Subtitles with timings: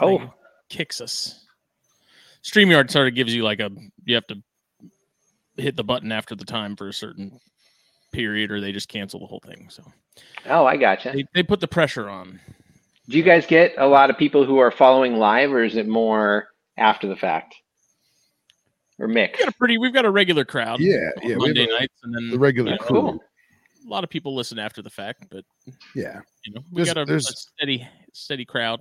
[0.00, 0.34] Before this Oh.
[0.68, 1.44] kicks us.
[2.42, 3.70] StreamYard sort of gives you like a
[4.04, 4.42] you have to
[5.56, 7.38] hit the button after the time for a certain
[8.12, 9.68] period or they just cancel the whole thing.
[9.70, 9.84] So
[10.46, 11.12] Oh, I gotcha.
[11.14, 12.40] they, they put the pressure on.
[13.08, 15.86] Do you guys get a lot of people who are following live, or is it
[15.88, 16.48] more
[16.78, 17.54] after the fact,
[18.98, 19.38] or mix?
[19.38, 20.80] We've got a pretty we've got a regular crowd.
[20.80, 21.36] Yeah, on yeah.
[21.36, 23.00] Monday a- nights and then the regular you crew.
[23.00, 23.24] Cool.
[23.84, 25.44] a lot of people listen after the fact, but
[25.94, 26.20] Yeah.
[26.44, 28.80] you know, we There's- got a, a steady steady crowd.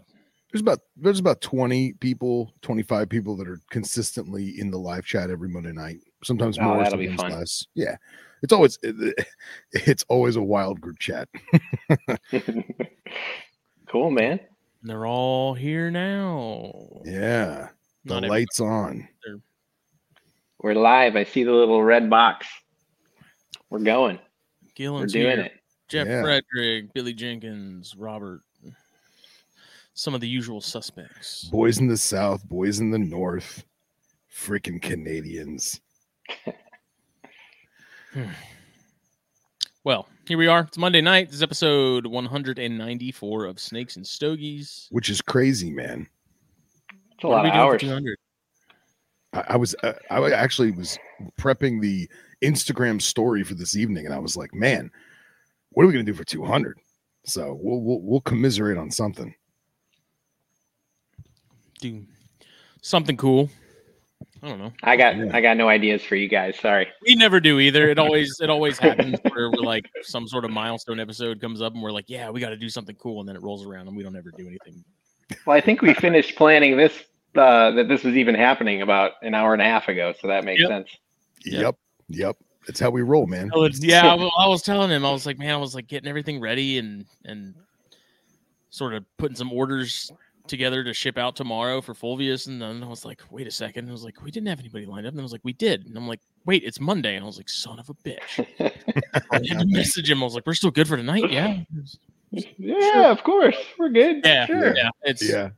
[0.52, 5.30] There's about there's about 20 people, 25 people that are consistently in the live chat
[5.30, 6.00] every Monday night.
[6.24, 7.66] Sometimes Oh, more, sometimes less.
[7.76, 7.96] Yeah.
[8.42, 8.80] It's always
[9.74, 11.28] it's always a wild group chat.
[13.88, 14.40] cool, man.
[14.82, 17.02] They're all here now.
[17.06, 17.70] Yeah.
[18.06, 19.08] The Not lights on.
[20.62, 21.16] We're live.
[21.16, 22.48] I see the little red box.
[23.70, 24.20] We're going.
[24.80, 25.42] We're doing here.
[25.42, 25.52] it.
[25.90, 26.22] Jeff Yeah.
[26.22, 28.42] Frederick, Billy Jenkins, Robert,
[30.00, 31.44] some of the usual suspects.
[31.52, 33.66] Boys in the South, boys in the North,
[34.34, 35.82] freaking Canadians.
[39.84, 40.62] Well, here we are.
[40.62, 41.28] It's Monday night.
[41.28, 44.88] This is episode 194 of Snakes and Stogies.
[44.92, 46.08] which is crazy, man.
[47.16, 47.82] It's a What are lot we of doing for hours.
[47.82, 48.18] 200?
[49.34, 50.98] I, I was uh, I actually was
[51.38, 52.10] prepping the
[52.42, 54.90] Instagram story for this evening, and I was like, man,
[55.72, 56.78] what are we gonna do for 200?
[57.26, 59.36] So we'll we'll, we'll commiserate on something.
[61.80, 62.04] Do
[62.82, 63.50] something cool.
[64.42, 64.72] I don't know.
[64.84, 65.32] I got Yeah.
[65.34, 66.58] I got no ideas for you guys.
[66.60, 66.88] Sorry.
[67.06, 67.90] We never do either.
[67.90, 71.74] It always it always happens where we're like some sort of milestone episode comes up
[71.74, 73.88] and we're like, yeah, we got to do something cool, and then it rolls around
[73.88, 74.84] and we don't ever do anything.
[75.46, 76.94] Well, I think we finished planning this
[77.36, 80.44] uh, that this was even happening about an hour and a half ago, so that
[80.46, 80.70] makes Yep.
[80.70, 80.90] sense.
[81.46, 81.60] Yeah.
[81.62, 81.76] Yep,
[82.10, 82.38] yep.
[82.66, 83.50] That's how we roll, man.
[83.54, 85.88] Oh, it's- yeah, I I was telling him, I was like, man, I was like
[85.88, 87.54] getting everything ready and and
[88.70, 90.12] sort of putting some orders
[90.50, 93.88] together to ship out tomorrow for Fulvius, and then I was like, wait a second,
[93.88, 95.86] I was like, we didn't have anybody lined up, and I was like, we did,
[95.86, 98.46] and I'm like, wait, it's Monday, and I was like, son of a bitch.
[99.32, 100.22] I had to message him.
[100.22, 101.62] I was like, we're still good for tonight, yeah,
[102.58, 103.56] yeah, of course.
[103.78, 104.22] We're good.
[104.26, 104.76] yeah, Sure.
[104.76, 104.90] yeah.
[105.04, 105.50] It's Yeah,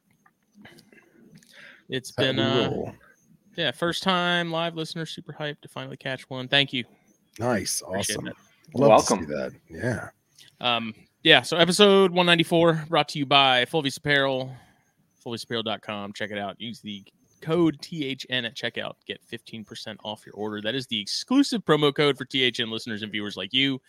[1.90, 2.91] it's that's how been we uh,
[3.58, 6.47] yeah, first time live listener, super hyped to finally catch one.
[6.47, 6.85] Thank you.
[7.40, 8.25] nice, awesome.
[8.73, 9.19] Love Welcome.
[9.19, 9.52] to see that.
[9.69, 10.09] Yeah,
[10.62, 14.56] Um, yeah, so episode 194 brought to you by Fulvius Apparel,
[15.25, 16.13] fulviusapparel.com.
[16.13, 16.59] Check it out.
[16.59, 17.03] Use the
[17.41, 18.93] code THN at checkout.
[19.05, 20.61] Get 15% off your order.
[20.61, 23.81] That is the exclusive promo code for THN listeners and viewers like you.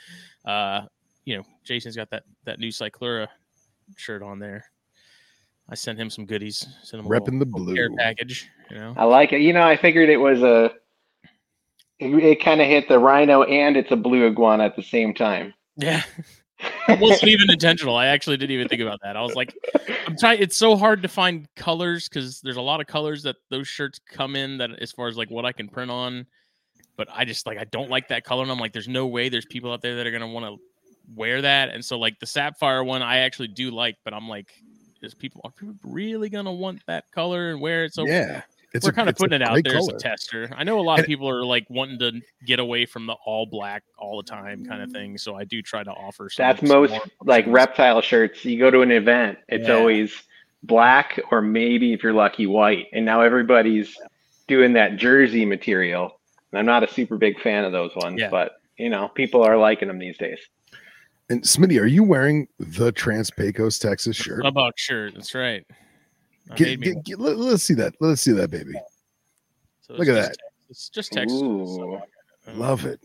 [0.45, 0.83] Uh,
[1.25, 3.29] you know, Jason's got that that new Cyclura
[3.97, 4.65] shirt on there.
[5.69, 6.67] I sent him some goodies.
[6.83, 7.99] Sent him a repping the little care blue.
[7.99, 8.51] package.
[8.71, 9.41] You know, I like it.
[9.41, 10.73] You know, I figured it was a.
[11.99, 15.15] It, it kind of hit the rhino and it's a blue iguana at the same
[15.15, 15.55] time.
[15.77, 16.03] yeah.
[16.89, 17.97] it wasn't even intentional.
[17.97, 19.17] I actually didn't even think about that.
[19.17, 19.55] I was like,
[20.07, 20.41] I'm trying.
[20.41, 24.01] It's so hard to find colors because there's a lot of colors that those shirts
[24.09, 24.59] come in.
[24.59, 26.27] That as far as like what I can print on,
[26.97, 29.29] but I just like I don't like that color, and I'm like, there's no way
[29.29, 30.57] there's people out there that are gonna want to
[31.15, 31.71] wear that.
[31.71, 34.53] And so like the sapphire one, I actually do like, but I'm like,
[35.03, 37.95] is people are people really gonna want that color and wear it?
[37.95, 38.43] So yeah,
[38.75, 39.79] it's we're a- kind of putting it out there color.
[39.79, 40.51] as a tester.
[40.57, 43.47] I know a lot of people are like wanting to get away from the all
[43.47, 45.19] black all the time kind of thing.
[45.19, 46.29] So I do try to offer.
[46.31, 48.45] Some, That's some most more like reptile shirts.
[48.45, 49.75] You go to an event, it's Yeah.
[49.75, 50.15] always
[50.63, 52.87] black or maybe if you're lucky, white.
[52.93, 53.97] And now everybody's
[54.49, 56.21] doing that jersey material.
[56.53, 58.31] And I'm not a super big fan of those ones, Yeah.
[58.31, 60.39] but you know, people are liking them these days.
[61.31, 64.45] And Smitty, are you wearing the Trans Pecos, Texas shirt?
[64.45, 65.15] About shirt.
[65.15, 65.65] That's right.
[66.51, 67.95] I Get, made me get, get- let, us see that.
[68.01, 68.73] Let's see that, baby.
[69.83, 70.25] So look at that.
[70.29, 70.41] text-
[70.71, 71.35] It's just text.
[71.35, 72.01] Ooh.
[72.47, 73.01] Um, love it.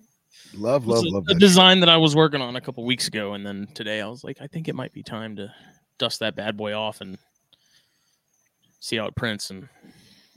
[0.55, 1.39] Love, love, a, love a that.
[1.39, 4.23] design that I was working on a couple weeks ago, and then today I was
[4.23, 5.53] like, I think it might be time to
[5.97, 7.17] dust that bad boy off and
[8.79, 9.67] see how it prints, and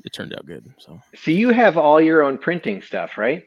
[0.04, 0.72] it turned out good.
[0.78, 3.44] So So you have all your own printing stuff, right?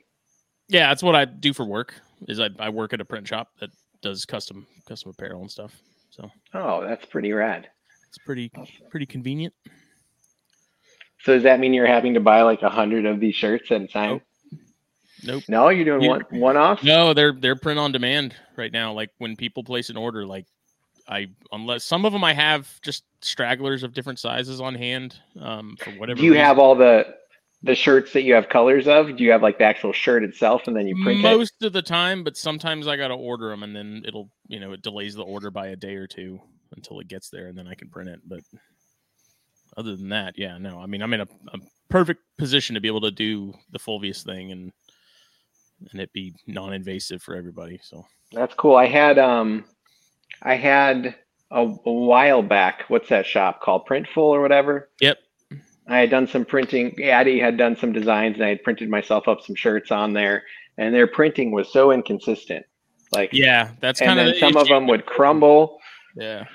[0.70, 1.94] yeah, that's what I do for work.
[2.30, 3.70] Is I, I work at a print shop that
[4.02, 5.76] does custom custom apparel and stuff.
[6.10, 7.68] So Oh, that's pretty rad.
[8.16, 8.52] It's pretty
[8.92, 9.54] pretty convenient.
[11.22, 13.82] So does that mean you're having to buy like a hundred of these shirts at
[13.82, 14.22] a time?
[15.24, 15.44] Nope.
[15.48, 16.84] No, you're doing You- one one off.
[16.84, 18.94] No, they're they're print on demand right now.
[18.94, 20.46] Like when people place an order, like
[21.08, 25.76] I unless some of them I have just stragglers of different sizes on hand um,
[25.80, 26.18] for whatever.
[26.20, 26.46] Do you reason.
[26.46, 27.16] have all the
[27.64, 29.16] the shirts that you have colors of?
[29.16, 31.24] Do you have like the actual shirt itself and then you print it?
[31.24, 32.26] most of the time?
[32.26, 35.24] But sometimes I got to order them, and then it'll you know it delays the
[35.24, 36.42] order by a day or two
[36.76, 38.20] until it gets there, and then I can print it.
[38.26, 38.42] But
[39.78, 40.80] other than that, yeah, no.
[40.80, 41.60] I mean, I'm in a, a
[41.90, 44.72] perfect position to be able to do the Fulvius thing and
[45.92, 47.80] and it be non-invasive for everybody.
[47.84, 48.76] So That's cool.
[48.76, 49.66] I had um
[50.42, 51.16] I had
[51.52, 53.86] a, a while back, what's that shop called?
[53.88, 54.90] Printful or whatever?
[55.02, 55.18] Yep.
[55.88, 57.04] I had done some printing.
[57.04, 60.44] Addie had done some designs and I had printed myself up some shirts on there
[60.78, 62.66] and their printing was so inconsistent.
[63.12, 65.80] Like yeah, that's kind of some of them would crumble
[66.16, 66.46] Yeah,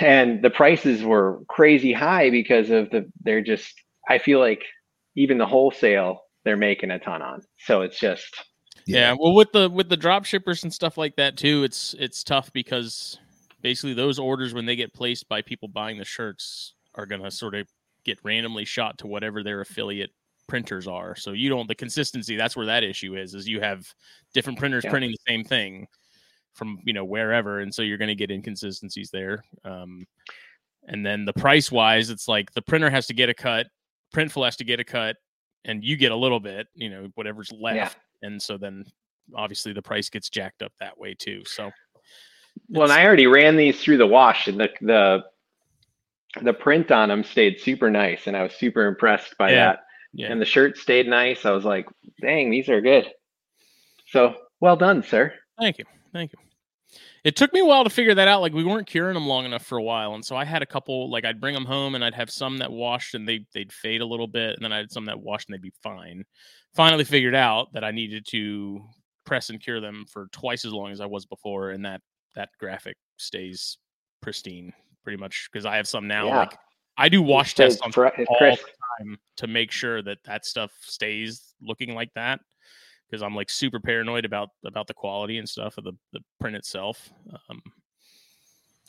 [0.00, 3.74] and the prices were crazy high because of the they're just
[4.08, 4.62] I feel like
[5.14, 7.42] even the wholesale they're making a ton on.
[7.58, 8.34] So it's just
[8.86, 9.14] yeah.
[9.18, 12.52] Well, with the with the drop shippers and stuff like that too, it's it's tough
[12.52, 13.18] because
[13.62, 17.54] basically those orders when they get placed by people buying the shirts are gonna sort
[17.54, 17.68] of
[18.04, 20.10] get randomly shot to whatever their affiliate
[20.46, 21.16] printers are.
[21.16, 22.36] So you don't the consistency.
[22.36, 23.34] That's where that issue is.
[23.34, 23.92] Is you have
[24.32, 24.90] different printers Yeah.
[24.90, 25.88] printing the same thing
[26.56, 29.44] from you know wherever, and so you're going to get inconsistencies there.
[29.64, 30.06] Um,
[30.88, 33.66] and then the price wise, it's like the printer has to get a cut,
[34.14, 35.16] Printful has to get a cut,
[35.64, 36.66] and you get a little bit.
[36.74, 37.90] You know whatever's left, Yeah.
[38.28, 38.84] and so then
[39.34, 41.42] obviously the price gets jacked up that way too.
[41.44, 41.70] So
[42.68, 45.24] Well, and I already ran these through the wash, and the the
[46.42, 49.80] the print on them stayed super nice, and I was super impressed by Yeah, that.
[50.12, 50.30] yeah.
[50.30, 51.44] And the shirt stayed nice.
[51.44, 51.86] I was like,
[52.20, 53.10] "Dang, these are good."
[54.08, 55.34] So well done, sir.
[55.58, 55.84] Thank you.
[56.12, 56.38] Thank you.
[57.24, 58.40] It took me a while to figure that out.
[58.40, 60.66] Like we weren't curing them long enough for a while, and so I had a
[60.66, 61.10] couple.
[61.10, 64.00] Like I'd bring them home, and I'd have some that washed and they they'd fade
[64.00, 66.24] a little bit, and then I had some that washed and they'd be fine.
[66.74, 68.84] Finally figured out that I needed to
[69.24, 72.00] press and cure them for twice as long as I was before, and that
[72.34, 73.78] that graphic stays
[74.20, 74.72] pristine
[75.02, 76.26] pretty much because I have some now.
[76.26, 76.38] Yeah.
[76.38, 76.58] Like
[76.98, 78.58] I do wash tests on all the
[78.98, 82.40] time to make sure that that stuff stays looking like that
[83.10, 86.56] because I'm like super paranoid about about the quality and stuff of the the print
[86.56, 87.10] itself.
[87.48, 87.62] Um,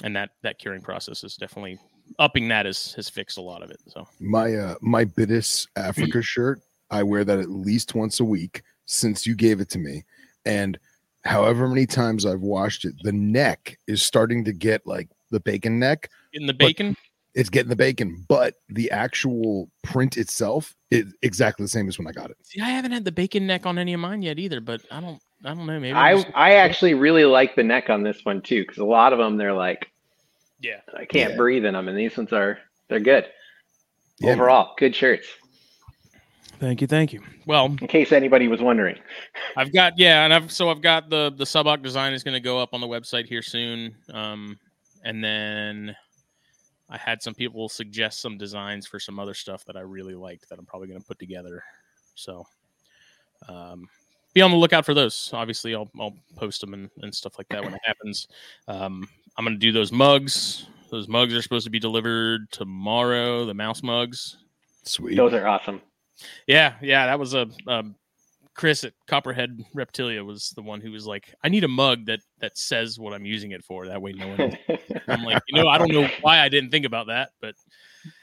[0.04, 1.80] and that that curing process is definitely
[2.20, 3.80] upping that has has fixed a lot of it.
[3.88, 8.62] So My uh my Bitis Africa shirt, I wear that at least once a week
[8.86, 10.04] since you gave it to me.
[10.46, 10.80] And
[11.24, 15.80] however many times I've washed it, the neck is starting to get like the bacon
[15.80, 16.10] neck.
[16.34, 16.96] in the bacon,
[17.38, 22.08] It's getting the bacon, but the actual print itself is exactly the same as when
[22.08, 22.38] I got it.
[22.42, 24.60] see, I haven't had the bacon neck on any of mine yet either.
[24.60, 25.80] But I don't I don't know.
[25.80, 28.80] Maybe I'm I just- I actually really like the neck on this one too, because
[28.80, 29.92] a lot of them they're like
[30.60, 30.82] yeah.
[30.96, 31.38] I can't Yeah.
[31.38, 32.58] breathe in them, and these ones are
[32.90, 33.26] they're good
[34.20, 34.40] Yeah, man.
[34.40, 34.74] overall.
[34.78, 35.28] Good shirts.
[36.60, 37.22] Thank you, thank you.
[37.46, 38.98] Well, In case anybody was wondering.
[39.56, 42.40] I've got yeah, and I've so I've got the the Subok design is going to
[42.40, 43.96] go up on the website here soon.
[44.12, 44.58] Um,
[45.04, 45.96] and then
[46.90, 50.50] I had some people suggest some designs for some other stuff that I really liked
[50.50, 51.64] that I'm probably going to put together.
[52.16, 52.46] So,
[53.50, 53.88] um,
[54.34, 55.32] be on the lookout for those.
[55.34, 58.28] Obviously, I'll I'll post them and, and stuff like that when it happens.
[58.68, 59.08] Um,
[59.38, 60.68] I'm going to do those mugs.
[60.90, 63.46] Those mugs are supposed to be delivered tomorrow.
[63.46, 64.38] The mouse mugs.
[64.84, 65.16] Sweet.
[65.16, 65.82] Those are awesome.
[66.48, 67.96] Yeah, yeah, that was a um,
[68.58, 72.20] Chris at Copperhead Reptilia was the one who was like, "I need a mug that
[72.40, 73.88] that says what I'm using it for.
[73.88, 74.58] That way, no one."
[75.08, 77.54] I'm like, you know, I don't know why I didn't think about that, but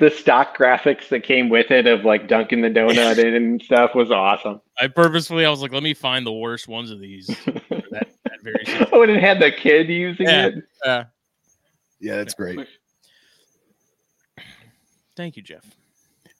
[0.01, 4.11] the stock graphics that came with it of like dunking the donut and stuff was
[4.11, 4.61] awesome.
[4.79, 7.27] I purposefully I was like, let me find the worst ones of these.
[7.45, 7.53] For
[7.93, 8.89] that that very situation.
[8.93, 10.47] oh, and it had the kid using Yeah.
[10.49, 10.55] it.
[10.85, 11.05] Uh,
[12.01, 12.59] Yeah, that's great.
[15.17, 15.65] thank you, Jeff.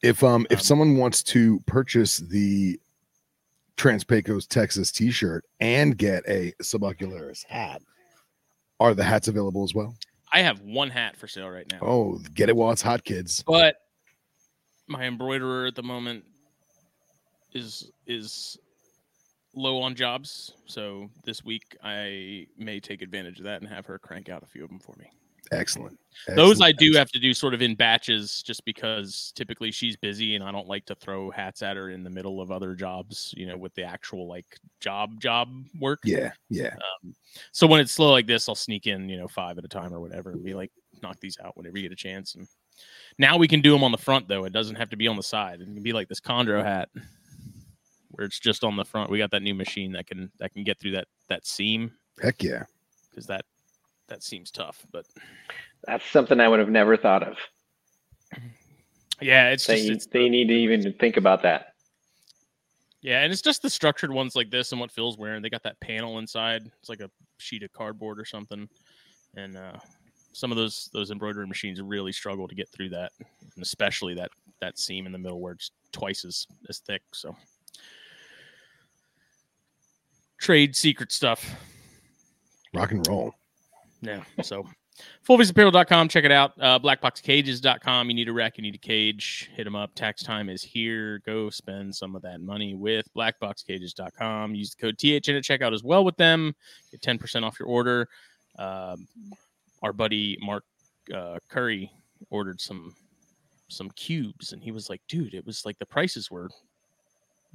[0.03, 2.79] If um if Um, someone wants to purchase the
[3.77, 7.83] Transpecos Texas t-shirt and get a subocularis hat,
[8.81, 9.95] are the hats available as well?
[10.33, 13.43] I have one hat for sale right now, Oh, get it while it's hot, kids.
[13.47, 13.77] but
[14.87, 16.25] my embroiderer at the moment
[17.53, 18.59] is is
[19.55, 20.53] low on jobs.
[20.67, 24.47] So this week I may take advantage of that and have her crank out a
[24.47, 25.07] few of them for me.
[25.55, 25.99] Excellent.
[26.29, 26.79] Those I Excellent.
[26.79, 30.53] do have to do sort of in batches just because typically she's busy and I
[30.53, 33.57] don't like to throw hats at her in the middle of other jobs, you know,
[33.57, 36.01] with the actual like job job work.
[36.05, 36.75] Yeah, yeah.
[37.05, 37.15] Um,
[37.53, 39.93] so when it's slow like this, I'll sneak in, you know, five at a time
[39.93, 42.35] or whatever and be like, knock these out whenever you get a chance.
[42.37, 42.49] And
[43.19, 44.45] now we can do them on the front though.
[44.45, 45.61] It doesn't have to be on the side.
[45.61, 46.89] It can be like this chondro hat
[48.13, 49.11] where it's just on the front.
[49.11, 51.93] We got that new machine that can that can get through that that seam
[52.23, 52.65] Heck yeah.
[53.11, 53.45] because that
[54.09, 54.85] that seems tough.
[54.93, 55.07] But
[55.87, 57.37] That's something I would have never thought of.
[59.21, 61.75] yeah, it's just They, it's, they need to even think about that.
[63.01, 65.43] Yeah, and it's just the structured ones like this and what Phil's wearing.
[65.43, 66.63] They got that panel inside.
[66.81, 68.67] It's like a sheet of cardboard or something.
[69.37, 69.75] And uh
[70.33, 74.31] some of those those embroidery machines really struggle to get through that, and especially that
[74.61, 77.03] that seam in the middle where it's twice as as thick.
[77.13, 77.37] So
[80.39, 81.55] trade secret stuff.
[82.73, 83.35] Rock and roll.
[84.05, 84.23] Yeah.
[84.43, 84.67] So
[85.29, 86.09] fulviusapparel.com.
[86.09, 86.53] Check it out.
[86.61, 88.09] Uh, blackboxcages.com.
[88.09, 89.51] You need a rack, you need a cage.
[89.55, 89.95] Hit them up.
[89.95, 91.21] Tax time is here.
[91.27, 94.55] Go spend some of that money with blackboxcages.com.
[94.55, 96.55] Use the code THN at checkout as well with them.
[96.91, 98.09] Get 10% off your order.
[98.59, 99.09] Um,
[99.83, 100.65] our buddy Mark
[101.15, 101.91] uh, Curry
[102.31, 102.95] ordered some
[103.69, 106.49] some cubes and he was like, dude, it was like the prices were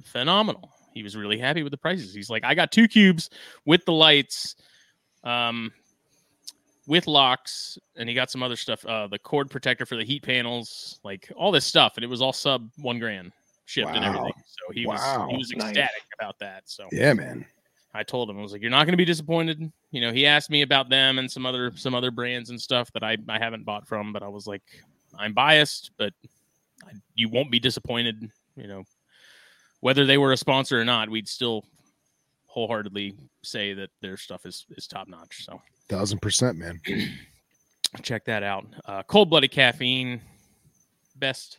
[0.04, 0.70] phenomenal.
[0.92, 2.14] He was really happy with the prices.
[2.14, 3.30] He's like, I got two cubes
[3.64, 4.56] with the lights.
[5.24, 5.72] Um,
[6.86, 10.22] with locks and he got some other stuff uh the cord protector for the heat
[10.22, 13.32] panels like all this stuff and it was all sub one grand
[13.66, 14.94] shipped and everything so he Wow.
[14.94, 15.68] was he was Nice.
[15.68, 17.44] ecstatic about that so Yeah, man.
[17.94, 20.26] i told him i was like you're not going to be disappointed you know he
[20.26, 23.38] asked me about them and some other some other brands and stuff that i i
[23.38, 24.62] haven't bought from but i was like
[25.18, 26.12] i'm biased but
[26.84, 28.84] I, you won't be disappointed you know
[29.80, 31.64] whether they were a sponsor or not we'd still
[32.46, 36.80] wholeheartedly say that their stuff is is top notch so Thousand percent, man.
[38.02, 38.64] check that out.
[38.84, 40.20] Uh, Cold blooded caffeine,
[41.16, 41.58] best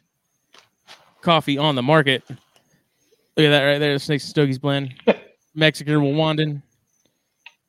[1.22, 2.24] coffee on the market.
[2.30, 4.94] Look at that right there, Snakes and Stogies blend,
[5.54, 6.62] Mexican Rwandan.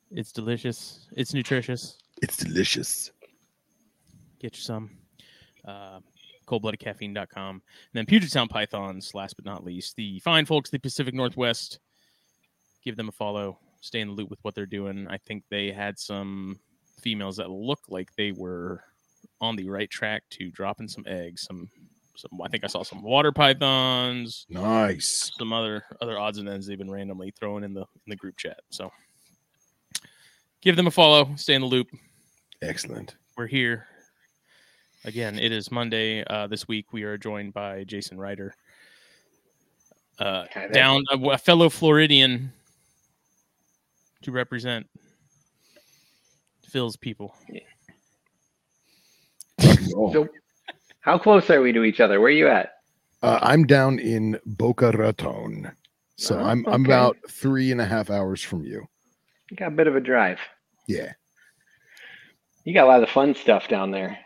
[0.09, 1.07] It's delicious.
[1.17, 1.97] It's nutritious.
[2.21, 3.11] It's delicious.
[4.39, 4.91] Get you some.
[5.67, 5.99] Uh,
[6.47, 7.55] coldbloodedcaffeine.com.
[7.55, 9.97] And then Puget Sound Pythons, last but not least.
[9.97, 11.79] The fine folks, the Pacific Northwest.
[12.85, 13.59] Give them a follow.
[13.83, 15.07] Stay in the loop with what they're doing.
[15.09, 16.57] I think they had some
[17.01, 18.81] females that look like they were
[19.41, 21.41] on the right track to dropping some eggs.
[21.41, 21.69] Some,
[22.15, 22.41] some.
[22.41, 25.31] I think I saw some water pythons, Nice.
[25.37, 28.37] some other other odds and ends they've been randomly throwing in the in the group
[28.37, 28.61] chat.
[28.69, 28.89] So
[30.61, 31.35] give them a follow.
[31.35, 31.87] Stay in the loop
[32.61, 33.15] Excellent.
[33.35, 33.85] we're here
[35.03, 35.37] again.
[35.37, 36.23] It is Monday.
[36.23, 38.55] Uh, this week we are joined by Jason Reiter,
[40.19, 42.53] uh, down a, a fellow Floridian
[44.23, 44.87] to represent
[46.69, 47.35] Phil's people.
[49.95, 50.13] Rock.
[50.13, 50.27] So,
[51.01, 52.19] how close are we to each other?
[52.19, 52.71] Where are you at?
[53.21, 55.71] Uh, I'm down in Boca Raton,
[56.17, 58.85] so Oh, I'm I'm about three and a half hours from you.
[59.49, 60.39] You got a bit of a drive.
[60.87, 61.13] Yeah,
[62.65, 64.17] You got a lot of fun stuff down there.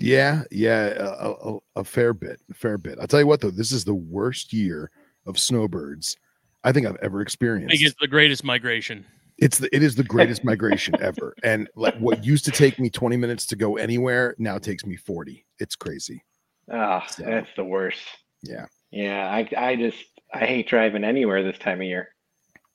[0.00, 0.86] yeah, yeah.
[0.98, 2.98] A, a, a fair bit, a fair bit.
[3.00, 4.90] I'll tell you what, though, this is the worst year
[5.26, 6.16] of snowbirds
[6.64, 7.72] I think I've ever experienced.
[7.72, 9.04] I think it's the greatest migration.
[9.44, 12.88] It's the, it is the greatest migration ever, and like what used to take me
[12.88, 15.44] 20 minutes to go anywhere now takes me 40.
[15.58, 16.24] It's crazy.
[16.72, 18.00] Oh, So- that's the worst.
[18.42, 19.98] Yeah, Yeah, I I just
[20.32, 22.08] I hate driving anywhere this time of year.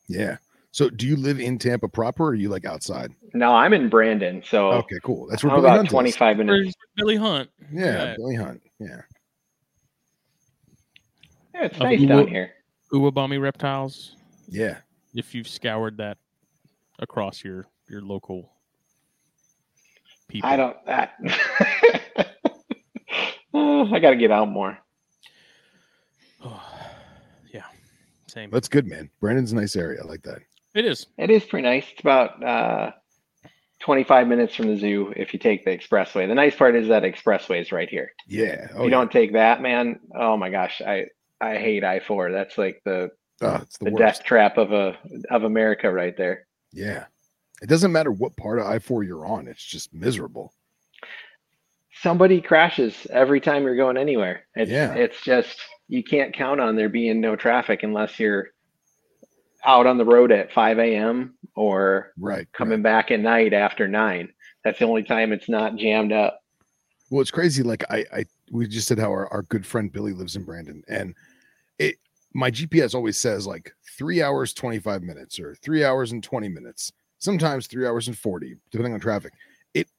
[0.07, 0.37] yeah.
[0.71, 3.11] So, do you live in Tampa proper, or are you like outside?
[3.33, 5.25] No, I'm in Brandon, so Okay, cool.
[5.27, 5.91] That's where I'm Billy about Hunt is.
[5.91, 6.53] 25 minutes.
[6.53, 7.49] Where's Billy Hunt?
[7.73, 8.15] Yeah, Yeah.
[8.17, 8.61] Billy Hunt.
[8.79, 9.01] Yeah.
[11.55, 12.51] Yeah, it's nice Uwa- down here.
[12.93, 14.15] Uwabami reptiles.
[14.47, 14.77] Yeah.
[15.15, 16.19] If you've scoured that
[16.99, 18.51] across your your local
[20.27, 21.13] people, I don't that.
[23.53, 24.77] Oh, I got to get out more.
[26.43, 26.61] Oh,
[27.53, 27.63] yeah,
[28.27, 28.49] same.
[28.51, 29.09] That's good, man.
[29.19, 30.01] Brandon's a nice area.
[30.03, 30.39] I like that.
[30.75, 31.07] It is.
[31.17, 31.85] It is pretty nice.
[31.91, 32.91] It's about uh,
[33.79, 36.27] 25 minutes from the zoo if you take the expressway.
[36.27, 38.11] The nice part is that expressway is right here.
[38.27, 38.65] Yeah.
[38.65, 38.89] If Oh, you yeah.
[38.91, 41.05] don't take that, man, oh my gosh, I
[41.41, 42.31] I hate I four.
[42.31, 43.09] That's like the
[43.41, 44.97] Oh, it's the, the death trap of a
[45.31, 46.45] of America right there.
[46.71, 47.05] Yeah.
[47.61, 49.47] It doesn't matter what part of I four you're on.
[49.47, 50.53] It's just miserable.
[52.01, 54.45] Somebody crashes every time you're going anywhere.
[54.55, 54.93] It's Yeah.
[54.93, 58.49] it's just you can't count on there being no traffic unless you're
[59.65, 61.35] out on the road at 5 a.m.
[61.55, 62.47] or Right.
[62.53, 62.83] coming right.
[62.83, 64.31] back at night after nine.
[64.63, 66.41] That's the only time it's not jammed up.
[67.09, 67.63] Well, it's crazy.
[67.63, 70.83] Like I, I, we just said how our, our good friend Billy lives in Brandon,
[70.87, 71.15] and
[71.79, 71.95] it,
[72.33, 76.49] my GPS always says like three hours twenty five minutes or three hours and twenty
[76.49, 76.91] minutes.
[77.19, 79.33] Sometimes three hours and forty, depending on traffic.
[79.73, 79.89] It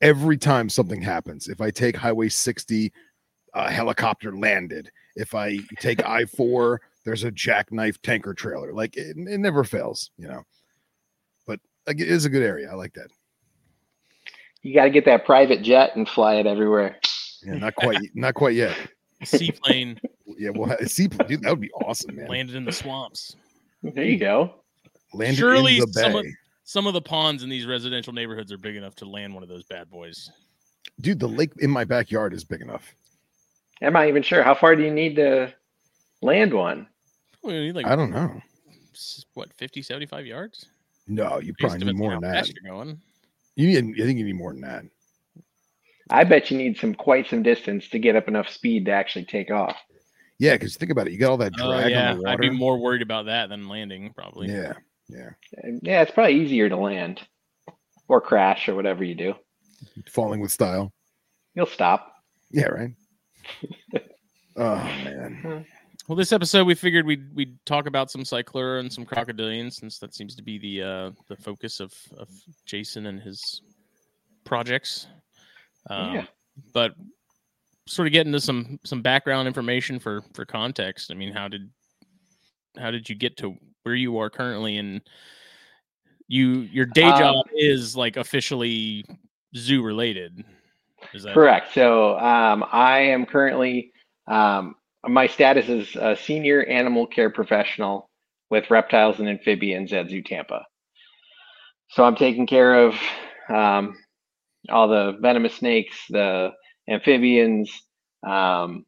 [0.00, 1.48] every time something happens.
[1.48, 2.92] If I take Highway sixty,
[3.54, 4.90] a helicopter landed.
[5.16, 8.72] If I take I four, there's a jackknife tanker trailer.
[8.72, 10.42] Like it, it never fails, you know.
[11.46, 12.70] But like it is a good area.
[12.70, 13.08] I like that.
[14.62, 16.96] You got to get that private jet and fly it everywhere.
[17.44, 18.76] Yeah, not quite, not quite yet.
[19.24, 22.28] Seaplane Yeah, well, see, dude, that would be awesome, man.
[22.28, 23.36] landed in the swamps.
[23.82, 24.54] There you go.
[25.14, 26.32] Landed Surely in the some of- bay,
[26.64, 29.48] Some of the ponds in these residential neighborhoods are big enough to land one of
[29.48, 30.30] those bad boys.
[31.00, 31.18] dude.
[31.20, 32.94] The lake in my backyard is big enough.
[33.82, 34.42] I'm not even sure.
[34.42, 35.52] How far do you need to
[36.22, 36.86] land one?
[37.42, 38.40] Well, need like I don't know.
[39.34, 40.66] what 50, 75 yards.
[41.08, 42.34] No, you probably need more than that.
[42.46, 43.00] fast you're going.
[43.56, 44.84] You need, I think you need more than that.
[46.12, 49.24] I bet you need some quite some distance to get up enough speed to actually
[49.24, 49.76] take off.
[50.38, 52.38] Yeah, because think about it, you got all that Oh drag yeah, on the I'd
[52.38, 54.48] be more worried about that than landing probably.
[54.48, 54.74] yeah,
[55.08, 55.30] yeah,
[55.82, 57.20] yeah, it's probably easier to land
[58.08, 59.34] or crash or whatever you do.
[60.08, 60.92] falling with style.
[61.54, 62.12] You'll stop.
[62.50, 62.90] Yeah, right.
[64.56, 65.64] oh man,
[66.08, 69.98] Well, this episode we figured we'd we'd talk about some cyclura and some crocodilians since
[70.00, 72.28] that seems to be the uh, the focus of, of
[72.66, 73.62] Jason and his
[74.44, 75.06] projects.
[75.90, 76.26] Um, Yeah.
[76.72, 76.94] But
[77.86, 81.10] sort of get into some some background information for for context.
[81.10, 81.70] I mean, how did
[82.78, 84.78] how did you get to where you are currently?
[84.78, 85.00] And
[86.28, 89.04] you your day Um, job is like officially
[89.56, 90.44] zoo related.
[91.12, 91.74] Is that Correct.
[91.74, 93.92] So um, I am currently
[94.28, 98.08] um, my status is a senior animal care professional
[98.50, 100.64] with reptiles and amphibians at Zoo Tampa.
[101.88, 102.94] So I'm taking care of
[103.48, 103.96] um,
[104.68, 106.50] all the venomous snakes, the
[106.88, 107.70] amphibians,
[108.26, 108.84] um,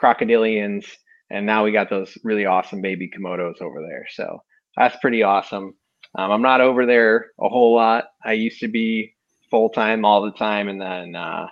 [0.00, 0.86] crocodilians,
[1.30, 4.06] and now we got those really awesome baby komodos over there.
[4.10, 4.42] So
[4.76, 5.74] that's pretty awesome.
[6.16, 8.04] Um, I'm not over there a whole lot.
[8.24, 9.14] I used to be
[9.50, 11.46] full time all the time, and then uh,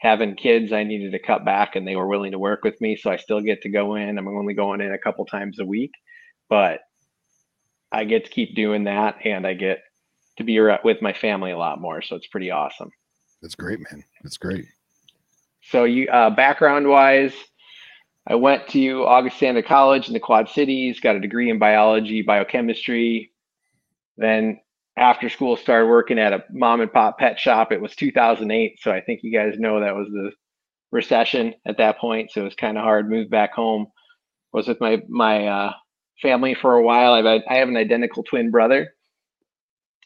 [0.00, 2.96] having kids, I needed to cut back, and they were willing to work with me.
[2.96, 4.18] So I still get to go in.
[4.18, 5.92] I'm only going in a couple times a week,
[6.48, 6.80] but
[7.90, 9.80] I get to keep doing that, and I get
[10.38, 12.02] to be with my family a lot more.
[12.02, 12.90] So it's pretty awesome.
[13.42, 14.02] that's great, man.
[14.22, 14.64] That's great.
[15.62, 17.34] So you uh, background wise,
[18.26, 23.32] I went to Augustana College in the Quad Cities, got a degree in biology, biochemistry.
[24.16, 24.60] Then
[24.96, 27.72] after school, started working at a mom and pop pet shop.
[27.72, 30.32] It was 2008, so I think you guys know that was the
[30.90, 32.30] recession at that point.
[32.32, 33.10] So it was kind of hard.
[33.10, 33.86] Moved back home.
[34.52, 35.72] Was with my my uh,
[36.22, 37.12] family for a while.
[37.12, 38.94] I've, I have an identical twin brother,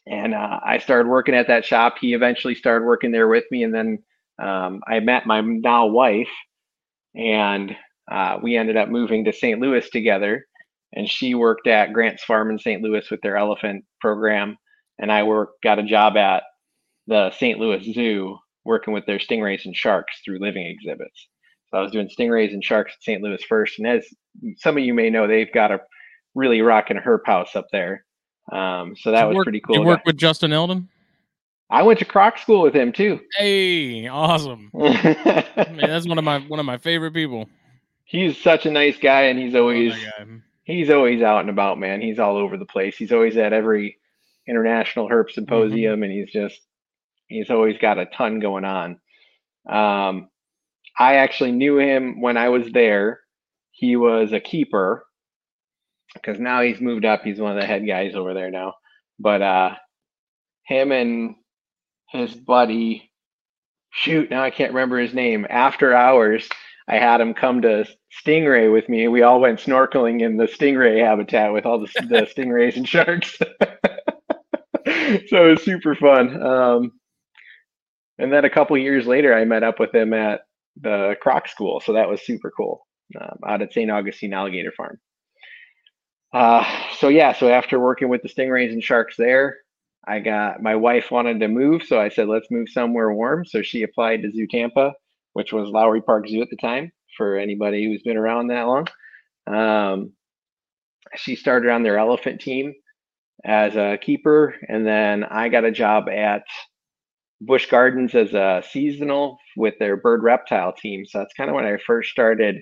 [0.05, 1.95] and uh, I started working at that shop.
[1.99, 4.03] He eventually started working there with me, and then
[4.41, 6.29] um, I met my now wife,
[7.15, 7.75] and
[8.11, 9.59] uh, we ended up moving to St.
[9.59, 10.45] Louis together.
[10.95, 12.81] And she worked at Grant's Farm in St.
[12.81, 14.57] Louis with their elephant program,
[14.99, 16.43] and I worked got a job at
[17.07, 17.59] the St.
[17.59, 21.27] Louis Zoo working with their stingrays and sharks through living exhibits.
[21.69, 23.21] So I was doing stingrays and sharks at St.
[23.21, 24.05] Louis first, and as
[24.57, 25.79] some of you may know, they've got a
[26.35, 28.05] really rocking herp house up there.
[28.51, 29.75] Um, so that You was work- pretty cool.
[29.77, 30.89] You work with Justin Eldon?
[31.69, 33.19] I went to Croc school with him too.
[33.37, 34.69] Hey, awesome.
[34.73, 37.49] Man, that's one of my one of my favorite people.
[38.05, 40.25] he's such a nice guy and he's always guy.
[40.65, 43.97] he's always out and about man he's all over the place he's always at every
[44.47, 46.59] international herp symposium and he's just
[47.27, 48.99] he's always got a ton going on
[49.69, 50.29] um
[50.99, 53.21] i actually knew him when i was there
[53.71, 55.05] he was a keeper
[56.13, 58.73] because now he's moved up he's one of the head guys over there now
[59.19, 59.75] but uh
[60.65, 61.35] him and
[62.09, 63.11] his buddy
[63.91, 66.47] shoot now i can't remember his name after hours
[66.87, 67.85] I had him come to
[68.23, 69.07] Stingray with me.
[69.07, 73.37] We all went snorkeling in the stingray habitat with all the, the stingrays and sharks.
[75.29, 76.41] so it was super fun.
[76.41, 76.91] Um,
[78.19, 80.41] and then a couple years later, I met up with him at
[80.79, 81.79] the Croc School.
[81.79, 82.85] So that was super cool
[83.19, 83.89] um, out at St.
[83.89, 84.99] Augustine Alligator Farm.
[86.33, 86.65] Uh,
[86.97, 89.57] so yeah, so after working with the stingrays and sharks there,
[90.07, 93.45] I got my wife wanted to move, so I said let's move somewhere warm.
[93.45, 94.93] So she applied to Zoo Tampa,
[95.33, 96.91] which was Lowry Park Zoo at the time.
[97.17, 98.87] For anybody who's been around that long,
[99.45, 100.13] um,
[101.15, 102.73] she started on their elephant team
[103.45, 106.43] as a keeper, and then I got a job at
[107.41, 111.05] Busch Gardens as a seasonal with their bird reptile team.
[111.05, 112.57] So that's kind of when I first started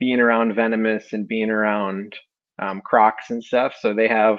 [0.00, 2.14] being around venomous and being around
[2.58, 3.74] um, crocs and stuff.
[3.80, 4.38] So they have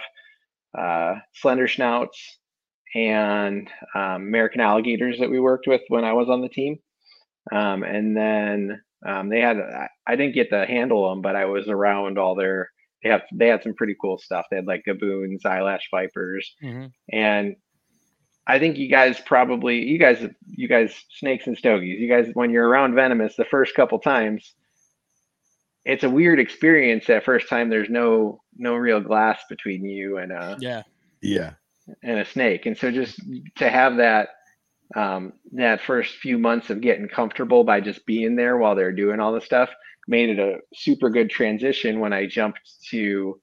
[0.77, 2.39] uh, slender snouts
[2.93, 6.77] and um, American alligators that we worked with when I was on the team.
[7.51, 11.45] Um, and then um, they had I, I didn't get to handle them, but I
[11.45, 12.71] was around all their
[13.03, 14.45] they have they had some pretty cool stuff.
[14.49, 16.91] They had like gaboons, eyelash vipers, Mhm.
[17.11, 17.55] and
[18.47, 21.99] I think you guys probably you guys you guys snakes and stogies.
[21.99, 24.55] You guys when you're around venomous the first couple times,
[25.85, 27.69] it's a weird experience that first time.
[27.69, 30.83] There's no no real glass between you and a Yeah.
[31.21, 31.53] Yeah.
[32.03, 33.19] and a snake, and so just
[33.57, 34.29] to have that
[34.95, 39.19] um, that first few months of getting comfortable by just being there while they're doing
[39.19, 39.69] all the stuff
[40.07, 42.59] made it a super good transition when I jumped
[42.91, 43.39] to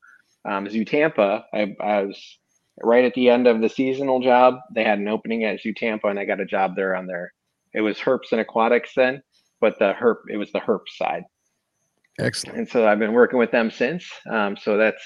[0.49, 1.45] um, Zoo Tampa.
[1.53, 2.39] I, I was
[2.83, 4.55] right at the end of the seasonal job.
[4.75, 7.33] They had an opening at Zoo Tampa, and I got a job there on their.
[7.75, 9.23] It was herps and aquatics then,
[9.61, 11.25] but the herp it was the herp side,
[12.19, 12.59] Excellent.
[12.59, 14.09] and so I've been working with them since.
[14.31, 15.03] Um, so that's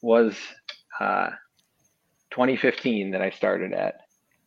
[0.00, 0.36] was
[1.00, 1.30] uh,
[2.30, 4.00] 2015 that I started at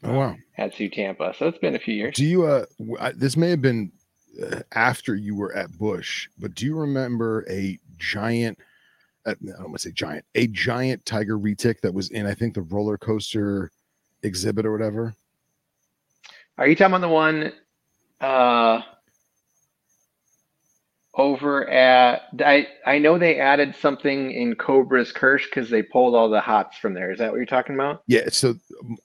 [0.03, 0.35] Oh wow.
[0.57, 1.33] at Zoo Tampa.
[1.37, 2.15] So it's been a few years.
[2.15, 2.65] Do you uh
[2.99, 3.91] I- this may have been
[4.41, 8.57] uh, after you were at Busch, but do you remember a giant
[9.27, 12.33] uh, I don't want to say giant, a giant tiger retic that was in I
[12.33, 13.71] think the roller coaster
[14.23, 15.13] exhibit or whatever?
[16.57, 17.51] Are you talking about the one
[18.21, 18.81] uh,
[21.15, 22.21] over at?
[22.39, 26.77] I I know they added something in Cobra's Curse because they pulled all the hots
[26.77, 27.11] from there.
[27.11, 28.03] Is that what you're talking about?
[28.07, 28.55] Yeah, so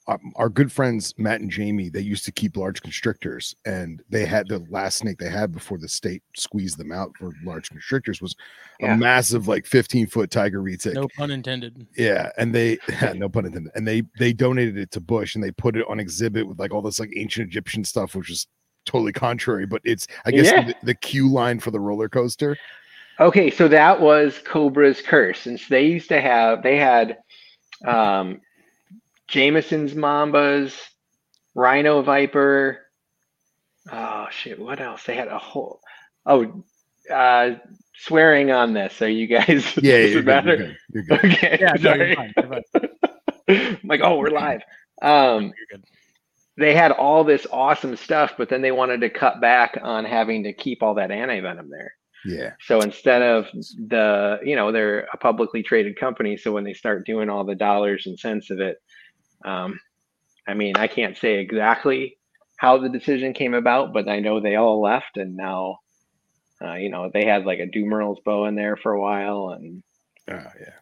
[0.07, 4.25] um, our good friends Matt and Jamie, they used to keep large constrictors, and they
[4.25, 8.21] had the last snake they had before the state squeezed them out for large constrictors
[8.21, 8.35] was
[8.79, 8.93] Yeah.
[8.93, 10.93] a massive, like 15 foot tiger retic.
[10.93, 11.87] No pun intended.
[11.97, 12.77] Yeah, and they
[13.15, 15.99] no pun intended, and they they donated it to Busch, and they put it on
[15.99, 18.47] exhibit with like all this like ancient Egyptian stuff, which is
[18.87, 19.67] totally contrary.
[19.67, 20.65] But it's I guess Yeah.
[20.65, 22.57] the, the cue line for the roller coaster.
[23.19, 27.17] Okay, so that was Cobra's Curse, and so they used to have they had
[27.85, 28.41] um,
[29.27, 30.73] Jameson's Mambas,
[31.55, 32.79] Rhino Viper.
[33.91, 34.59] Oh shit!
[34.59, 35.03] What else?
[35.03, 35.79] They had a whole.
[36.25, 36.63] Oh,
[37.11, 37.55] uh,
[37.95, 39.01] swearing on this.
[39.01, 39.75] Are you guys?
[39.81, 40.77] Yeah, does you're it good, you're good.
[40.93, 41.25] You're good.
[41.25, 41.57] Okay.
[41.59, 42.15] Yeah, no, you're sorry.
[42.15, 42.33] fine.
[42.37, 42.89] You're, fine.
[43.81, 44.61] I'm like, oh, we're live.
[45.01, 45.83] Um, You're good.
[46.57, 50.43] They had all this awesome stuff, but then they wanted to cut back on having
[50.43, 51.93] to keep all that anti venom there.
[52.25, 56.35] Yeah, So instead of the, you know, they're a publicly traded company.
[56.35, 58.81] So when they start doing all the dollars and cents of it,
[59.45, 59.79] um,
[60.47, 62.17] I mean, I can't say exactly
[62.57, 65.79] how the decision came about, but I know they all left, and now,
[66.61, 69.83] uh, you know, they had like a Dumeril's boa in there for a while, and
[70.29, 70.73] oh yeah,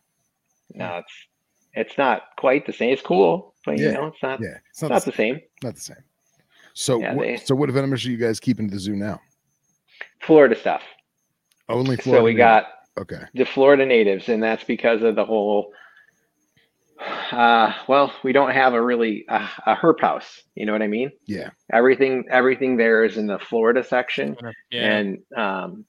[0.73, 1.13] now it's
[1.73, 2.93] it's not quite the same.
[2.93, 4.47] It's cool, but you Yeah, know, it's not yeah.
[4.49, 5.39] It's it's not, not the, the same.
[5.63, 6.03] not the same.
[6.73, 9.21] So Yeah, what, they- so what venomous are you guys keeping at the zoo now?
[10.21, 10.81] Florida stuff.
[11.69, 12.21] Only Florida.
[12.21, 12.65] so we got
[12.97, 13.21] okay.
[13.33, 15.71] the Florida natives, and that's because of the whole.
[17.31, 20.43] Uh, well, we don't have a really a, a herp house.
[20.55, 21.11] You know what I mean?
[21.25, 24.37] Yeah, Everything, everything there is in the Florida section,
[24.71, 24.97] Yeah.
[24.97, 25.85] and um,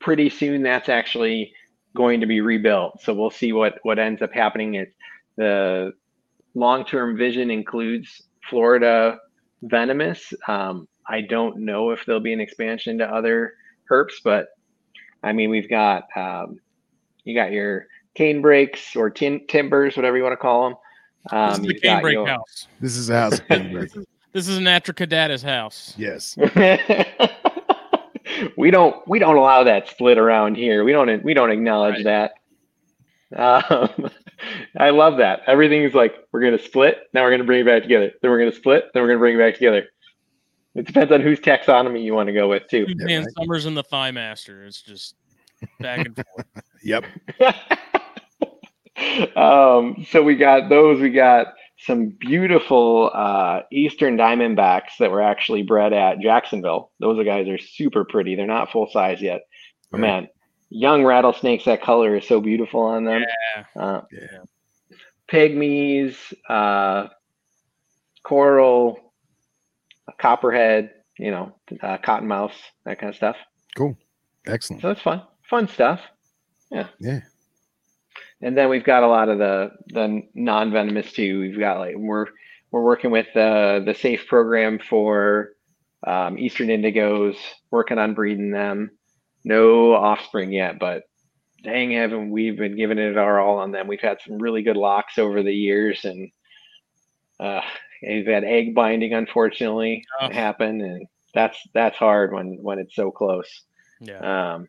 [0.00, 1.52] pretty soon that's actually
[1.94, 3.00] going to be rebuilt.
[3.02, 4.74] So we'll see what what ends up happening.
[4.74, 4.94] It
[5.36, 5.92] the
[6.54, 9.18] long term vision includes Florida
[9.62, 10.32] venomous.
[10.48, 13.54] Um, I don't know if there'll be an expansion to other
[13.90, 14.48] herps, but
[15.22, 16.60] I mean we've got um,
[17.24, 20.78] you got your cane breaks or tin timbers, whatever you want to call them.
[21.24, 22.68] this Um, is the you've cane break your- house.
[22.80, 23.38] this is a house.
[23.38, 23.92] of Cambridge.
[24.34, 25.92] This is an atricaudatus house.
[25.98, 26.38] yes.
[28.56, 30.84] we don't we don't allow that split around here.
[30.84, 32.32] We don't we don't acknowledge that.
[33.36, 34.10] Um,
[34.78, 35.42] I love that.
[35.46, 38.12] Everything is like we're gonna split, now we're gonna bring it back together.
[38.20, 39.86] Then we're gonna split, then we're gonna bring it back together.
[40.74, 42.86] It depends on whose taxonomy you want to go with too.
[42.96, 43.32] Man right.
[43.38, 44.66] Summers and the ThighMaster.
[44.66, 45.16] It's just
[45.80, 46.46] back and forth.
[46.84, 47.04] Yep.
[49.36, 51.00] um, so we got those.
[51.00, 56.90] We got some beautiful uh, Eastern Diamondbacks that were actually bred at Jacksonville.
[56.98, 58.34] Those guys are super pretty.
[58.34, 59.42] They're not full size yet.
[59.92, 60.08] But Right.
[60.08, 60.28] man,
[60.72, 63.22] young rattlesnakes, that color is so beautiful on them.
[63.56, 63.82] Yeah.
[63.82, 64.38] Uh, Yeah.
[65.30, 66.16] pygmies,
[66.48, 67.08] uh,
[68.22, 69.12] coral,
[70.18, 72.52] copperhead, you know, uh, cottonmouth,
[72.84, 73.36] that kind of stuff.
[73.76, 73.96] Cool.
[74.46, 74.82] Excellent.
[74.82, 76.00] So that's fun, fun stuff.
[76.70, 76.88] Yeah.
[77.00, 77.20] Yeah.
[78.40, 81.40] And then we've got a lot of the the non venomous too.
[81.40, 82.26] We've got like we're
[82.72, 85.50] we're working with the the safe program for
[86.04, 87.36] um, eastern indigos,
[87.70, 88.90] working on breeding them.
[89.44, 91.04] No offspring yet, but
[91.64, 93.86] dang, heaven, we've been giving it our all on them?
[93.88, 96.30] We've had some really good locks over the years, and
[97.40, 97.60] uh,
[98.02, 100.30] we've had egg binding unfortunately Oh.
[100.30, 103.62] happen, and that's that's hard when when it's so close.
[104.00, 104.54] Yeah.
[104.54, 104.68] Um,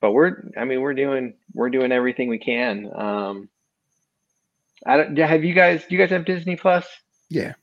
[0.00, 2.88] but we're, I mean, we're doing, we're doing everything we can.
[2.94, 3.48] Um,
[4.86, 6.86] I don't, yeah, have you guys, do you guys have Disney Plus?
[7.28, 7.54] Yeah.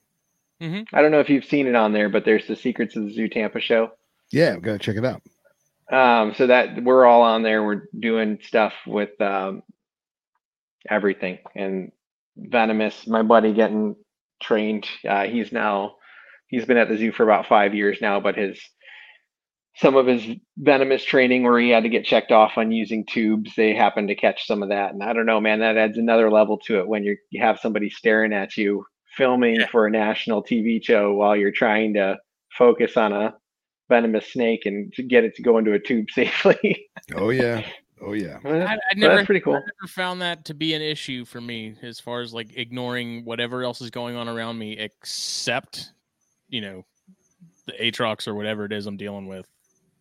[0.61, 0.93] Mm-hmm.
[0.93, 3.13] I don't know if you've seen it on there, but there's the Secrets of the
[3.13, 3.91] Zoo Tampa show.
[4.31, 4.53] Yeah.
[4.53, 5.21] I'm gonna check it out.
[5.91, 7.63] Um, so that we're all on there.
[7.63, 9.61] We're doing stuff with um,
[10.89, 11.91] everything and
[12.37, 13.05] venomous.
[13.07, 13.95] My buddy getting
[14.41, 14.87] trained.
[15.07, 15.95] Uh, he's now
[16.47, 18.59] he's been at the zoo for about five years now, but his
[19.77, 20.25] some of his
[20.57, 24.15] venomous training where he had to get checked off on using tubes, they happened to
[24.15, 24.93] catch some of that.
[24.93, 27.59] And I don't know, man, that adds another level to it when you're, you have
[27.59, 28.85] somebody staring at you
[29.17, 29.67] filming Yeah.
[29.67, 32.17] for a national TV show while you're trying to
[32.57, 33.33] focus on a
[33.89, 36.87] venomous snake and to get it to go into a tube safely.
[37.15, 37.65] Oh yeah.
[38.01, 38.39] Oh yeah.
[38.43, 39.53] I, I never, that's pretty cool.
[39.55, 43.23] I never found that to be an issue for me as far as like ignoring
[43.25, 45.91] whatever else is going on around me, except
[46.49, 46.83] you know
[47.67, 49.47] the Atrox or whatever it is I'm dealing with.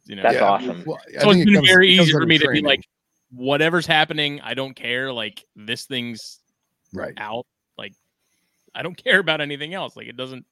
[0.07, 0.83] You know, That's Yeah, awesome.
[0.87, 2.61] well, I so it's think it been comes- very easy for under me to be
[2.61, 2.85] like,
[3.31, 5.11] whatever's happening, I don't care.
[5.13, 6.41] Like this thing's
[6.93, 7.15] right.
[7.17, 7.47] out.
[7.79, 7.95] Like
[8.75, 9.97] I don't care about anything else.
[9.97, 10.45] Like it doesn't.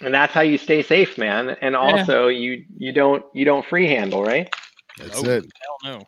[0.00, 1.56] And that's how you stay safe, man.
[1.60, 4.52] And also, you you don't you don't free handle, right?
[4.98, 5.44] That's Nope.
[5.44, 5.52] it.
[5.84, 6.02] Hell no.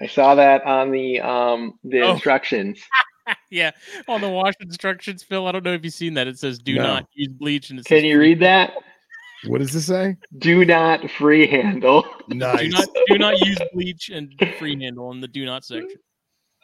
[0.00, 2.12] I saw that on the um the Oh.
[2.12, 2.80] instructions.
[3.50, 3.70] yeah,
[4.08, 5.46] on the wash instructions, Phil.
[5.46, 6.26] I don't know if you've seen that.
[6.26, 6.82] It says "Do No.
[6.82, 8.72] not use bleach," and it Can says, you read that?
[9.46, 10.16] What does it say?
[10.38, 12.02] Do not free handle.
[12.28, 12.70] Do Nice.
[12.72, 15.96] not do not use bleach and free handle in the do not section.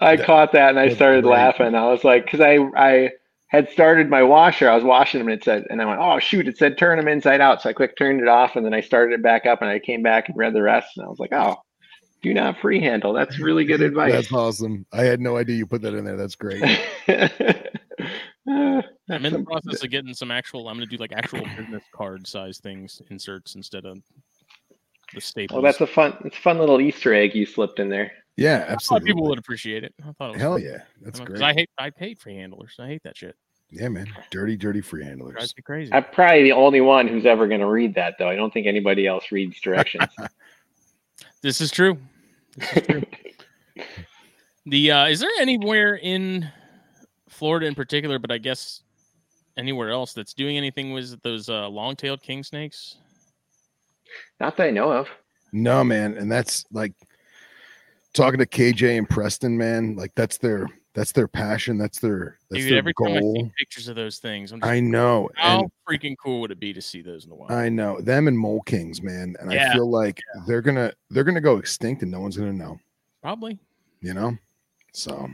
[0.00, 1.32] I That- caught that and I started great.
[1.32, 1.74] laughing.
[1.74, 3.10] I was like, because I I
[3.48, 4.68] had started my washer.
[4.68, 6.98] I was washing them and it said, and I went, oh shoot, it said turn
[6.98, 7.62] them inside out.
[7.62, 9.78] So I quick turned it off and then I started it back up and I
[9.78, 11.56] came back and read the rest and I was like, oh,
[12.22, 13.12] do not free handle.
[13.12, 14.12] That's really good advice.
[14.12, 14.86] That's awesome.
[14.92, 16.16] I had no idea you put that in there.
[16.16, 16.62] That's great.
[17.08, 17.28] Uh,
[19.10, 20.68] I'm in the process of getting some actual.
[20.68, 23.98] I'm going to do like actual business card size things inserts instead of
[25.14, 25.56] the staples.
[25.56, 28.12] Well, that's a fun, it's a fun little Easter egg you slipped in there.
[28.38, 29.06] Yeah, I thought absolutely.
[29.08, 29.92] people would appreciate it.
[30.06, 30.62] I thought it was Hell fun.
[30.62, 31.42] yeah, that's I know, 'cause great.
[31.48, 32.76] I hate I hate free handlers.
[32.78, 33.34] I hate that shit.
[33.70, 34.06] yeah, man.
[34.30, 35.32] Dirty, dirty free It handlers.
[35.34, 35.92] drives me crazy.
[35.92, 38.28] I'm probably the only one who's ever going to read that, though.
[38.28, 40.08] I don't think anybody else reads directions.
[41.42, 41.98] This is true.
[42.56, 43.02] This is true.
[44.66, 46.48] the uh, is there anywhere in
[47.28, 48.82] Florida in particular, but I guess
[49.56, 52.96] anywhere else that's doing anything with those uh, long-tailed king snakes?
[54.40, 55.08] Not that I know of.
[55.52, 56.92] No, man, and that's like
[58.18, 59.96] talking to KJ and Preston, man.
[59.96, 61.78] Like that's their that's their passion.
[61.78, 63.50] That's their that's Dude, their every time I see goal.
[63.58, 66.72] pictures of those things, I'm just, I know, how and freaking cool would it be
[66.72, 67.52] to see those in the wild?
[67.52, 69.36] I know them and Mole Kings, man.
[69.40, 72.78] And I feel like they're gonna they're gonna go extinct, and no one's gonna know.
[73.22, 73.58] Probably.
[74.00, 74.36] You know,
[74.92, 75.28] so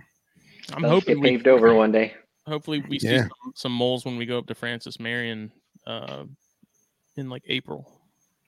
[0.72, 2.14] I'm They'll hoping get we paved over one day.
[2.46, 5.50] Hopefully, we see some, some moles when we go up to Francis Marion
[5.86, 6.24] uh,
[7.16, 7.90] in like April.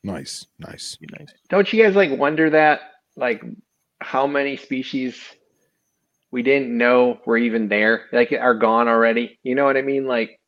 [0.02, 0.96] nice, nice.
[0.96, 1.28] Be nice.
[1.48, 2.80] Don't you guys like wonder that,
[3.16, 3.42] like,
[4.00, 5.16] how many species
[6.30, 9.38] we didn't know were even there, like, are gone already?
[9.42, 10.06] You know what I mean?
[10.06, 10.40] Like,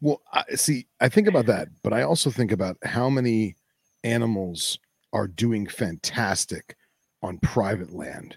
[0.00, 3.56] Well, I, see, I think about that, but I also think about how many
[4.04, 4.78] animals
[5.12, 6.76] are doing fantastic
[7.22, 8.36] on private land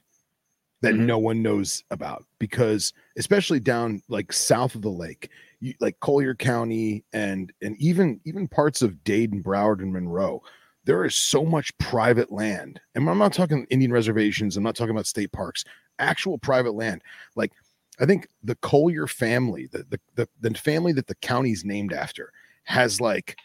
[0.82, 1.06] that Mhm.
[1.06, 5.30] no one knows about because especially down like south of the lake,
[5.60, 10.42] you, like Collier County and and even even parts of Dade and Broward and Monroe,
[10.86, 12.80] there is so much private land.
[12.96, 15.66] And I'm not talking Indian reservations, I'm not talking about state parks,
[16.00, 17.02] actual private land.
[17.36, 17.52] Like
[18.00, 22.32] I think the Collier family, the the the, the family that the county's named after,
[22.64, 23.38] has like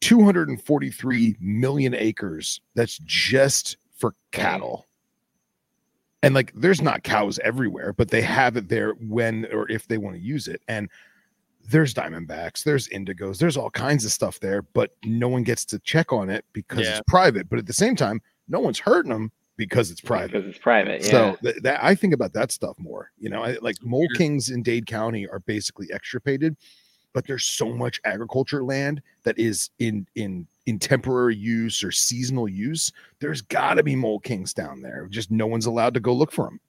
[0.00, 4.86] 243 million acres that's just for cattle.
[6.22, 9.98] And like there's not cows everywhere, but they have it there when or if they
[9.98, 10.62] want to use it.
[10.68, 10.88] And
[11.68, 15.78] there's diamondbacks, there's indigos, there's all kinds of stuff there, but no one gets to
[15.80, 16.92] check on it because Yeah.
[16.98, 17.48] it's private.
[17.48, 20.32] But at the same time, no one's hurting them because it's private.
[20.32, 21.02] because it's private.
[21.02, 21.10] Yeah.
[21.10, 23.10] So th- that I think about that stuff more.
[23.18, 24.16] You know, I, like mole Sure.
[24.18, 26.56] kings in Dade County are basically extirpated,
[27.12, 32.46] but there's so much agriculture land that is in in in temporary use or seasonal
[32.48, 32.92] use.
[33.20, 35.06] There's got to be mole kings down there.
[35.10, 36.60] Just no one's allowed to go look for them.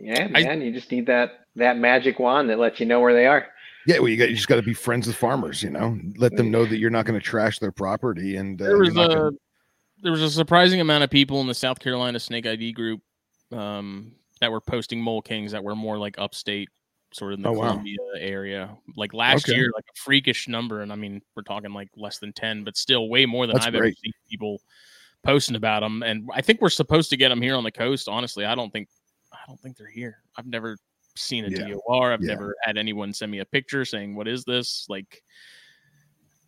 [0.00, 3.12] Yeah, I- man, you just need that that magic wand that lets you know where
[3.14, 3.46] they are.
[3.86, 5.62] Yeah, well, you got you just got to be friends with farmers.
[5.62, 8.64] You know, let them know that you're not going to trash their property and uh,
[8.66, 9.30] There was a gonna-
[10.02, 13.00] there was a surprising amount of people in the South Carolina Snake ID group
[13.52, 16.68] um, that were posting mole kings that were more like upstate,
[17.12, 17.68] sort of in the Oh, wow.
[17.70, 18.76] Columbia area.
[18.96, 19.58] Like last Okay.
[19.58, 22.76] year, like a freakish number, and I mean we're talking like less than ten, but
[22.76, 24.60] still way more than That's I've ever seen people
[25.24, 26.02] posting about them.
[26.02, 28.08] And I think we're supposed to get them here on the coast.
[28.08, 28.88] Honestly, I don't think
[29.42, 30.18] I don't think they're here.
[30.36, 30.76] I've never
[31.16, 31.74] seen a Yeah.
[31.86, 32.12] DOR.
[32.12, 32.28] I've Yeah.
[32.34, 35.22] never had anyone send me a picture saying what is this like.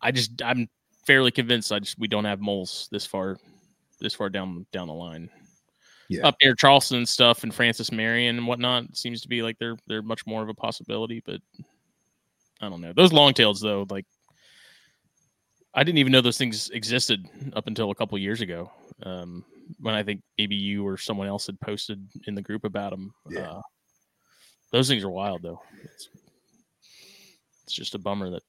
[0.01, 0.69] I just I'm
[1.05, 3.37] fairly convinced I just we don't have moles this far
[3.99, 5.29] this far down down the line.
[6.09, 6.27] Yeah.
[6.27, 9.77] Up near Charleston and stuff and Francis Marion and whatnot seems to be like they're
[9.87, 11.41] they're much more of a possibility, but
[12.61, 12.93] I don't know.
[12.93, 14.05] Those longtails though, like
[15.73, 18.71] I didn't even know those things existed up until a couple years ago.
[19.01, 19.43] Um,
[19.79, 23.13] when I think maybe you or someone else had posted in the group about them.
[23.29, 23.51] Yeah.
[23.51, 23.61] Uh,
[24.71, 25.61] those things are wild though.
[25.83, 26.09] It's,
[27.63, 28.43] it's just a bummer that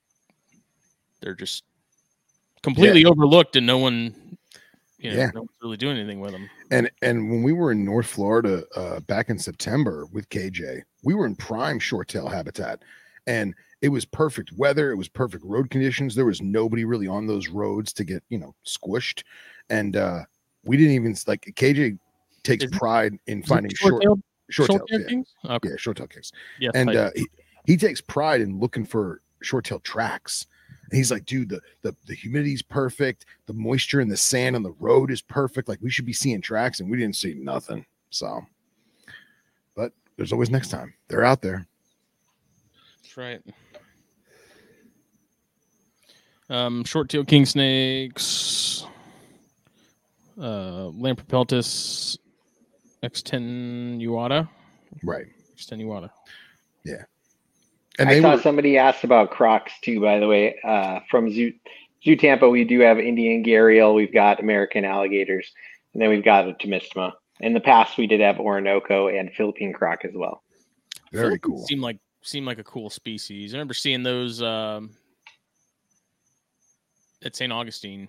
[1.21, 1.65] they're just
[2.63, 4.15] completely overlooked and no one,
[4.99, 5.31] you know, Yeah.
[5.35, 6.49] no one's really doing anything with them.
[6.71, 11.15] And and when we were in North Florida uh, back in September with KJ, we
[11.15, 12.83] were in prime short tail habitat,
[13.27, 14.91] and it was perfect weather.
[14.91, 16.15] It was perfect road conditions.
[16.15, 19.23] There was nobody really on those roads to get you know squished,
[19.69, 20.23] and uh,
[20.65, 21.99] we didn't even like KJ
[22.43, 25.35] takes Is pride in finding short short-tailed- short tail, short-tailed yeah, things?
[25.45, 25.69] Okay.
[25.71, 26.09] yeah, short tail
[26.61, 26.73] Yes.
[26.75, 27.27] and uh, he,
[27.67, 30.47] he takes pride in looking for short tail tracks.
[30.91, 34.63] And he's like, dude, the, the the humidity's perfect, the moisture in the sand on
[34.63, 35.69] the road is perfect.
[35.69, 37.87] Like we should be seeing tracks, and we didn't see nothing.
[38.11, 38.43] So,
[39.75, 40.93] but there's always next time.
[41.09, 41.67] They're out there.
[43.03, 43.41] That's right.
[46.51, 48.85] Um, short tail king snakes,
[50.39, 52.19] uh, Lampropeltis
[53.03, 54.49] extenuata.
[55.03, 55.27] Right.
[55.57, 56.11] extenuata.
[57.99, 60.59] And I they saw were, somebody asked about Crocs too, by the way.
[60.65, 61.53] Uh, from Zoo,
[62.05, 65.53] Zoo Tampa, we do have Indian Gharial, we've got American alligators,
[65.93, 67.13] and then we've got a Tomistoma.
[67.41, 70.43] In the past, we did have Orinoco and Philippine Croc as well.
[71.13, 71.67] very Philippines cool.
[71.67, 73.53] Seem like seem like a cool species.
[73.53, 74.91] I remember seeing those um,
[77.25, 77.53] at St.
[77.53, 78.09] Augustine.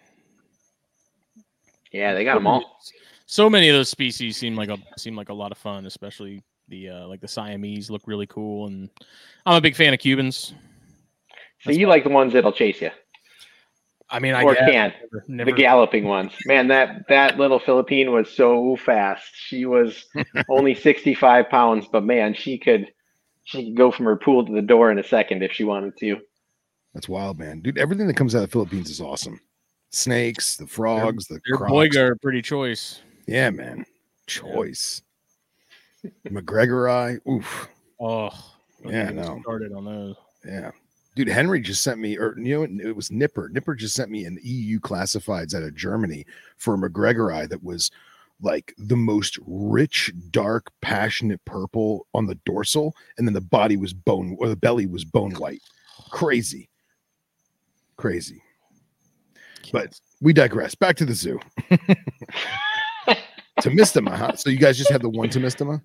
[1.96, 2.80] Yeah, they got them all.
[3.26, 6.44] So many of those species seem like a seem like a lot of fun, especially
[6.68, 8.90] the uh, like the Siamese look really cool, and
[9.46, 10.54] I'm a big fan of Cubans.
[11.62, 12.92] So you like the ones that'll chase you,
[14.10, 16.34] I mean, I or guess, can never, never, the galloping ones.
[16.46, 19.32] Man, that that little Philippine was so fast.
[19.34, 20.06] She was
[20.50, 22.92] only 65 pounds, but man, she could
[23.46, 25.98] she could go from her pool to the door in a second if she wanted
[26.00, 26.18] to.
[26.94, 27.62] That's wild, man.
[27.62, 29.40] Dude, everything that comes out of the Philippines is awesome.
[29.96, 31.72] Snakes, the frogs, the Their crocs.
[31.72, 33.02] boiga are pretty choice.
[33.28, 33.86] Yeah, man.
[34.28, 35.02] Choice.
[36.28, 37.20] mcgregori.
[37.28, 37.70] Oof.
[38.00, 38.30] Oh,
[38.84, 39.40] Yeah, no.
[39.42, 40.16] Started on those.
[40.46, 40.72] Yeah.
[41.16, 43.48] Dude, Henry just sent me, or you know, it was Nipper.
[43.54, 46.26] Nipper just sent me an EU classifieds out of Germany
[46.58, 47.90] for a mcgregori that was
[48.42, 53.94] like the most rich, dark, passionate purple on the dorsal, and then the body was
[53.94, 55.62] bone, or the belly was bone white.
[56.10, 56.70] Crazy,
[57.96, 58.42] crazy.
[59.76, 60.74] But we digress.
[60.74, 61.38] Back to the zoo.
[63.60, 64.38] Tomistoma, huh?
[64.38, 65.82] So you guys just had the one Tomistoma?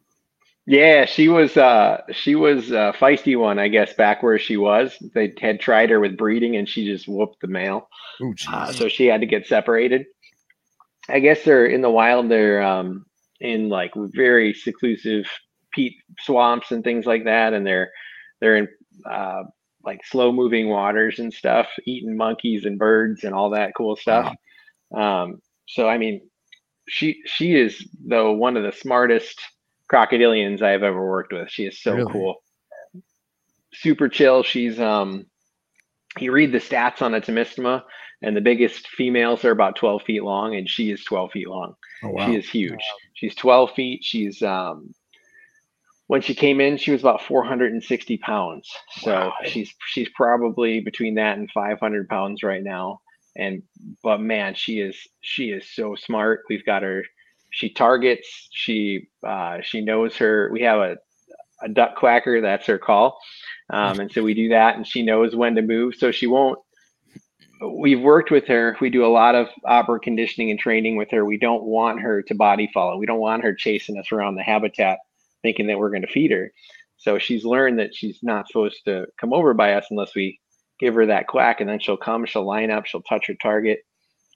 [0.64, 4.96] Yeah, she was uh she was a feisty one, I guess, back where she was.
[5.12, 7.88] They had tried her with breeding and she just whooped the male.
[8.22, 10.06] Oh, Uh, so she had to get separated.
[11.08, 13.06] I guess they're in the wild, they're um
[13.40, 15.24] in like very seclusive
[15.72, 17.90] peat swamps and things like that, and they're
[18.40, 18.68] they're in
[19.04, 19.42] uh
[19.84, 24.34] like slow moving waters and stuff, eating monkeys and birds and all that cool stuff.
[24.94, 26.28] Um, so I mean,
[26.88, 29.40] she she is though one of the smartest
[29.92, 31.50] crocodilians I've ever worked with.
[31.50, 32.12] She is so Really?
[32.12, 32.42] cool.
[33.72, 34.42] Super chill.
[34.42, 35.26] She's um
[36.18, 37.82] you read the stats on a Tomistoma,
[38.22, 41.74] and the biggest females are about 12 feet long, and she is 12 feet long.
[42.02, 42.26] Oh, wow.
[42.26, 42.80] She is huge.
[43.14, 44.00] She's 12 feet.
[44.02, 44.92] She's um
[46.10, 48.68] when she came in, she was about 460 pounds.
[48.98, 49.32] So Wow.
[49.44, 52.98] she's she's probably between that and 500 pounds right now.
[53.36, 53.62] And
[54.02, 56.40] but man, she is she is so smart.
[56.50, 57.04] We've got her.
[57.50, 58.48] She targets.
[58.50, 60.50] She uh, she knows her.
[60.52, 60.96] We have a
[61.62, 62.40] a duck quacker.
[62.40, 63.16] That's her call.
[63.72, 65.94] Um, and so we do that, and she knows when to move.
[65.94, 66.58] So she won't.
[67.78, 68.76] We've worked with her.
[68.80, 71.24] We do a lot of operant conditioning and training with her.
[71.24, 72.96] We don't want her to body follow.
[72.96, 74.98] We don't want her chasing us around the habitat,
[75.42, 76.52] thinking that we're going to feed her.
[76.96, 80.38] So she's learned that she's not supposed to come over by us unless we
[80.78, 82.26] give her that quack, and then she'll come.
[82.26, 82.86] She'll line up.
[82.86, 83.80] She'll touch her target,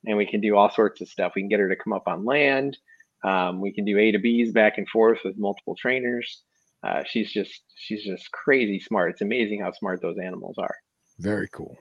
[0.06, 1.32] and we can do all sorts of stuff.
[1.34, 2.76] We can get her to come up on land.
[3.22, 6.42] Um, we can do A to B's back and forth with multiple trainers.
[6.82, 9.10] Uh, she's just she's just crazy smart.
[9.10, 10.74] It's amazing how smart those animals are.
[11.18, 11.76] Very cool.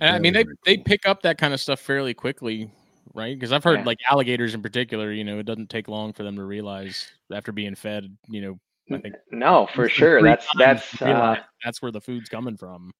[0.00, 2.70] And I mean, they Very, very they pick up that kind of stuff fairly quickly,
[3.14, 3.34] right?
[3.34, 3.86] Because I've heard Yeah.
[3.86, 5.12] like alligators in particular.
[5.12, 8.16] You know, it doesn't take long for them to realize after being fed.
[8.28, 10.22] You know, I think No, for sure.
[10.22, 12.90] That's that's uh, that's where the food's coming from.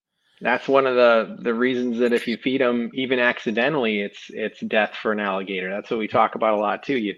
[0.41, 4.61] that's one of the the reasons that if you feed them even accidentally, it's it's
[4.61, 5.71] death for an alligator.
[5.71, 6.97] That's what we talk about a lot too.
[6.99, 7.15] You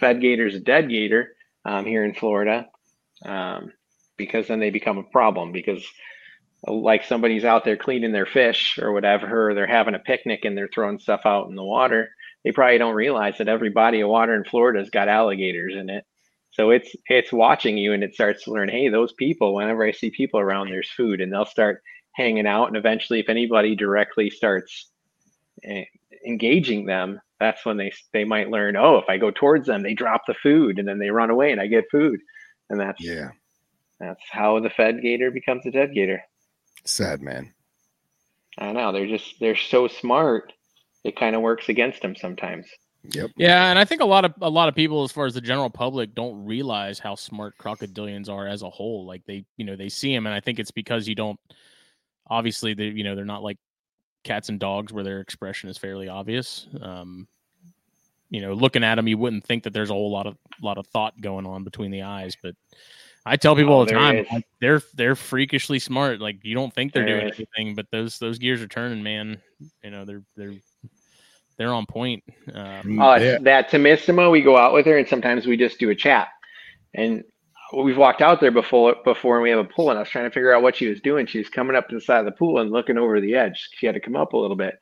[0.00, 2.68] fed gators a dead gator um, here in Florida
[3.24, 3.72] um,
[4.16, 5.86] because then they become a problem because
[6.66, 10.44] uh, like somebody's out there cleaning their fish or whatever, or they're having a picnic
[10.44, 12.10] and they're throwing stuff out in the water.
[12.44, 16.04] They probably don't realize that every body of water in Florida's got alligators in it.
[16.50, 19.92] So it's it's watching you and it starts to learn, hey, those people, whenever I
[19.92, 22.68] see people around, there's food, and they'll start hanging out.
[22.68, 24.90] And eventually, if anybody directly starts
[25.64, 25.84] eh,
[26.24, 29.94] engaging them, that's when they they might learn, oh, if I go towards them, they
[29.94, 32.20] drop the food, and then they run away, and I get food,
[32.70, 33.30] and that's Yeah.
[33.98, 36.22] that's how the fed gator becomes a dead gator.
[36.84, 37.52] Sad man.
[38.58, 40.52] I know they're just they're so smart.
[41.04, 42.66] It kind of works against them sometimes.
[43.10, 43.32] Yep.
[43.36, 45.40] Yeah, and I think a lot of a lot of people, as far as the
[45.40, 49.04] general public, don't realize how smart crocodilians are as a whole.
[49.04, 51.38] Like they, you know, they see them, and I think it's because you don't.
[52.30, 53.58] Obviously, they, you know, they're not like
[54.22, 56.66] cats and dogs where their expression is fairly obvious.
[56.80, 57.28] Um,
[58.30, 60.78] you know, looking at them, you wouldn't think that there's a whole lot of lot
[60.78, 62.54] of thought going on between the eyes, but
[63.26, 66.20] I tell people Oh, all the time, like, they're they're freakishly smart.
[66.20, 67.38] Like you don't think they're There doing is.
[67.38, 69.40] anything, but those those gears are turning, man.
[69.82, 70.54] You know, they're they're
[71.56, 72.24] they're on point.
[72.52, 73.38] Um, Uh, yeah.
[73.40, 76.28] That Tomistoma, we go out with her, and sometimes we just do a chat.
[76.94, 77.24] And
[77.82, 80.26] we've walked out there before before and we have a pool and I was trying
[80.26, 81.26] to figure out what she was doing.
[81.26, 83.68] She was coming up to the side of the pool and looking over the edge.
[83.74, 84.78] She had to come up a little bit.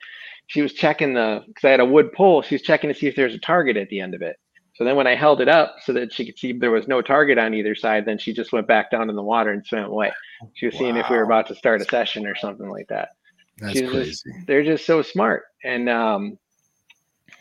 [0.49, 2.43] She was checking the because I had a wood pole.
[2.43, 4.37] She was checking to see if there's a target at the end of it.
[4.75, 7.03] So then when I held it up so that she could see there was no
[7.03, 9.91] target on either side, then she just went back down in the water and swam
[9.91, 10.13] away.
[10.55, 10.79] She was wow.
[10.81, 13.11] seeing if we were about to start a session or something like that.
[13.59, 14.11] That's crazy.
[14.11, 15.45] Just, they're just so smart.
[15.63, 16.39] And um,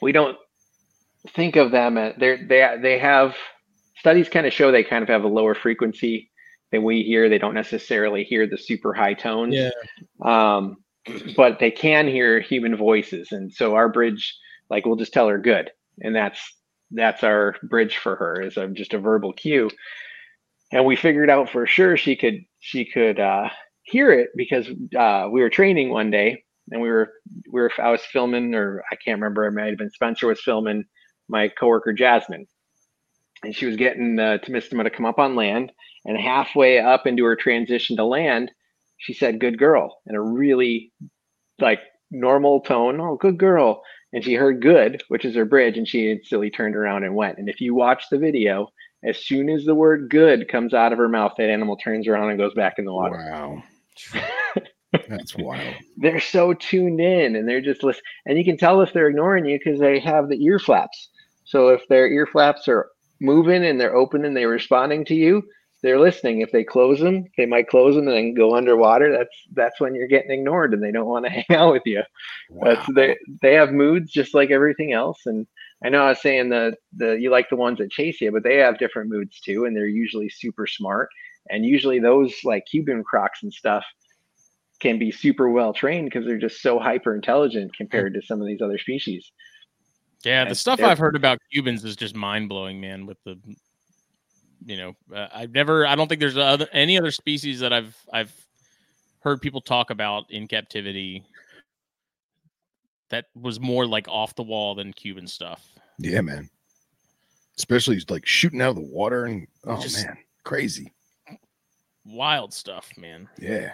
[0.02, 0.38] we don't
[1.36, 3.36] think of them as they they they have
[3.97, 6.32] studies kind of show they kind of have a lower frequency
[6.72, 7.30] than we hear.
[7.30, 9.56] They don't necessarily hear the super high tones.
[9.56, 9.70] Yeah.
[10.22, 10.78] Um,
[11.36, 13.32] but they can hear human voices.
[13.32, 14.36] And so our bridge,
[14.70, 15.72] like we'll just tell her good.
[16.02, 16.39] And that's
[16.91, 19.70] that's our bridge for her is a, just a verbal cue.
[20.72, 23.49] And we figured out for sure she could she could uh,
[23.84, 27.11] hear it because uh, we were training one day and we were
[27.51, 30.41] we were I was filming or I can't remember it might have been Spencer was
[30.41, 30.86] filming
[31.28, 32.47] my coworker Jasmine
[33.43, 35.72] and she was getting uh, Tomistoma to come up on land.
[36.05, 38.51] And halfway up into her transition to land,
[38.97, 40.91] she said, "Good girl," in a really
[41.59, 42.99] like normal tone.
[42.99, 43.84] Oh, good girl.
[44.13, 47.38] And she heard "good," which is her bridge, and she instantly turned around and went.
[47.38, 48.72] And if you watch the video,
[49.03, 52.30] as soon as the word "good" comes out of her mouth, that animal turns around
[52.30, 53.17] and goes back in the water.
[53.17, 53.63] Wow.
[55.08, 55.76] That's wild.
[55.98, 58.04] they're so tuned in and they're just listening.
[58.26, 61.10] And you can tell if they're ignoring you because they have the ear flaps.
[61.46, 62.89] So if their ear flaps are
[63.20, 65.44] moving and they're open and they're responding to you,
[65.82, 66.42] they're listening.
[66.42, 69.12] If they close them, they might close them and then go underwater.
[69.12, 72.04] That's that's when you're getting ignored and they don't want to hang out with you.
[72.50, 72.76] Wow.
[72.76, 75.26] That's they they have moods just like everything else.
[75.26, 75.48] And
[75.84, 78.44] I know I was saying the the you like the ones that chase you, but
[78.44, 81.10] they have different moods too, and they're usually super smart.
[81.50, 83.84] And usually those like Cuban crocs and stuff
[84.82, 88.48] can be super well trained because they're just so hyper intelligent compared to some of
[88.48, 89.32] these other species.
[90.26, 93.06] Yeah, the stuff I've heard about Cubans is just mind blowing, man.
[93.06, 93.40] With the,
[94.66, 97.96] you know, uh, I've never, I don't think there's other, any other species that I've
[98.12, 98.34] I've
[99.22, 101.24] heard people talk about in captivity
[103.10, 105.68] that was more like off the wall than Cuban stuff.
[105.98, 106.50] Yeah, man.
[107.58, 110.92] Especially like shooting out of the water and oh just man, crazy,
[112.06, 113.28] wild stuff, man.
[113.40, 113.74] Yeah.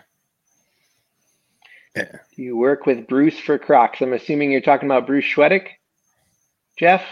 [1.97, 2.19] Yeah.
[2.35, 4.01] You work with Bruce for Crocs.
[4.01, 5.69] I'm assuming you're talking about Bruce Shwedick.
[6.77, 7.03] Jeff,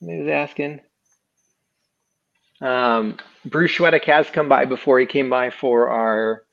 [0.00, 0.80] was asking.
[2.60, 4.98] Um, Bruce Shwedick has come by before.
[4.98, 6.44] He came by for our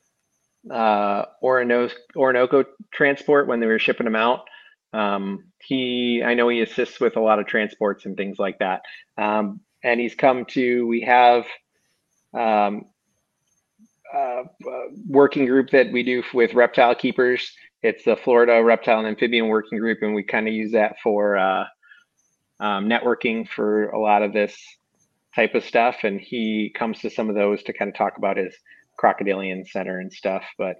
[0.69, 4.47] uh, Orinoco, Orinoco transport when they were shipping them out.
[4.93, 8.81] Um, he, I know he assists with a lot of transports and things like that.
[9.17, 10.85] Um, and he's come to.
[10.85, 11.45] We have
[12.33, 12.85] um,
[14.13, 14.43] a
[15.07, 17.51] working group that we do with reptile keepers
[17.83, 21.37] it's the Florida Reptile and Amphibian Working Group, and we kind of use that for
[21.37, 21.65] uh,
[22.59, 24.55] um, networking for a lot of this
[25.35, 25.97] type of stuff.
[26.03, 28.55] And he comes to some of those to kind of talk about his
[28.97, 30.43] crocodilian center and stuff.
[30.57, 30.75] But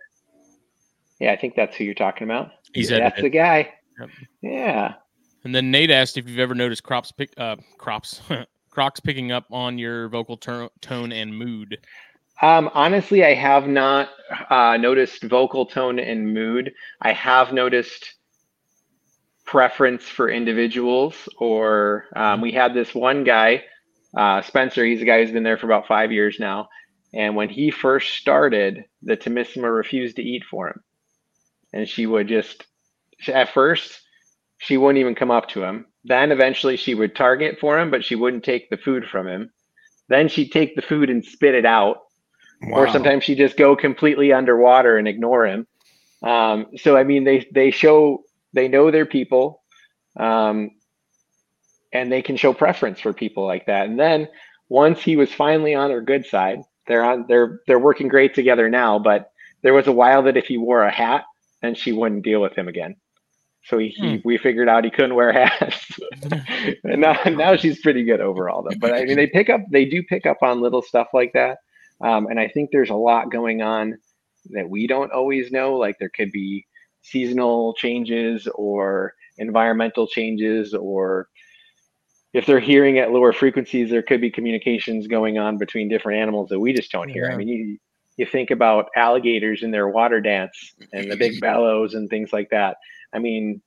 [1.20, 2.52] yeah, I think that's who you're talking about.
[2.74, 3.74] He's that's the guy.
[4.00, 4.10] Yep.
[4.44, 4.94] Yeah.
[5.44, 8.22] And then Nate asked if you've ever noticed crops pick uh, crops
[8.70, 11.80] crocs picking up on your vocal ter- tone and mood.
[12.42, 14.10] Um, honestly, I have not
[14.50, 16.74] uh, noticed vocal tone and mood.
[17.00, 18.16] I have noticed
[19.46, 23.64] preference for individuals, or um, we had this one guy,
[24.18, 24.84] uh, Spencer.
[24.84, 26.70] He's a guy who's been there for about five years now.
[27.14, 30.82] And when he first started, the Tomistoma refused to eat for him.
[31.74, 32.66] And she would just,
[33.28, 34.02] at first,
[34.58, 35.86] she wouldn't even come up to him.
[36.06, 39.52] Then eventually she would target for him, but she wouldn't take the food from him.
[40.08, 41.98] Then she'd take the food and spit it out
[42.62, 42.80] Wow.
[42.80, 45.68] Or sometimes she just go completely underwater and ignore him.
[46.24, 49.62] Um, so I mean, they they show they know their people,
[50.18, 50.72] um,
[51.92, 53.88] and they can show preference for people like that.
[53.88, 54.28] And then
[54.70, 58.70] once he was finally on her good side, they're on they're they're working great together
[58.70, 59.00] now.
[59.00, 59.32] But
[59.64, 61.24] there was a while that if he wore a hat,
[61.62, 62.96] then she wouldn't deal with him again.
[63.66, 64.06] So he, hmm.
[64.06, 66.00] he we figured out he couldn't wear hats,
[66.84, 68.78] and now now she's pretty good overall though.
[68.80, 71.60] But I mean, they pick up they do pick up on little stuff like that.
[72.04, 73.98] Um, and I think there's a lot going on
[74.52, 75.76] that we don't always know.
[75.76, 76.66] Like there could be
[77.02, 81.28] seasonal changes or environmental changes, or
[82.34, 86.50] if they're hearing at lower frequencies, there could be communications going on between different animals
[86.50, 87.28] that we just don't hear.
[87.28, 87.34] Yeah.
[87.34, 87.78] I mean, you,
[88.18, 92.50] you think about alligators in their water dance and the big bellows and things like
[92.52, 92.78] that.
[93.14, 93.62] I mean,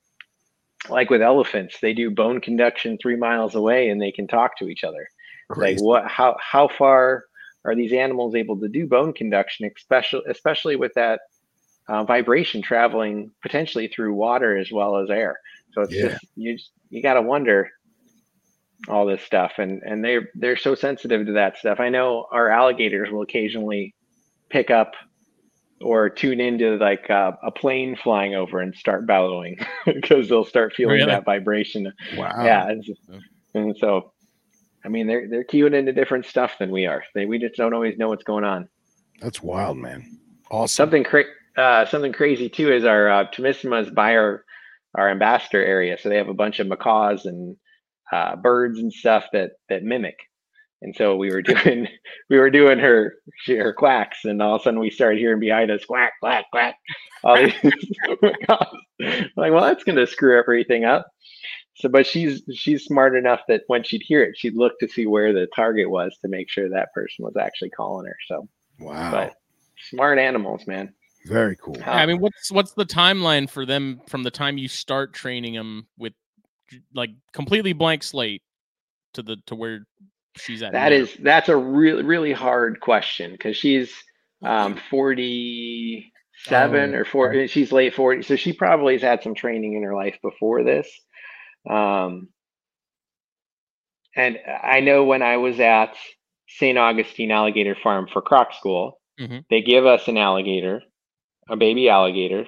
[0.89, 4.67] like with elephants, they do bone conduction three miles away and they can talk to
[4.67, 5.07] each other.
[5.49, 5.75] Crazy.
[5.75, 6.07] Like what?
[6.07, 7.25] How how far
[7.65, 11.21] are these animals able to do bone conduction, especially especially with that
[11.87, 15.37] uh, vibration traveling potentially through water as well as air?
[15.73, 16.09] So it's yeah.
[16.09, 16.57] just you
[16.89, 17.69] you got to wonder
[18.87, 21.79] all this stuff, and and they they're so sensitive to that stuff.
[21.79, 23.93] I know our alligators will occasionally
[24.49, 24.93] pick up
[25.81, 30.73] or tune into like uh, a plane flying over and start bellowing because they'll start
[30.73, 31.07] feeling Really?
[31.11, 31.91] that vibration.
[32.15, 32.31] Wow.
[32.43, 33.19] Yeah, and, Yeah.
[33.53, 34.13] and so
[34.85, 37.03] I mean they're they're cued into different stuff than we are.
[37.13, 38.69] They we just don't always know what's going on.
[39.21, 40.19] That's wild, man.
[40.51, 40.67] Awesome.
[40.83, 41.23] Something cra-
[41.57, 44.45] uh, something crazy too is our uh, Tomistoma is by our
[44.95, 47.57] our ambassador area, so they have a bunch of macaws and
[48.13, 50.17] uh, birds and stuff that that mimic.
[50.81, 51.87] And so we were doing
[52.29, 55.39] we were doing her she- her quacks, and all of a sudden we started hearing
[55.39, 56.75] behind us quack quack quack.
[57.23, 57.53] All these
[58.21, 58.67] macaws.
[59.35, 61.07] like, well, that's going to screw everything up.
[61.77, 65.07] So, but she's she's smart enough that when she'd hear it, she'd look to see
[65.07, 68.15] where the target was to make sure that person was actually calling her.
[68.27, 68.47] So,
[68.79, 69.11] Wow.
[69.11, 69.33] but
[69.89, 70.93] smart animals, man.
[71.25, 71.77] Very cool.
[71.81, 75.13] How- Yeah, I mean, what's what's the timeline for them from the time you start
[75.13, 76.13] training them with
[76.93, 78.41] like completely blank slate
[79.15, 79.85] to the to where
[80.37, 80.71] she's at?
[80.71, 80.95] That now?
[80.95, 83.91] is that's a really really hard question because she's
[84.43, 89.73] um 47 Oh, or 40 she's late 40 so she probably has had some training
[89.73, 90.87] in her life before this
[91.69, 92.29] um
[94.15, 95.95] and i know when i was at
[96.47, 99.45] st augustine alligator farm for croc school Mhm.
[99.49, 100.81] they give us an alligator
[101.49, 102.47] a baby alligator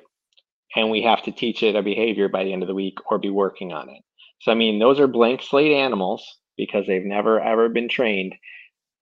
[0.75, 3.17] and we have to teach it a behavior by the end of the week or
[3.19, 4.01] be working on it
[4.41, 8.35] so i mean those are blank slate animals because they've never ever been trained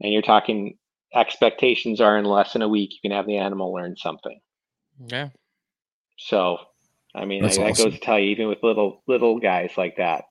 [0.01, 0.78] and you're talking
[1.13, 4.39] expectations are in less than a week you can have the animal learn something
[5.07, 5.30] yeah.
[6.18, 6.57] so
[7.16, 7.91] i mean That's that, that awesome.
[7.91, 10.26] goes to tell you even with little little guys like that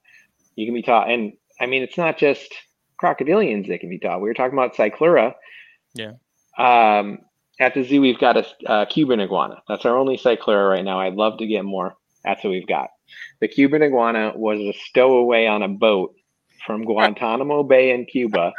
[0.55, 2.53] you can be taught and i mean it's not just
[3.01, 4.21] crocodilians that can be taught.
[4.21, 5.33] We were talking about cyclura.
[5.93, 6.13] Yeah.
[6.57, 7.19] um,
[7.57, 9.61] at the zoo we've got a, a cuban iguana.
[9.67, 10.99] That's our only cyclura right now.
[10.99, 11.95] I'd love to get more.
[12.23, 12.89] That's what we've got.
[13.39, 16.15] The cuban iguana was a stowaway on a boat
[16.65, 18.51] from guantanamo bay in cuba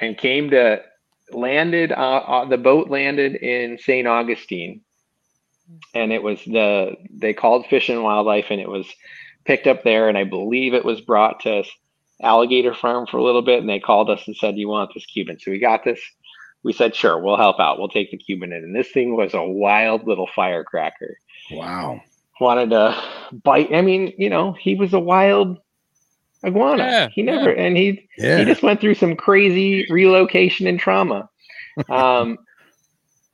[0.00, 0.82] and came to
[1.32, 4.82] landed uh, uh, the boat landed in st augustine
[5.94, 8.86] and it was the they called fish and wildlife and it was
[9.44, 11.64] picked up there and i believe it was brought to
[12.22, 15.04] alligator farm for a little bit and they called us and said you want this
[15.06, 15.38] cuban?
[15.38, 16.00] So we got this.
[16.62, 17.78] We said sure we'll help out.
[17.78, 18.64] We'll take the cuban in.
[18.64, 21.18] And this thing was a wild little firecracker.
[21.52, 22.00] Wow.
[22.40, 23.00] wanted to
[23.44, 25.58] bite i mean you know he was a wild
[26.44, 26.84] iguana.
[26.84, 28.38] Yeah, he never and he Yeah.
[28.38, 31.28] he just went through some crazy relocation and trauma.
[31.90, 32.38] Um,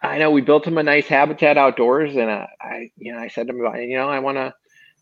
[0.02, 3.28] I know we built him a nice habitat outdoors, and I, I you know, I
[3.28, 4.52] said to him, you know, I want to.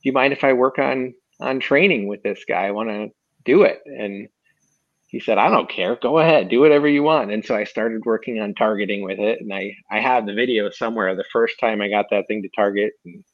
[0.02, 2.66] Do you mind if I work on on training with this guy?
[2.66, 3.08] I want to
[3.44, 4.28] do it, and
[5.08, 5.96] he said, I don't care.
[5.96, 7.32] Go ahead, do whatever you want.
[7.32, 10.70] And so I started working on targeting with it, and I I have the video
[10.70, 11.14] somewhere.
[11.16, 13.24] The first time I got that thing to target, and,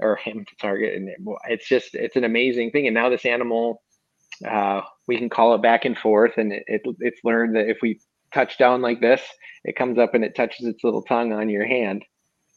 [0.00, 1.16] or him to target, and it,
[1.48, 2.86] it's just it's an amazing thing.
[2.86, 3.82] And now this animal
[4.48, 7.78] uh, we can call it back and forth and it, it, it's learned that if
[7.82, 8.00] we
[8.32, 9.22] touch down like this
[9.64, 12.04] it comes up and it touches its little tongue on your hand.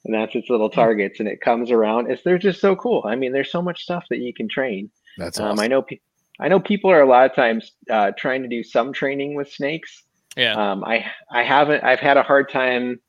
[0.06, 2.12] And that's its little targets and it comes around.
[2.12, 3.04] It's they're just so cool.
[3.06, 4.90] I mean there's so much stuff that you can train.
[5.18, 5.60] That's um, awesome.
[5.60, 6.00] i know pe-
[6.40, 9.52] i know people are a lot of times uh, trying to do some training with
[9.52, 10.04] snakes.
[10.36, 10.56] Yeah.
[10.56, 13.00] um, i i haven't i've had a hard time.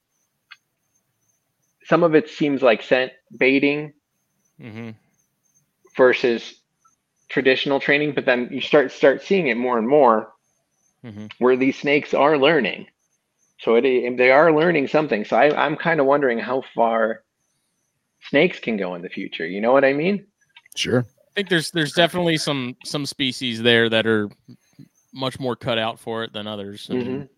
[1.85, 3.93] Some of it seems like scent baiting
[4.61, 4.91] mm-hmm.
[5.97, 6.61] versus
[7.29, 10.33] traditional training but then you start start seeing it more and more
[11.05, 12.87] hmm where these snakes are learning
[13.61, 17.23] so it, they are learning something so I, i'm kind of wondering how far
[18.23, 20.27] snakes can go in the future you know what i mean
[20.77, 21.01] Sure.
[21.01, 24.29] I think there's there's definitely some some species there that are
[25.13, 26.89] much more cut out for it than others.
[26.91, 27.29] and,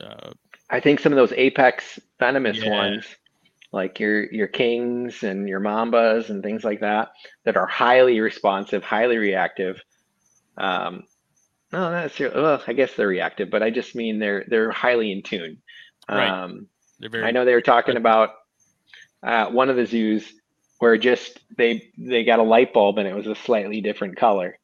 [0.00, 0.30] uh,
[0.70, 2.70] i think some of those apex venomous Yeah.
[2.70, 3.06] ones
[3.72, 7.12] like your your kings and your mambas and things like that
[7.44, 9.80] that are highly responsive highly reactive
[10.56, 11.04] um
[11.74, 15.12] no not necessarily well i guess they're reactive but i just mean they're they're highly
[15.12, 15.58] in tune
[16.08, 16.28] Right.
[16.28, 16.68] um
[17.00, 18.30] they're very I know they were talking about
[19.22, 20.32] uh, one of the zoos
[20.78, 24.58] where just they they got a light bulb and it was a slightly different color,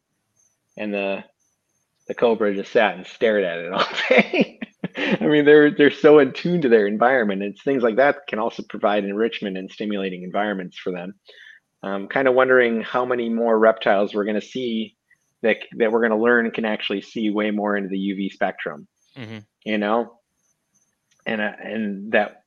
[0.76, 1.24] and the
[2.08, 4.60] the cobra just sat and stared at it all day.
[4.96, 7.42] I mean, they're they're so in tune to their environment.
[7.42, 11.14] It's things like that can also provide enrichment and stimulating environments for them.
[11.82, 14.96] I'm kind of wondering how many more reptiles we're going to see
[15.42, 18.86] that that we're going to learn can actually see way more into the UV spectrum
[19.16, 19.44] Mhm.
[19.64, 20.18] you know
[21.26, 22.42] and uh, and that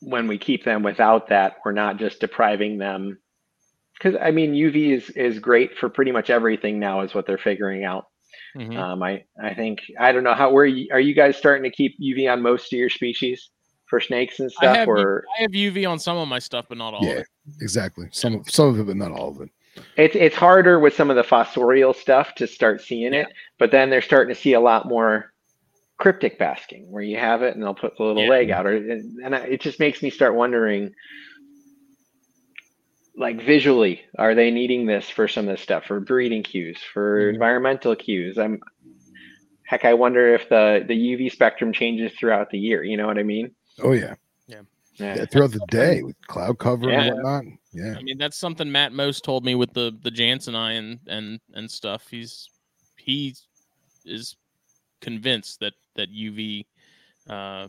[0.00, 3.18] when we keep them without that we're not just depriving them
[3.94, 7.38] because i mean uv is is great for pretty much everything now is what they're
[7.38, 8.06] figuring out
[8.56, 8.76] Mhm.
[8.76, 11.70] um i i think i don't know how where you, are you guys starting to
[11.74, 13.50] keep uv on most of your species
[13.88, 16.64] for snakes and I stuff have, or I have UV on some of my stuff,
[16.68, 17.18] but not all of Yeah.
[17.20, 17.26] it.
[17.60, 18.08] Exactly.
[18.10, 19.50] Some of some of it, but not all of it.
[19.96, 23.90] It's it's harder with some of the fossorial stuff to start seeing it, but then
[23.90, 25.32] they're starting to see a lot more
[25.98, 28.28] cryptic basking where you have it and they'll put the little Yeah.
[28.30, 30.92] leg out, or and I- it just makes me start wondering,
[33.16, 37.20] like visually, are they needing this for some of this stuff for breeding cues, for
[37.30, 37.34] Mhm.
[37.34, 38.38] environmental cues?
[38.38, 38.60] I'm
[39.66, 42.82] heck, I wonder if the the UV spectrum changes throughout the year.
[42.82, 43.54] You know what I mean?
[43.80, 44.14] Oh yeah.
[44.96, 45.16] Yeah.
[45.16, 47.02] yeah throughout the day with cloud cover Yeah.
[47.02, 47.44] and whatnot.
[47.72, 47.94] Yeah.
[47.98, 51.70] I mean, that's something Matt Most told me with the the jansenii and and and
[51.70, 52.06] stuff.
[52.10, 52.50] He's
[52.98, 53.34] he
[54.04, 54.36] is
[55.00, 56.66] convinced that that UV,
[57.28, 57.68] uh,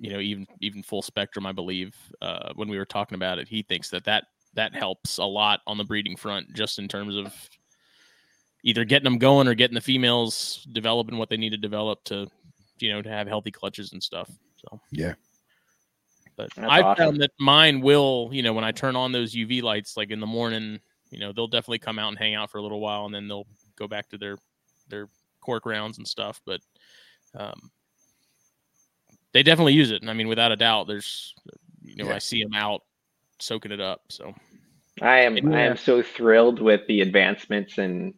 [0.00, 1.46] you know, even even full spectrum.
[1.46, 4.24] I believe uh, when we were talking about it, he thinks that that
[4.54, 7.34] that helps a lot on the breeding front, just in terms of
[8.62, 12.26] either getting them going or getting the females developing what they need to develop to,
[12.78, 14.28] you know, to have healthy clutches and stuff.
[14.56, 15.14] So Yeah.
[16.40, 17.04] But That's I awesome.
[17.04, 20.20] found that mine will, you know, when I turn on those UV lights, like in
[20.20, 20.80] the morning,
[21.10, 23.28] you know, they'll definitely come out and hang out for a little while, and then
[23.28, 24.38] they'll go back to their
[24.88, 25.08] their
[25.42, 26.40] cork rounds and stuff.
[26.46, 26.60] But
[27.36, 27.70] um,
[29.32, 31.34] they definitely use it, and I mean, without a doubt, there's,
[31.82, 32.14] you know, Yeah.
[32.14, 32.82] I see them out
[33.38, 34.00] soaking it up.
[34.08, 34.34] So
[35.02, 38.14] I am I am so thrilled with the advancements in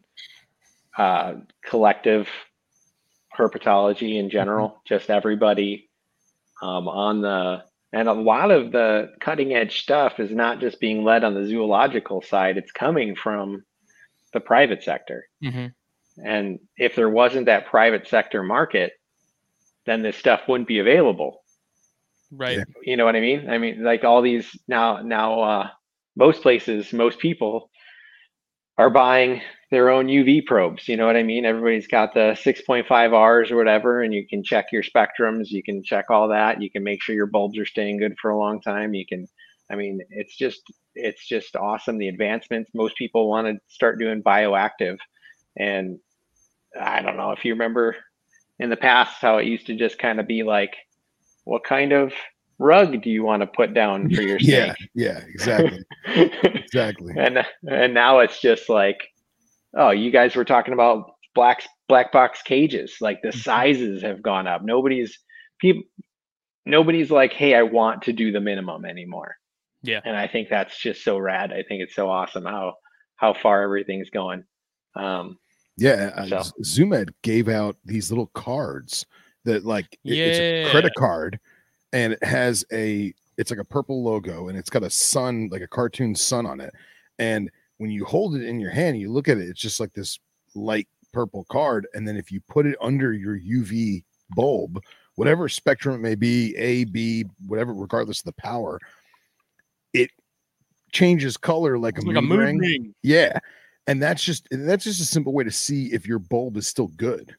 [0.97, 1.33] uh,
[1.65, 2.29] collective
[3.37, 4.81] herpetology in general.
[4.87, 5.89] Just everybody
[6.61, 7.63] um, on the
[7.93, 11.47] and a lot of the cutting edge stuff is not just being led on the
[11.47, 13.63] zoological side; it's coming from
[14.33, 15.27] the private sector.
[16.23, 18.93] And if there wasn't that private sector market,
[19.85, 21.43] then this stuff wouldn't be available
[22.37, 22.63] right, Yeah.
[22.81, 23.49] you know what I mean?
[23.49, 25.69] I mean, like all these now, now, uh,
[26.15, 27.69] most places, most people
[28.77, 29.41] are buying
[29.73, 30.87] their own UV probes.
[30.87, 31.45] You know what I mean?
[31.45, 32.85] Everybody's got the 6.5
[33.41, 35.49] Rs or whatever, and you can check your spectrums.
[35.49, 36.61] You can check all that.
[36.61, 38.93] You can make sure your bulbs are staying good for a long time.
[38.93, 39.27] You can,
[39.71, 40.61] I mean, it's just,
[40.95, 41.97] it's just awesome.
[41.97, 42.71] The advancements.
[42.73, 44.97] Most people want to start doing bioactive,
[45.57, 45.99] and
[46.79, 47.95] I don't know if you remember
[48.59, 50.75] in the past how it used to just kind of be like,
[51.45, 52.13] what kind of
[52.59, 54.73] rug do you want to put down for your Yeah.
[54.73, 54.89] snake?
[54.93, 55.19] Yeah.
[55.27, 55.79] Exactly.
[56.65, 57.13] Exactly.
[57.17, 58.97] and and now it's just like,
[59.75, 62.95] oh, you guys were talking about black black box cages.
[63.01, 64.63] Like the sizes have gone up.
[64.63, 65.17] Nobody's
[65.59, 65.83] people.
[66.65, 69.35] Nobody's like, hey, I want to do the minimum anymore.
[69.81, 69.99] Yeah.
[70.05, 71.51] And I think that's just so rad.
[71.51, 72.75] I think it's so awesome how
[73.17, 74.43] how far everything's going.
[74.95, 75.37] Um,
[75.77, 79.05] Yeah, uh, So- Z- Zoo Med gave out these little cards
[79.43, 81.39] that like it- it's a credit card,
[81.91, 85.61] and it has a it's like a purple logo, and it's got a sun like
[85.63, 86.73] a cartoon sun on it.
[87.19, 87.49] And
[87.83, 90.17] when you hold it in your hand, you look at it, it's just like this
[90.55, 91.85] light purple card.
[91.93, 94.05] And then if you put it under your UV
[94.37, 94.79] bulb,
[95.15, 98.79] whatever spectrum it may be, A, B, whatever, regardless of the power,
[99.91, 100.09] it
[100.93, 102.57] changes color like, It's a, like a moon moon ring.
[102.57, 102.95] ring.
[103.03, 103.37] Yeah.
[103.87, 106.87] And that's just that's just a simple way to see if your bulb is still
[106.87, 107.35] good.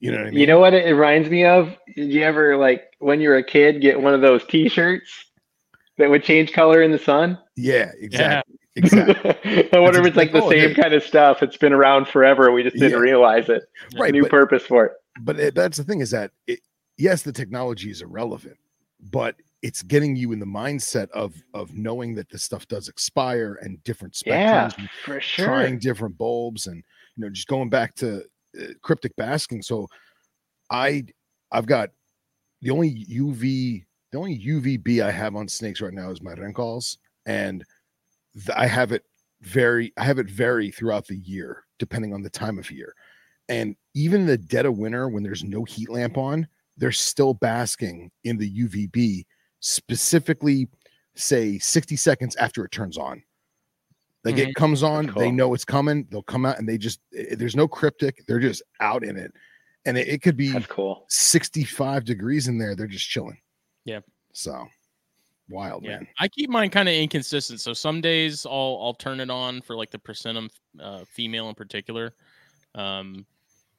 [0.00, 0.40] You know what I mean?
[0.40, 1.72] You know what it reminds me of?
[1.94, 5.26] Did you ever like when you were a kid get one of those T-shirts
[5.98, 7.38] that would change color in the sun?
[7.54, 8.58] Yeah, Yeah, exactly.
[8.76, 9.68] Exactly.
[9.72, 10.74] I wonder if it's like the Oh, same yeah.
[10.82, 11.42] kind of stuff.
[11.42, 12.50] It's been around forever.
[12.52, 12.96] We just didn't Yeah.
[12.98, 13.62] realize it.
[13.96, 14.12] right.
[14.12, 14.92] New But, purpose for it.
[15.20, 16.60] but it, that's the thing is that it,
[16.98, 18.56] yes, the technology is irrelevant,
[19.12, 23.58] but it's getting you in the mindset of of knowing that this stuff does expire
[23.62, 25.46] and different spectrums Yeah, and for sure.
[25.46, 26.82] trying different bulbs and
[27.16, 28.24] you know just going back to
[28.60, 29.88] uh, cryptic basking so
[30.70, 31.02] i
[31.50, 31.88] i've got
[32.60, 36.98] the only uv the only uvb i have on snakes right now is my rencalls
[37.26, 37.66] and th-
[38.54, 39.04] i have it
[39.42, 42.94] very i have it vary throughout the year depending on the time of year.
[43.48, 48.10] And even the dead of winter when there's no heat lamp on they're still basking
[48.24, 49.24] in the uvb
[49.60, 50.66] specifically
[51.14, 53.22] say 60 seconds after it turns on.
[54.24, 57.34] Like it comes on they know it's coming they'll come out and they just eh,
[57.36, 59.32] there's no cryptic they're just out in it.
[59.84, 61.04] And it, it could be That's cool.
[61.10, 63.38] 65 degrees in there they're just chilling.
[63.84, 64.00] Yeah.
[64.32, 64.66] so
[65.48, 67.60] wild Yeah, man I keep mine kind of inconsistent.
[67.60, 70.48] So some days I'll I'll turn it on for like the percentum
[70.80, 72.14] uh, female in particular,
[72.74, 73.26] um,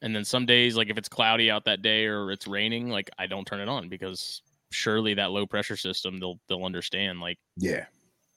[0.01, 3.09] and then some days like if it's cloudy out that day or it's raining, like
[3.17, 4.41] I don't turn it on because
[4.71, 7.85] surely that low pressure system they'll they'll understand like yeah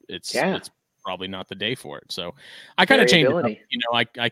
[0.09, 0.57] it's Yeah.
[0.57, 0.71] it's
[1.05, 2.13] probably not the day for it.
[2.13, 2.35] So
[2.77, 3.35] I kind of change it.
[3.35, 3.47] Up.
[3.47, 4.31] You know, I I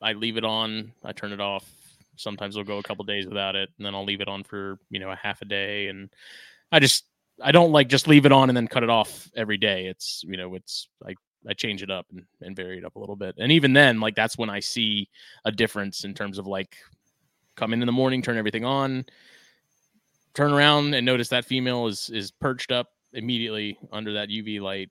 [0.00, 1.70] I leave it on, I turn it off.
[2.16, 4.78] Sometimes I'll go a couple days without it, and then I'll leave it on for
[4.90, 6.08] you know a half a day, and
[6.72, 7.04] I just
[7.42, 9.86] I don't like just leave it on and then cut it off every day.
[9.86, 11.14] It's you know it's I
[11.48, 14.00] I change it up and, and vary it up a little bit, and even then
[14.00, 15.08] like that's when I see
[15.44, 16.76] a difference in terms of like
[17.56, 19.04] come in in the morning, turn everything on,
[20.34, 24.90] turn around and notice that female is is perched up immediately under that UV light,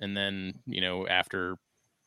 [0.00, 1.56] and then you know after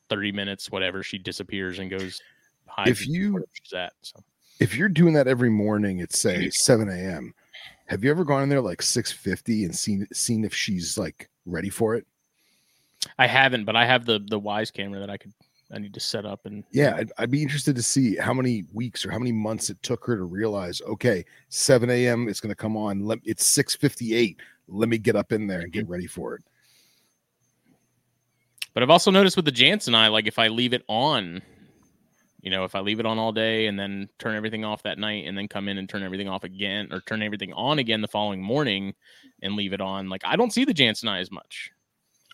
[0.09, 2.19] 30 minutes, whatever, she disappears and goes
[2.67, 3.45] hide If you-
[3.75, 3.93] at.
[4.01, 4.19] So
[4.59, 7.33] If you're doing that every morning at say 7 a.m.,
[7.89, 11.69] have you ever gone in there like 6:50 and seen seen if she's like ready
[11.69, 12.05] for it?
[13.17, 15.33] I haven't, but I have the the Wyze camera that I could
[15.73, 18.65] I need to set up and Yeah, I'd, I'd be interested to see how many
[18.73, 22.27] weeks or how many months it took her to realize, okay, 7 a.m.
[22.27, 23.05] it's going to come on.
[23.05, 24.37] Let it's 6:58.
[24.67, 25.91] Let me get up in there and get mm-hmm.
[25.91, 26.43] ready for it.
[28.75, 31.41] But I've also noticed with the jansenii, like if I leave it on,
[32.41, 34.97] you know, if I leave it on all day and then turn everything off that
[34.97, 38.01] night and then come in and turn everything off again or turn everything on again
[38.01, 38.93] the following morning
[39.41, 41.71] and leave it on, like I don't see the jansenii as much.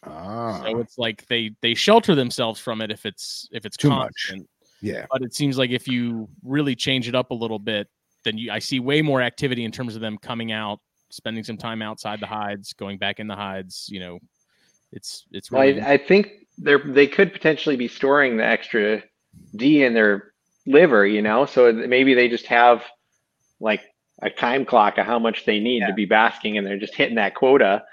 [0.04, 3.90] Ah, So it's like they they shelter themselves from it if it's if it's Too
[3.90, 4.34] much.
[4.82, 7.88] yeah, But it seems like if you really change it up a little bit,
[8.24, 10.80] then you I see way more activity in terms of them coming out,
[11.10, 13.88] spending some time outside the hides, going back in the hides.
[13.90, 14.20] You know,
[14.92, 19.02] it's it's Well, I, I think they're they could potentially be storing the extra
[19.56, 20.32] D in their
[20.66, 21.46] liver, you know.
[21.46, 22.84] So maybe they just have
[23.60, 23.82] like
[24.22, 27.16] a time clock of how much they need to be basking, and they're just hitting
[27.16, 27.84] that quota,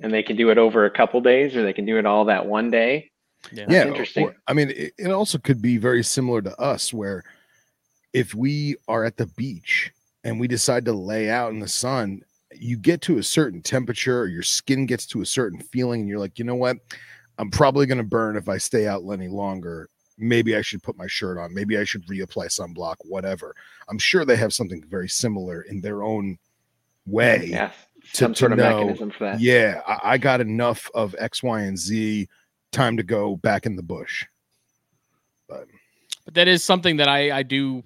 [0.00, 2.24] and they can do it over a couple days, or they can do it all
[2.26, 3.10] that one day.
[3.52, 3.66] yeah.
[3.68, 3.86] yeah.
[3.86, 4.26] interesting.
[4.26, 7.24] or- I mean, it, it also could be very similar to us, where
[8.12, 12.22] if we are at the beach and we decide to lay out in the sun,
[12.52, 16.08] you get to a certain temperature, or your skin gets to a certain feeling, and
[16.08, 16.76] you're like, you know what?
[17.38, 19.88] I'm probably going to burn if I stay out any longer.
[20.16, 21.52] Maybe I should put my shirt on.
[21.52, 23.54] Maybe I should reapply sunblock, whatever.
[23.88, 26.38] I'm sure they have something very similar in their own
[27.06, 27.46] way.
[27.46, 27.70] Yeah,
[28.12, 29.40] some to sort of know- mechanism for that.
[29.40, 32.28] Yeah, I, I got enough of X, Y, and Z.
[32.72, 34.24] Time to go back in the bush.
[35.48, 35.66] But
[36.24, 37.82] but that is something that I I do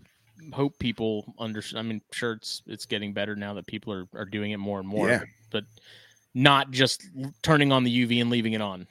[0.53, 1.81] hope people understand.
[1.81, 4.81] I mean, sure it's it's getting better now that people are are doing it more
[4.81, 5.09] and more.
[5.09, 5.19] Yeah.
[5.19, 5.65] But, but
[6.35, 7.03] not just
[7.43, 8.87] turning on the UV and leaving it on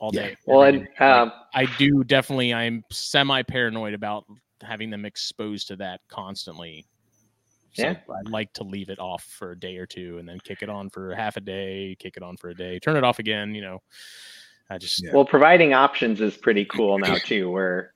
[0.00, 0.28] all Yeah.
[0.28, 0.36] day.
[0.46, 2.52] Well, and um, I do definitely.
[2.52, 4.24] I'm semi paranoid about
[4.62, 6.86] having them exposed to that constantly.
[7.72, 7.94] So Yeah.
[8.18, 10.68] I'd like to leave it off for a day or two and then kick it
[10.68, 13.54] on for half a day, kick it on for a day, turn it off again.
[13.54, 13.78] You know,
[14.68, 15.12] I just Yeah.
[15.14, 17.50] well, providing options is pretty cool now too.
[17.50, 17.94] Where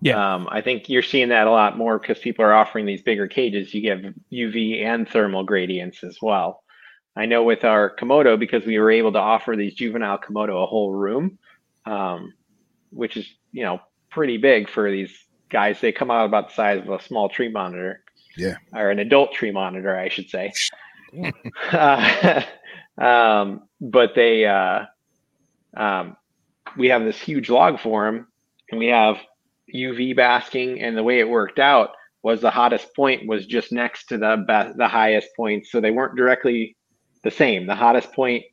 [0.00, 0.34] Yeah.
[0.34, 3.28] um, I think you're seeing that a lot more because people are offering these bigger
[3.28, 3.74] cages.
[3.74, 6.61] You get UV and thermal gradients as well.
[7.14, 10.66] I know with our Komodo because we were able to offer these juvenile Komodo a
[10.66, 11.38] whole room,
[11.84, 12.32] um,
[12.90, 15.12] which is you know pretty big for these
[15.50, 15.80] guys.
[15.80, 18.02] They come out about the size of a small tree monitor.
[18.36, 18.56] Yeah.
[18.72, 20.52] Or an adult tree monitor, I should say.
[21.72, 22.42] uh,
[23.00, 24.84] um, but they, uh,
[25.76, 26.16] um,
[26.76, 28.26] we have this huge log for them,
[28.70, 29.18] and we have
[29.74, 31.90] UV basking, and the way it worked out
[32.22, 35.90] was the hottest point was just next to the be- the highest point, so they
[35.90, 36.76] weren't directly
[37.24, 37.66] the same.
[37.66, 38.44] The hottest point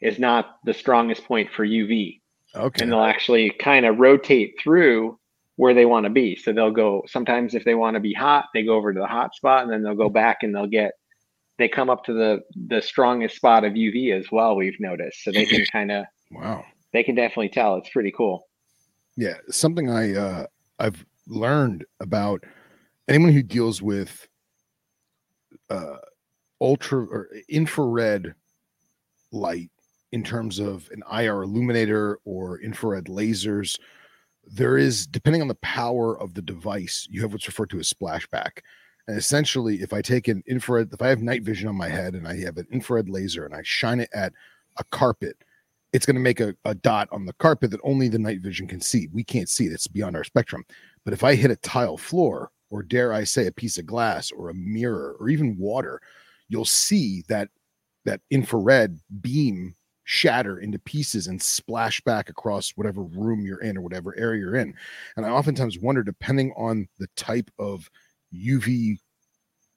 [0.00, 2.20] is not the strongest point for UV,
[2.54, 5.18] okay, and they'll actually kind of rotate through
[5.56, 6.36] where they want to be.
[6.36, 9.06] So they'll go sometimes if they want to be hot, they go over to the
[9.06, 10.92] hot spot, and then they'll go back and they'll get
[11.58, 14.56] they come up to the the strongest spot of UV as well.
[14.56, 17.76] We've noticed, so they can kind of wow, they can definitely tell.
[17.76, 18.46] It's pretty cool.
[19.16, 19.34] yeah.
[19.50, 20.46] Something I uh,
[20.78, 22.44] I've learned about
[23.08, 24.26] anyone who deals with
[25.70, 25.96] uh,
[26.60, 28.34] ultra or infrared
[29.32, 29.70] light
[30.12, 33.78] in terms of an IR illuminator or infrared lasers.
[34.46, 37.92] There is, depending on the power of the device, you have what's referred to as
[37.92, 38.60] splashback.
[39.06, 42.14] And essentially, if I take an infrared, if I have night vision on my head
[42.14, 44.32] and I have an infrared laser and I shine it at
[44.78, 45.36] a carpet,
[45.92, 48.66] it's going to make a, a dot on the carpet that only the night vision
[48.66, 49.08] can see.
[49.12, 50.64] We can't see it, it's beyond our spectrum.
[51.04, 54.30] But if I hit a tile floor, or dare I say a piece of glass
[54.30, 56.00] or a mirror or even water,
[56.48, 57.48] you'll see that
[58.04, 59.74] that infrared beam
[60.04, 64.56] shatter into pieces and splash back across whatever room you're in or whatever area you're
[64.56, 64.72] in.
[65.16, 67.90] And I oftentimes wonder, depending on the type of
[68.34, 68.96] UV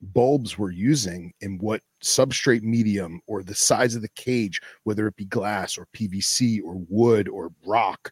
[0.02, 5.18] bulbs we're using and what substrate medium or the size of the cage, whether it
[5.18, 8.12] be glass or PVC or wood or rock,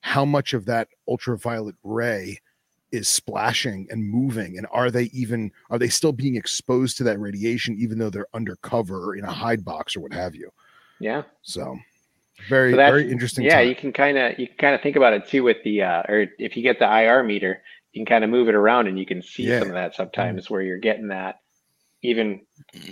[0.00, 2.38] how much of that ultraviolet ray
[2.92, 7.18] is splashing and moving and are they even are they still being exposed to that
[7.20, 10.50] radiation even though they're undercover or in a hide box or what have you
[11.00, 11.22] Yeah.
[11.42, 11.76] so
[12.48, 13.68] very So very interesting Yeah, time.
[13.68, 16.02] you can kind of you can kind of think about it too with the uh,
[16.08, 17.62] or if you get the IR meter,
[17.92, 19.58] you can kind of move it around and you can see Yeah.
[19.58, 21.36] some of that sometimes where you're getting that
[22.02, 22.40] even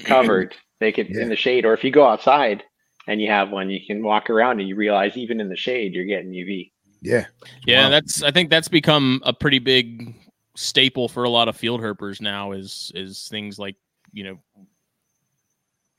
[0.05, 0.55] covered.
[0.81, 1.23] They could Yeah.
[1.23, 2.63] in the shade, or if you go outside
[3.09, 5.95] and you have one, you can walk around and you realize even in the shade
[5.95, 6.73] you're getting UV.
[7.03, 7.27] Yeah
[7.67, 7.91] Yeah, Wow.
[7.91, 10.15] that's I think that's become a pretty big
[10.57, 13.77] staple for a lot of field herpers now is is things like,
[14.13, 14.39] you know,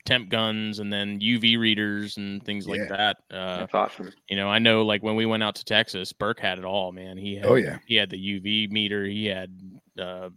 [0.04, 3.18] temp guns and then UV readers and things like that.
[3.30, 4.12] Uh, That's awesome.
[4.28, 6.92] you know, I know like when we went out to Texas, Burke had it all,
[6.92, 7.16] man.
[7.18, 7.78] He had, Oh, yeah.
[7.86, 9.50] he had the UV meter, he had
[9.98, 10.30] uh,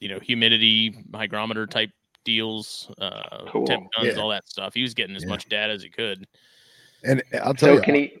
[0.00, 1.90] you know humidity hygrometer type
[2.24, 3.66] deals, uh, Cool.
[3.66, 4.20] temp guns, Yeah.
[4.22, 4.74] all that stuff.
[4.74, 5.28] He was getting as Yeah.
[5.30, 6.26] much data as he could.
[7.04, 8.16] And I'll tell So you, can he?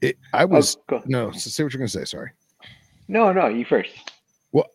[0.00, 1.02] It, I Oh, was go.
[1.06, 1.30] no.
[1.32, 2.04] So say what you're gonna say.
[2.04, 2.30] Sorry.
[3.08, 3.90] No, no, you first.
[4.52, 4.66] Well,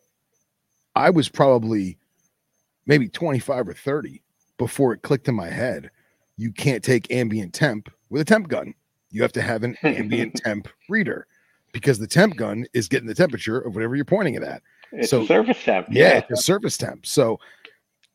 [0.96, 1.98] I was probably
[2.86, 4.22] maybe 25 or 30
[4.58, 5.90] before it clicked in my head.
[6.36, 8.74] You can't take ambient temp with a temp gun.
[9.10, 11.26] You have to have an ambient temp reader
[11.72, 14.62] because the temp gun is getting the temperature of whatever you're pointing it at.
[14.92, 15.88] It's So- a surface temp.
[15.90, 17.06] Yeah, it's a surface temp.
[17.06, 17.38] So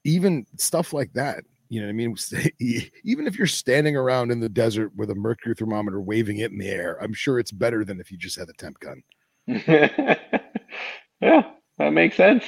[0.04, 2.16] even stuff like that, you know what I mean?
[3.04, 6.58] Even if you're standing around in the desert with a mercury thermometer waving it in
[6.58, 9.04] the air, I'm sure it's better than if you just had a temp gun.
[9.48, 10.16] yeah,
[11.78, 12.44] that makes sense.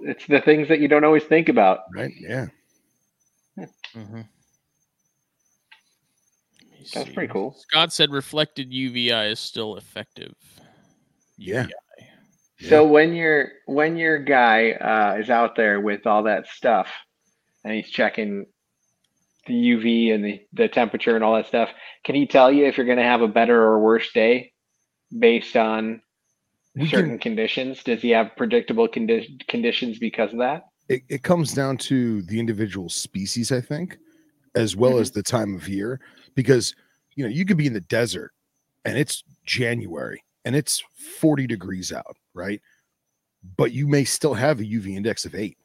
[0.00, 1.80] It's the things that you don't always think about.
[1.94, 2.12] Right?
[2.18, 2.46] Yeah.
[3.58, 4.20] Mm-hmm.
[6.94, 7.56] That's pretty cool.
[7.58, 10.34] Scott said reflected UVI is still effective.
[11.36, 11.64] Yeah.
[11.64, 12.68] UVI.
[12.68, 16.88] So when your when your guy uh, is out there with all that stuff,
[17.68, 18.46] and he's checking
[19.46, 21.70] the UV and the, the temperature and all that stuff,
[22.04, 24.52] can he tell you if you're going to have a better or worse day
[25.16, 26.02] based on
[26.74, 27.82] We certain can, conditions?
[27.82, 30.64] Does he have predictable condi- conditions because of that?
[30.88, 33.98] it, it comes down to the individual species, I think,
[34.54, 35.02] as well mm-hmm.
[35.02, 36.00] as the time of year.
[36.34, 36.74] Because,
[37.14, 38.32] you know, you could be in the desert
[38.84, 40.82] and it's January and it's
[41.18, 42.60] 40 degrees out, right?
[43.56, 45.58] But you may still have a UV index of eight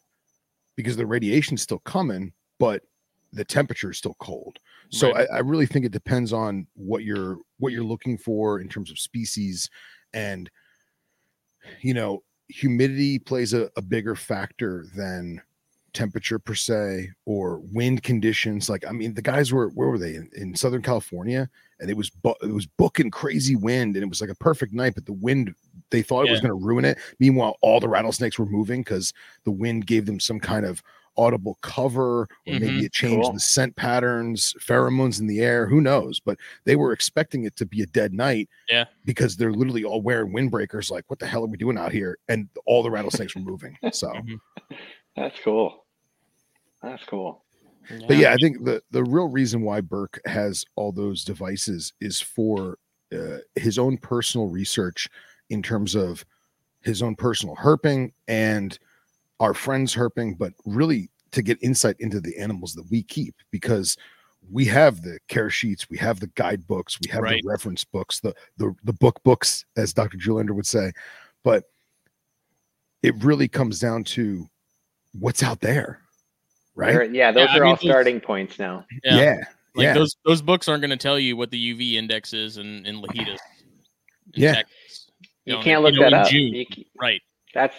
[0.75, 2.83] because the radiation's still coming, but
[3.31, 4.59] the temperature is still cold.
[4.89, 5.27] So Right.
[5.31, 8.91] I, I really think it depends on what you're what you're looking for in terms
[8.91, 9.69] of species
[10.13, 10.49] and
[11.81, 15.41] you know humidity plays a, a bigger factor than
[15.93, 20.15] temperature per se or wind conditions like i mean the guys were where were they
[20.15, 24.09] in, in southern california and it was bu- it was booking crazy wind and it
[24.09, 25.53] was like a perfect night but the wind
[25.91, 29.13] they thought it was going to ruin it meanwhile all the rattlesnakes were moving because
[29.45, 30.81] the wind gave them some kind of
[31.15, 32.83] audible cover or maybe Mhm.
[32.85, 33.33] it changed Cool.
[33.33, 37.67] the scent patterns pheromones in the air who knows but they were expecting it to
[37.67, 38.85] be a dead night Yeah.
[39.05, 42.17] because they're literally all wearing windbreakers like what the hell are we doing out here
[42.29, 44.39] and all the rattlesnakes were moving so Mhm.
[45.15, 45.82] That's cool.
[46.83, 47.43] That's cool.
[48.07, 52.21] but yeah i think the the real reason why burke has all those devices is
[52.21, 52.77] for
[53.13, 55.09] uh, his own personal research
[55.49, 56.23] in terms of
[56.81, 58.79] his own personal herping and
[59.39, 63.97] our friends herping but really to get insight into the animals that we keep because
[64.51, 67.41] we have the care sheets we have the guidebooks we have Right.
[67.43, 70.91] the reference books the, the the book books as dr Julander would say
[71.43, 71.65] but
[73.01, 74.47] it really comes down to
[75.19, 75.99] what's out there
[76.75, 78.85] right They're- Yeah, those I are mean, all those- starting points now.
[79.03, 79.15] Yeah.
[79.15, 79.35] yeah
[79.75, 82.57] Like yeah those those books aren't going to tell you what the UV index is
[82.57, 83.39] in in Lajitas.
[84.33, 84.55] in Yeah.
[84.55, 85.11] Texas.
[85.45, 86.27] You know, can't you look know, that up.
[86.29, 86.53] June.
[86.53, 86.65] You
[86.99, 87.21] Right.
[87.53, 87.75] that's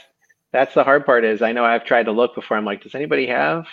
[0.53, 2.57] that's the hard part is I know I've tried to look before.
[2.57, 3.67] I'm like, does anybody have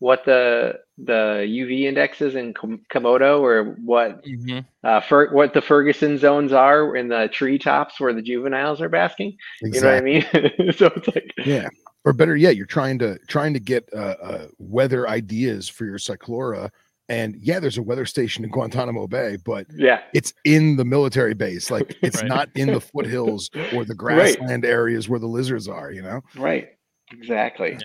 [0.00, 4.64] what the the UV index is in Kom- Komodo or what Mhm.
[4.84, 9.36] uh, Fer- what the Ferguson zones are in the treetops where the juveniles are basking?
[9.62, 10.14] Exactly.
[10.14, 10.72] You know what I mean?
[10.76, 11.68] so it's like, Yeah.
[12.04, 15.98] Or better yet, you're trying to trying to get uh, uh, weather ideas for your
[15.98, 16.70] cyclura,
[17.08, 21.34] and yeah, there's a weather station in Guantanamo Bay, but yeah, it's in the military
[21.34, 21.70] base.
[21.70, 22.28] Like it's Right.
[22.28, 24.36] not in the foothills or the Right.
[24.36, 25.90] grassland areas where the lizards are.
[25.90, 26.20] You know?
[26.36, 26.68] right,
[27.10, 27.76] exactly.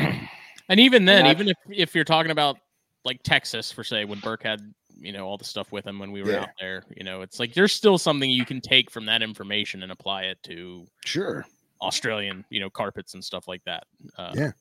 [0.68, 2.56] And even then, that's- even if if you're talking about
[3.04, 4.60] like Texas, for say, when Burke had
[5.00, 6.42] you know all the stuff with him when we were Yeah.
[6.42, 9.82] out there, you know, it's like there's still something you can take from that information
[9.82, 11.44] and apply it to Sure.
[11.82, 13.84] Australian, you know, carpets and stuff like that.
[14.18, 14.52] Uh, Yeah.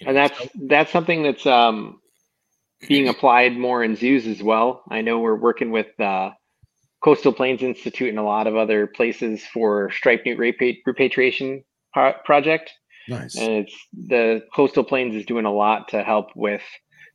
[0.00, 2.00] you and that's so- that's something that's um,
[2.88, 4.82] being applied more in zoos as well.
[4.90, 6.30] I know we're working with uh,
[7.02, 12.14] Coastal Plains Institute and a lot of other places for striped newt repa- repatriation pro-
[12.24, 12.72] project,
[13.08, 13.36] Nice.
[13.36, 16.62] and it's the Coastal Plains is doing a lot to help with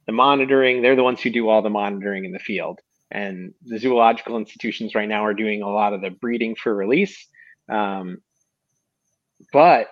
[0.08, 0.82] the monitoring.
[0.82, 2.80] They're the ones who do all the monitoring in the field,
[3.12, 7.28] and the zoological institutions right now are doing a lot of the breeding for release.
[7.70, 8.20] Um,
[9.52, 9.88] but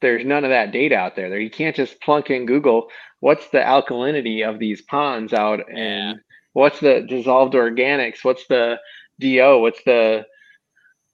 [0.00, 1.28] there's none of that data out there.
[1.30, 2.88] There, you can't just plunk in Google
[3.20, 6.18] what's the alkalinity of these ponds out, and
[6.54, 8.80] what's the dissolved organics, what's the
[9.20, 10.26] DO, what's the,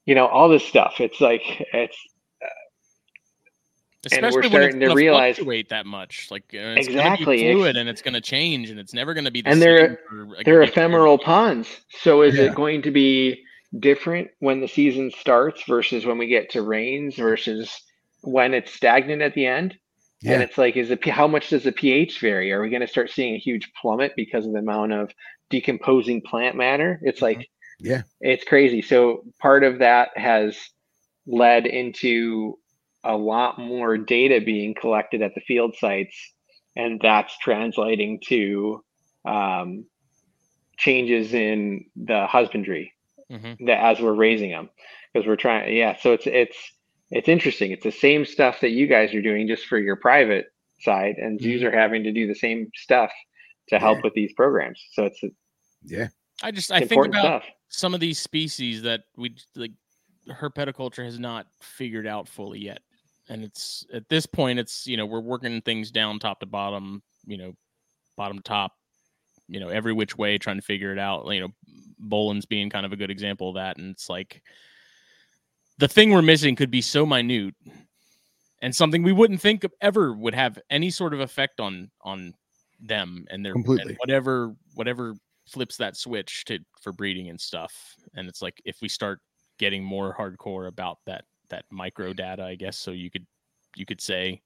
[0.07, 1.01] you know, all this stuff.
[1.01, 1.43] It's like
[1.75, 1.99] it's
[4.11, 6.29] and we're especially when it's starting to realize- fluctuate that much.
[6.31, 9.27] Like uh, it's Exactly, be fluid and it's going to change and it's never going
[9.27, 9.67] to be the And same.
[9.77, 9.99] they're-
[10.47, 11.69] they're ephemeral ponds.
[11.91, 12.45] So is Yeah.
[12.45, 13.45] it going to be
[13.77, 17.83] different when the season starts versus when we get to rains versus
[18.23, 19.77] when it's stagnant at the end?
[20.21, 20.35] Yeah.
[20.35, 22.53] And it's like, is it how much does the pH vary?
[22.53, 25.11] Are we going to start seeing a huge plummet because of the amount of
[25.51, 26.99] decomposing plant matter?
[27.03, 27.43] It's like, Mm-hmm.
[27.81, 28.03] Yeah.
[28.21, 28.83] it's crazy.
[28.83, 30.59] So part of that has
[31.27, 32.59] led into
[33.05, 36.17] a lot more data being collected at the field sites,
[36.75, 38.83] and that's translating to
[39.25, 39.85] um,
[40.77, 42.95] changes in the husbandry
[43.31, 43.67] Mhm.
[43.67, 44.71] that as we're raising them
[45.13, 46.57] because we're trying yeah so it's it's
[47.11, 50.47] it's interesting it's the same stuff that you guys are doing just for your private
[50.81, 53.11] side and zoos are having to do the same stuff
[53.69, 54.03] to help Yeah.
[54.05, 55.35] with these programs so it's, it's
[55.85, 56.09] Yeah.
[56.43, 59.73] I just I think about stuff some of these species that we like
[60.29, 62.81] herpetoculture has not figured out fully yet
[63.29, 67.03] and it's at this point it's you know we're working things down top to bottom
[67.27, 67.55] you know
[68.17, 68.73] bottom to top
[69.49, 71.49] you know every which way trying to figure it out you know
[72.01, 74.43] Boelen's being kind of a good example of that and it's like
[75.79, 77.55] the thing we're missing could be so minute
[78.63, 82.35] and something we wouldn't think ever would have any sort of effect on on
[82.81, 83.97] them and their and Completely.
[83.99, 85.15] whatever whatever
[85.47, 89.21] flips that switch to for breeding and stuff and it's like if we start
[89.59, 93.27] getting more hardcore about that that micro data i guess so you could
[93.75, 94.41] you could say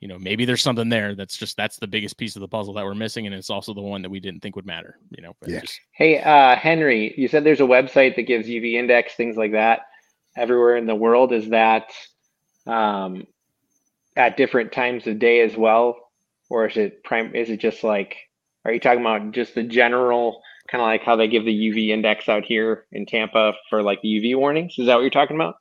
[0.00, 2.74] you know maybe there's something there that's just that's the biggest piece of the puzzle
[2.74, 5.22] that we're missing and it's also the one that we didn't think would matter you
[5.22, 5.60] know but Yeah.
[5.60, 9.52] just hey uh henry you said there's a website that gives uv index things like
[9.52, 9.80] that
[10.36, 11.32] everywhere in the world.
[11.32, 11.90] Is that
[12.66, 13.26] um
[14.16, 15.96] at different times of day as well?
[16.50, 18.16] Or is it prime is it just like
[18.64, 21.88] are you talking about just the general kind of like how they give the uv
[21.88, 24.74] index out here in tampa for like the uv warnings?
[24.78, 25.56] Is that what you're talking about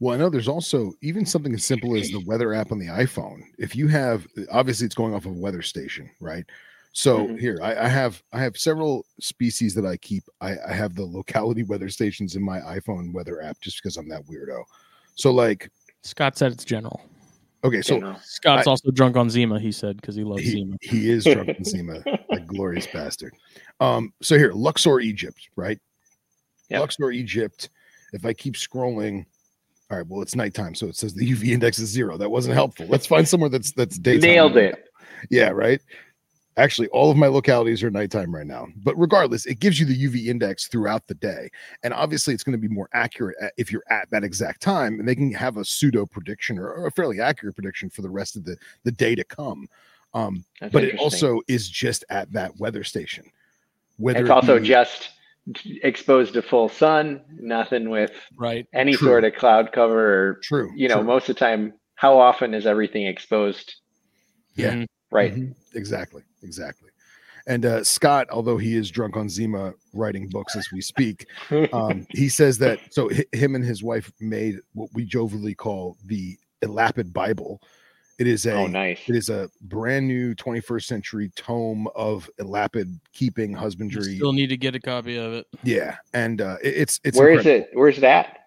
[0.00, 2.86] Well, I know there's also even something as simple as the weather app on the
[2.86, 3.42] iPhone.
[3.58, 6.44] If you have, obviously, it's going off of a weather station, right?
[6.92, 7.38] So Mhm.
[7.40, 10.24] here, I, I have I have several species that I keep.
[10.40, 14.08] I, I have the locality weather stations in my iPhone weather app just because I'm
[14.08, 14.62] that weirdo.
[15.14, 15.70] So like,
[16.02, 17.00] scott said it's general
[17.64, 18.16] okay, so You know?
[18.22, 21.24] scott's I- also drunk on zima he said because he loves he, zima he is
[21.24, 23.34] drunk in Zima, that glorious bastard.
[23.80, 25.78] Um, so here, Luxor, Egypt, right?
[26.70, 26.80] Yep.
[26.80, 27.68] Luxor, Egypt.
[28.12, 29.26] If I keep scrolling,
[29.90, 32.16] all right, well, it's nighttime, so it says the UV index is zero.
[32.16, 32.86] That wasn't helpful.
[32.88, 34.20] Let's find somewhere that's that's daytime.
[34.28, 34.90] nailed it
[35.30, 35.80] Yeah, right.
[36.56, 38.66] Actually, all of my localities are nighttime right now.
[38.82, 41.48] But regardless, it gives you the UV index throughout the day.
[41.84, 44.98] And obviously, it's going to be more accurate if you're at that exact time.
[44.98, 48.34] And they can have a pseudo prediction or, a fairly accurate prediction for the rest
[48.34, 49.68] of the, the day to come.
[50.14, 53.30] Um, That's but it also is just at that weather station.
[53.96, 55.10] Whether it's it also be- just
[55.82, 59.08] exposed to full sun nothing with right any True.
[59.08, 60.70] sort of cloud cover or true.
[60.76, 61.04] you know true.
[61.04, 63.74] most of the time how often is everything exposed
[64.54, 64.72] Yeah.
[64.74, 64.86] Mhm.
[65.10, 65.54] right Mhm.
[65.74, 66.22] Exactly.
[66.42, 66.90] Exactly.
[67.46, 71.26] And uh, Scott, although he is drunk on Zima writing books as we speak,
[71.72, 75.96] um, he says that so hi- him and his wife made what we jovially call
[76.04, 77.62] the Elapid Bible.
[78.18, 82.98] It is a oh nice it is a brand new 21st century tome of Elapid
[83.12, 83.94] keeping husbandry.
[83.94, 84.16] You husbandry.
[84.16, 87.30] still need to get a copy of it yeah, and uh, it- it's it's Where
[87.30, 87.68] is incredible.
[87.72, 88.38] it where's that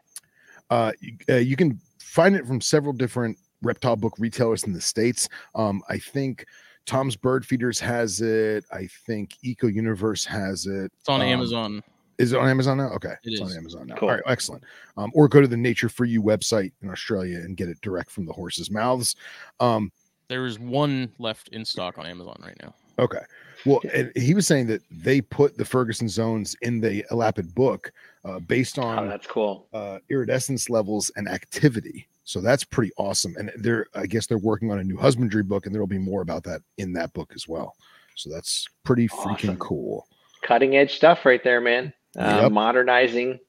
[0.70, 4.82] Uh, you, uh, you can find it from several different reptile book retailers in the
[4.82, 5.30] states.
[5.56, 6.46] Um, I think
[6.86, 8.66] Tom's Bird Feeders has it.
[8.72, 10.92] I think Eco Universe has it.
[11.00, 11.84] it's on Um, amazon
[12.22, 12.90] Is it on Amazon now?
[12.90, 13.52] Okay, It it's on.
[13.56, 13.96] Amazon now.
[13.96, 14.10] Cool.
[14.10, 14.64] All right, excellent.
[14.98, 18.12] Um, or go to the Nature for You website in Australia and get it direct
[18.12, 19.16] from the horse's mouths.
[19.60, 19.92] Um,
[20.28, 23.20] there is one left in stock on amazon right now Okay.
[23.66, 27.92] Well, and he was saying that they put the Ferguson zones in the Elapid book
[28.26, 32.08] uh, based oh on that's cool uh, iridescence levels and activity.
[32.24, 33.36] So that's pretty awesome.
[33.38, 35.98] And they're, I guess, they're working on a new husbandry book, and there will be
[35.98, 37.76] more about that in that book as well.
[38.16, 40.08] So that's pretty freaking cool.
[40.44, 42.52] cutting edge stuff right there man uh, Yep.
[42.52, 43.40] modernizing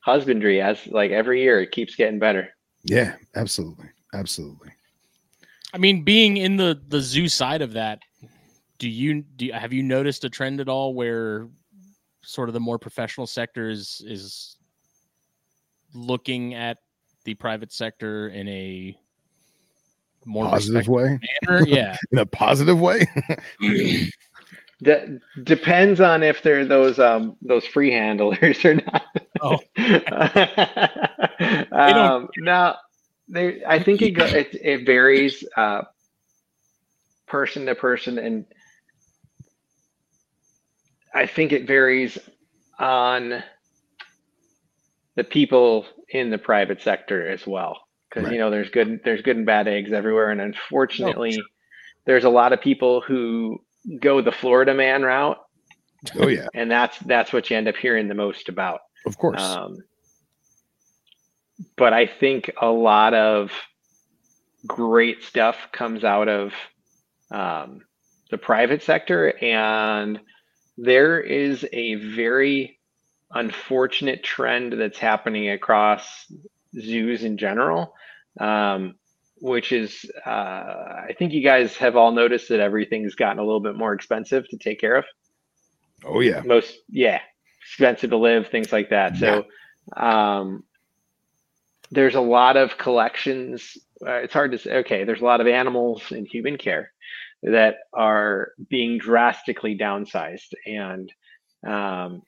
[0.00, 2.48] husbandry as like every year it keeps getting better
[2.84, 4.70] Yeah, absolutely, absolutely.
[5.74, 8.00] I mean, being in the the zoo side of that,
[8.78, 11.48] do you do you, have you noticed a trend at all where
[12.22, 14.56] sort of the more professional sector is is
[15.94, 16.78] looking at
[17.24, 18.98] the private sector in a
[20.24, 21.18] more Positive way,
[21.48, 21.64] manner?
[21.66, 23.06] Yeah, in a positive way.
[24.82, 29.04] De- depends on if they're those um those free handlers or not.
[29.40, 29.58] Oh.
[31.72, 32.76] um, now,
[33.28, 35.82] they I think it, go, it it varies uh,
[37.26, 38.46] person to person, and
[41.14, 42.18] I think it varies
[42.78, 43.42] on
[45.16, 47.78] the people in the private sector as well.
[48.08, 48.32] Because Right.
[48.32, 51.38] you know, there's good there's good and bad eggs everywhere, and unfortunately,
[52.06, 53.58] there's a lot of people who
[54.00, 55.38] go the Florida man route,
[56.18, 58.80] oh yeah, and that's that's what you end up hearing the most about.
[59.06, 59.42] of course.
[59.42, 59.78] Um,
[61.76, 63.52] but I think a lot of
[64.66, 66.52] great stuff comes out of
[67.30, 67.82] um,
[68.30, 70.20] the private sector, and
[70.76, 72.78] there is a very
[73.30, 76.26] unfortunate trend that's happening across
[76.80, 77.94] zoos in general,
[78.40, 78.94] um,
[79.42, 83.60] which is uh, I think you guys have all noticed that everything's gotten a little
[83.60, 85.04] bit more expensive to take care of.
[86.04, 87.20] Oh yeah, Most yeah,
[87.60, 89.16] expensive to live, things like that.
[89.16, 89.44] So
[89.96, 90.62] um,
[91.90, 93.76] there's a lot of collections.
[94.00, 94.76] Uh, it's hard to say.
[94.76, 96.92] Okay, there's a lot of animals in human care
[97.42, 101.12] that are being drastically downsized, and
[101.66, 102.22] um,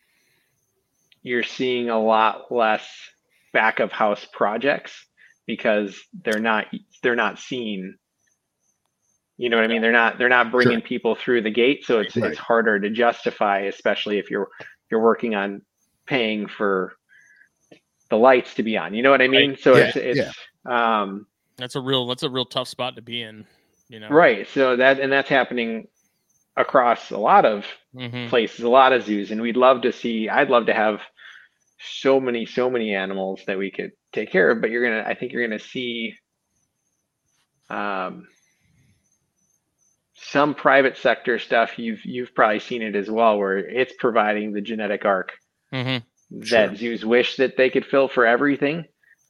[1.23, 2.85] you're seeing a lot less
[3.53, 5.07] back of house projects
[5.47, 6.66] because they're not
[7.03, 7.97] they're not seen.
[9.36, 9.82] You know what I mean?
[9.82, 12.30] They're not they're not bringing people through the gate, so it's Right.
[12.30, 14.49] it's harder to justify, especially if you're
[14.90, 15.62] you're working on
[16.07, 16.95] paying for
[18.11, 18.95] the lights to be on.
[18.95, 19.57] You know what I mean?
[19.57, 20.34] So Yeah, it's it's
[20.68, 21.26] um
[21.57, 23.47] That's a real that's a real tough spot to be in.
[23.88, 24.14] You know.
[24.14, 24.47] right.
[24.49, 25.86] So that and that's happening
[26.57, 30.28] across a lot of hmm places, a lot of zoos, and we'd love to see.
[30.28, 31.01] I'd love to have
[31.80, 34.61] so many, so many animals that we could take care of.
[34.61, 36.15] But you're gonna, I think you're gonna see
[37.71, 38.27] um,
[40.15, 41.79] some private sector stuff.
[41.79, 45.33] You've you've probably seen it as well, where it's providing the genetic arc
[45.73, 45.99] hmm
[46.31, 46.77] that Sure.
[46.77, 48.85] zoos wish that they could fill for everything,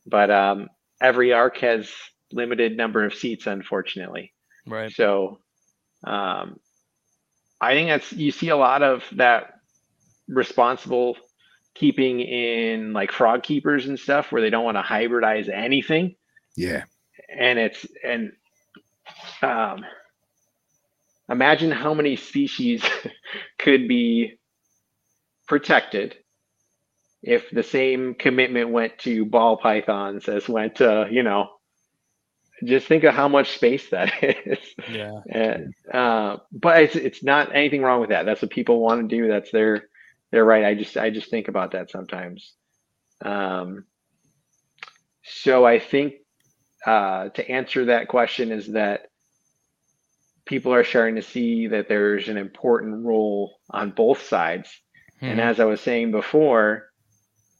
[0.07, 0.68] but um,
[1.01, 1.91] every arc has
[2.32, 4.32] limited number of seats, unfortunately.
[4.66, 4.91] Right.
[4.93, 5.41] So
[6.07, 6.57] um,
[7.61, 9.55] I think that's you see a lot of that
[10.28, 11.16] responsible
[11.75, 16.14] keeping in like frog keepers and stuff where they don't want to hybridize anything
[16.57, 16.85] yeah,
[17.29, 18.33] and it's and
[19.43, 19.85] um,
[21.31, 22.83] imagine how many species
[23.59, 24.39] could be
[25.49, 26.16] protected
[27.22, 31.49] if the same commitment went to ball pythons as went to you know
[32.64, 34.12] just think of how much space that
[34.47, 35.20] is Yeah.
[35.29, 38.27] and, uh, but it's it's not anything wrong with that.
[38.27, 39.29] That's what people want to do.
[39.29, 39.89] That's their
[40.35, 40.66] their right.
[40.66, 42.55] I just I just think about that sometimes.
[43.24, 43.87] Um,
[45.24, 46.14] so I think
[46.87, 49.09] uh, to answer that question is that
[50.47, 54.70] people are starting to see that there's an important role on both sides.
[55.26, 55.43] And Mhm.
[55.43, 56.91] as I was saying before,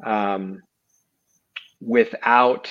[0.05, 0.63] um,
[1.81, 2.71] without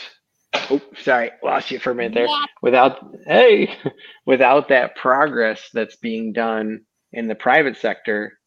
[0.72, 2.30] oh sorry, lost you for a minute there.
[2.62, 3.76] Without hey,
[4.28, 8.40] without that progress that's being done in the private sector,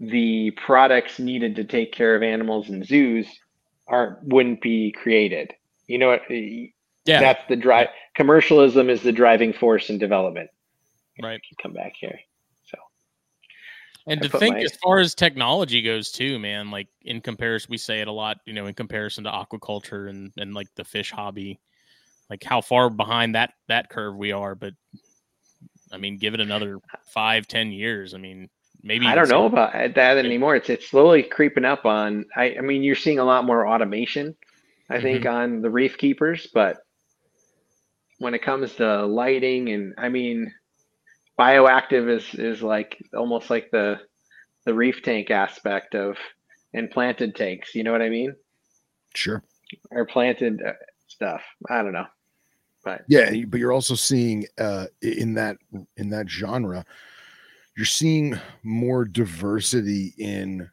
[0.00, 3.26] the products needed to take care of animals in zoos
[3.86, 5.52] aren't wouldn't be created.
[5.86, 6.22] You know what?
[6.30, 7.20] yeah.
[7.20, 7.88] That's the drive.
[8.14, 10.50] Commercialism is the driving force in development.
[11.22, 11.40] right.
[11.62, 12.18] Come back here.
[12.64, 12.78] So
[14.06, 17.68] And I to think my- as far as technology goes too, man, like in comparison,
[17.70, 20.84] we say it a lot, you know, in comparison to aquaculture and, and like the
[20.84, 21.60] fish hobby,
[22.30, 24.54] like how far behind that, that curve we are.
[24.54, 24.74] But
[25.92, 28.14] I mean, give it another five, ten years.
[28.14, 28.48] I mean,
[28.84, 30.54] maybe I don't know about that anymore.
[30.54, 32.26] It's it's slowly creeping up on.
[32.36, 34.36] I I mean, you're seeing a lot more automation.
[34.88, 36.76] I think on the reef keepers, but
[38.18, 40.52] when it comes to lighting and I mean,
[41.38, 43.98] bioactive is is like almost like the
[44.66, 46.16] the reef tank aspect of
[46.74, 47.74] and planted tanks.
[47.74, 48.36] You know what I mean?
[49.14, 49.42] sure.
[49.90, 50.72] Or planted uh,
[51.06, 51.42] stuff.
[51.68, 52.06] I don't know.
[53.08, 55.56] Yeah, but you're also seeing uh, in that
[55.96, 56.84] in that genre,
[57.76, 60.68] you're seeing more diversity in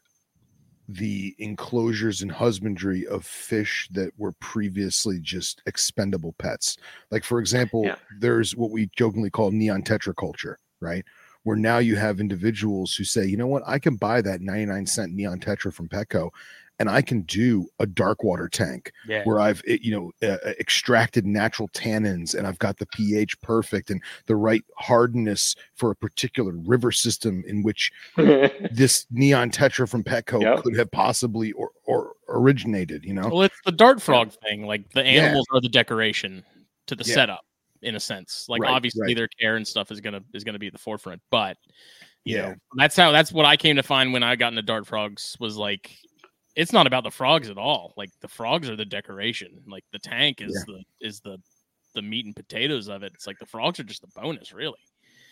[0.88, 6.76] the enclosures and husbandry of fish that were previously just expendable pets.
[7.10, 7.96] Like for example, Yeah.
[8.18, 11.04] there's what we jokingly call neon tetraculture, right?
[11.44, 14.86] Where now you have individuals who say, you know what, I can buy that 99
[14.86, 16.30] cent neon tetra from Petco
[16.78, 19.22] and I can do a dark water tank yeah.
[19.24, 23.90] where I've eh, you know uh, extracted natural tannins and I've got the pH perfect
[23.90, 27.90] and the right hardness for a particular river system in which
[28.70, 30.62] this neon tetra from Petco Yep.
[30.62, 33.04] could have possibly or or originated.
[33.04, 34.66] You know, Well, it's the dart frog thing.
[34.66, 35.24] Like the Yeah.
[35.24, 36.44] animals are the decoration
[36.86, 37.14] to the Yeah.
[37.14, 37.44] setup,
[37.82, 38.46] in a sense.
[38.48, 39.16] Like Right, obviously right.
[39.16, 41.56] their care and stuff is gonna is gonna be at the forefront, but
[42.24, 42.42] you Yeah.
[42.42, 45.36] know that's how that's what I came to find when I got into dart frogs
[45.38, 45.96] was like
[46.54, 47.94] it's not about the frogs at all.
[47.96, 49.62] Like the frogs are the decoration.
[49.66, 51.38] Like the tank is the is the
[51.94, 53.12] the meat and potatoes of it.
[53.14, 54.78] It's like the frogs are just the bonus, really.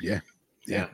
[0.01, 0.21] Yeah.
[0.67, 0.89] Yeah.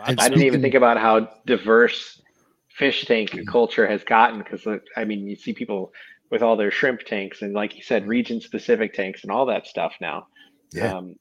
[0.00, 2.20] I, I didn't even think about how diverse
[2.68, 5.92] fish tank culture has gotten because I mean you see people
[6.30, 9.66] with all their shrimp tanks and like you said region specific tanks and all that
[9.66, 10.26] stuff now.
[10.72, 10.96] Yeah.
[10.96, 11.16] Um,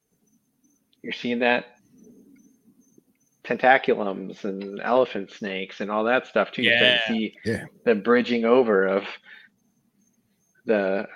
[1.02, 1.66] you're seeing that
[3.44, 6.62] tentaculums and elephant snakes and all that stuff too.
[6.62, 7.08] You start to Yeah.
[7.08, 7.66] see Yeah.
[7.86, 9.04] the bridging over of
[10.66, 11.08] the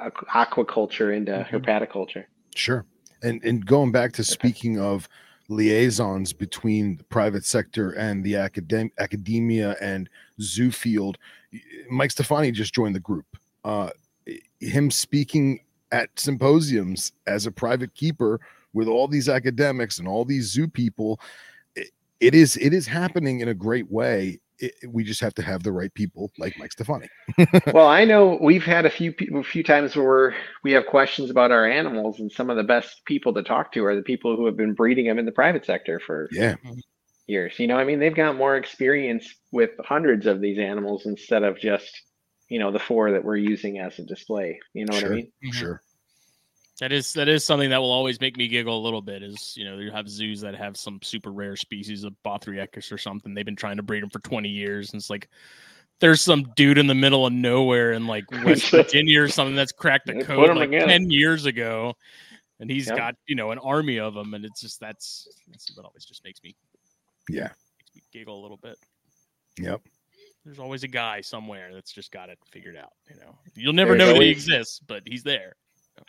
[0.00, 1.48] aquaculture into Mhm.
[1.50, 2.24] herpetoculture.
[2.54, 2.84] Sure.
[3.22, 5.08] And and going back to speaking of
[5.48, 10.08] liaisons between the private sector and the academ- academia and
[10.40, 11.18] zoo field,
[11.90, 13.26] Mike Stefani just joined the group.
[13.64, 13.90] Uh,
[14.60, 18.40] him speaking at symposiums as a private keeper
[18.72, 21.20] with all these academics and all these zoo people,
[21.76, 21.90] it,
[22.20, 24.40] it is it is happening in a great way.
[24.58, 27.08] It, we just have to have the right people like Mike Stefani.
[27.72, 31.30] well, I know we've had a few pe- a few times where we have questions
[31.30, 34.36] about our animals, and some of the best people to talk to are the people
[34.36, 36.54] who have been breeding them in the private sector for Yeah,
[37.26, 37.58] years.
[37.58, 41.58] You know, I mean, they've got more experience with hundreds of these animals instead of
[41.58, 42.02] just
[42.48, 44.60] you know the four that we're using as a display.
[44.74, 45.32] You know what I mean?
[45.44, 45.54] Mhm.
[45.54, 45.82] sure.
[46.82, 49.22] That is that is something that will always make me giggle a little bit.
[49.22, 52.98] Is you know you have zoos that have some super rare species of Bothriechis or
[52.98, 53.34] something.
[53.34, 55.28] They've been trying to breed them for twenty years, and it's like
[56.00, 59.70] there's some dude in the middle of nowhere in like West Virginia or something that's
[59.70, 60.88] cracked the They put code 'em like together.
[60.88, 61.94] ten years ago,
[62.58, 62.96] and he's Yep.
[62.96, 66.24] got you know an army of them, and it's just that's that's what always just
[66.24, 66.56] makes me
[67.28, 67.50] Yeah.
[67.78, 68.76] makes me giggle a little bit.
[69.56, 69.82] Yep.
[70.44, 72.94] There's always a guy somewhere that's just got it figured out.
[73.08, 75.54] You know, you'll never There's know that he exists, but he's there.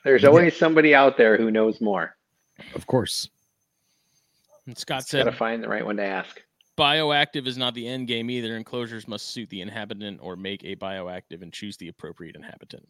[0.03, 0.29] There's Yeah.
[0.29, 2.15] always somebody out there who knows more.
[2.75, 3.29] Of course.
[4.65, 6.41] And Scott Just said, gotta find the right one to ask.
[6.77, 8.55] bioactive is not the end game either.
[8.55, 12.87] Enclosures must suit the inhabitant or make a bioactive and choose the appropriate inhabitant.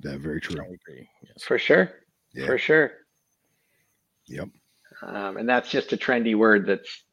[0.00, 0.60] That very true.
[0.60, 1.08] I agree.
[1.22, 1.42] Yes.
[1.44, 1.90] For sure.
[2.34, 2.46] Yeah.
[2.46, 2.92] For sure.
[4.26, 4.48] Yep.
[5.02, 7.04] Um, and that's just a trendy word that's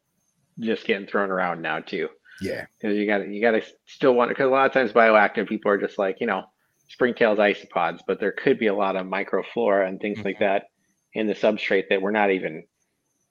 [0.58, 2.08] just getting thrown around now too.
[2.40, 2.66] Yeah.
[2.80, 4.92] Because you got to you got to still want it because a lot of times
[4.92, 6.44] bioactive people are just like you know
[6.98, 10.40] springtails isopods, but there could be a lot of microflora and things like Mhm.
[10.40, 10.64] that
[11.14, 12.64] in the substrate that we're not even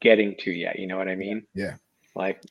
[0.02, 0.80] getting to yet.
[0.80, 1.46] You know what I mean?
[1.54, 1.76] Yeah.
[2.16, 2.42] Like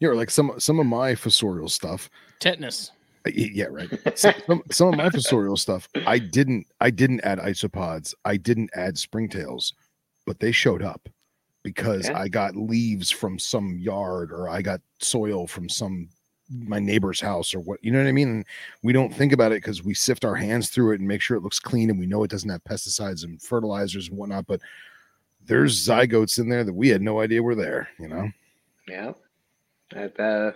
[0.00, 2.08] Yeah, or like some some of my fossorial stuff.
[2.40, 2.90] Tetanus.
[3.26, 3.88] uh, Yeah, right.
[4.18, 8.14] Some, some, some of my fossorial stuff, I didn't I didn't add isopods.
[8.24, 9.72] I didn't add springtails,
[10.26, 11.08] but they showed up
[11.62, 12.18] because Yeah.
[12.18, 16.08] I got leaves from some yard or I got soil from some
[16.50, 18.28] my neighbor's house or what you know what I mean.
[18.28, 18.44] And
[18.82, 21.36] we don't think about it because we sift our hands through it and make sure
[21.36, 24.46] it looks clean and we know it doesn't have pesticides and fertilizers and whatnot.
[24.46, 24.60] But
[25.46, 27.88] there's zygotes in there that we had no idea were there.
[27.98, 28.30] You know.
[28.88, 29.12] yeah,
[29.92, 30.54] that the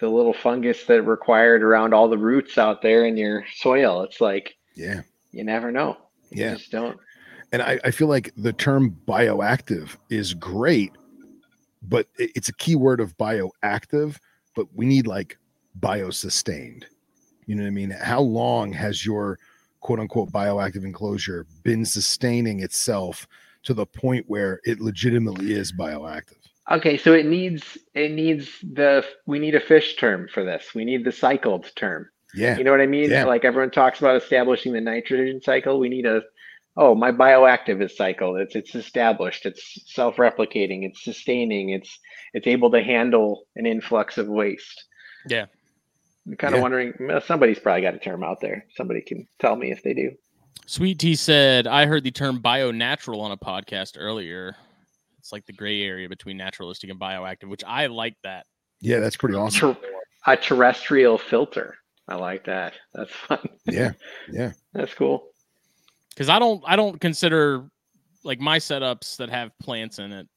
[0.00, 4.02] the little fungus that required around all the roots out there in your soil.
[4.02, 5.02] It's like Yeah.
[5.30, 5.96] you never know.
[6.30, 6.54] You Yeah.
[6.54, 6.98] just don't.
[7.52, 10.90] and I, I feel like the term bioactive is great,
[11.82, 14.16] but it's a key word of bioactive,
[14.54, 15.38] but we need like
[15.80, 16.84] biosustained.
[17.46, 17.90] You know what I mean?
[17.90, 19.38] How long has your
[19.80, 23.26] quote unquote bioactive enclosure been sustaining itself
[23.64, 26.38] to the point where it legitimately is bioactive?
[26.70, 30.74] Okay, so it needs it needs the we need a fish term for this.
[30.74, 32.08] We need the cycled term.
[32.34, 32.56] Yeah.
[32.56, 33.10] You know what I mean?
[33.10, 33.24] Yeah.
[33.26, 35.78] Like everyone talks about establishing the nitrogen cycle.
[35.78, 36.22] We need a
[36.76, 38.38] oh, my bioactive is cycled.
[38.38, 39.46] It's it's established.
[39.46, 40.84] It's self-replicating.
[40.84, 41.70] It's sustaining.
[41.70, 41.98] It's
[42.32, 44.84] it's able to handle an influx of waste.
[45.28, 45.46] Yeah.
[46.26, 46.58] I'm kind Yeah.
[46.58, 46.92] of wondering.
[47.24, 48.66] Somebody's probably got a term out there.
[48.76, 50.12] Somebody can tell me if they do.
[50.66, 54.56] Sweet Tea said, I heard the term bio natural on a podcast earlier.
[55.18, 58.46] It's like the gray area between naturalistic and bioactive, which I like that.
[58.80, 59.76] Yeah, that's pretty awesome.
[60.26, 61.76] A terrestrial filter.
[62.08, 62.74] I like that.
[62.94, 63.46] That's fun.
[63.66, 63.92] Yeah.
[64.32, 64.52] Yeah.
[64.72, 65.28] That's cool.
[66.14, 67.68] Because I don't I don't consider
[68.22, 70.28] like my setups that have plants in it,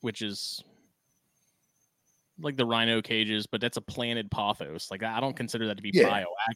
[0.00, 0.62] which is
[2.40, 4.90] like the rhino cages, but that's a planted pothos.
[4.90, 6.08] Like I don't consider that to be Yeah.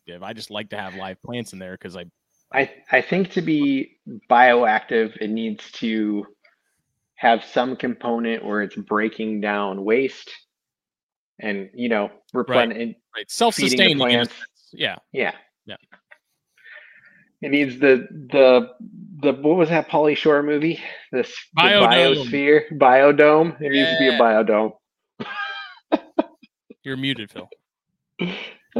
[0.09, 0.23] bioactive.
[0.23, 2.05] I just like to have live plants in there because I
[2.53, 3.99] I I think to be
[4.31, 6.27] bioactive, it needs to
[7.17, 10.31] have some component where it's breaking down waste,
[11.41, 13.93] and you know, replen- and right self-sustaining.
[13.93, 14.35] in plants.
[14.73, 14.97] Yeah.
[15.13, 15.33] yeah,
[15.67, 15.77] Yeah.
[17.45, 18.71] It needs the the
[19.21, 20.81] the what was that Pauly Shore movie?
[21.13, 21.89] This the Biodome.
[22.25, 23.59] biosphere, biodome.
[23.59, 24.19] There needs to be a Yeah.
[24.19, 24.73] biodome.
[26.83, 27.49] You're muted, Phil.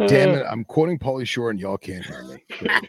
[0.07, 0.47] Damn Uh, it.
[0.49, 2.81] I'm quoting Pauly Shore and y'all can't hear me.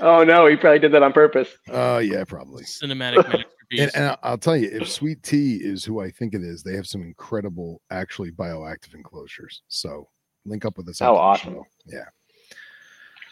[0.00, 1.48] Oh no, he probably did that on purpose.
[1.70, 2.64] Uh yeah, probably.
[2.64, 3.44] Cinematic masterpiece.
[3.78, 6.64] And, and I- I'll tell you, if Sweet Tea is who I think it is,
[6.64, 9.62] they have some incredible, actually bioactive enclosures.
[9.68, 10.08] So
[10.44, 11.00] link up with us.
[11.00, 11.54] Oh, the awesome.
[11.54, 11.66] show.
[11.86, 12.06] Yeah,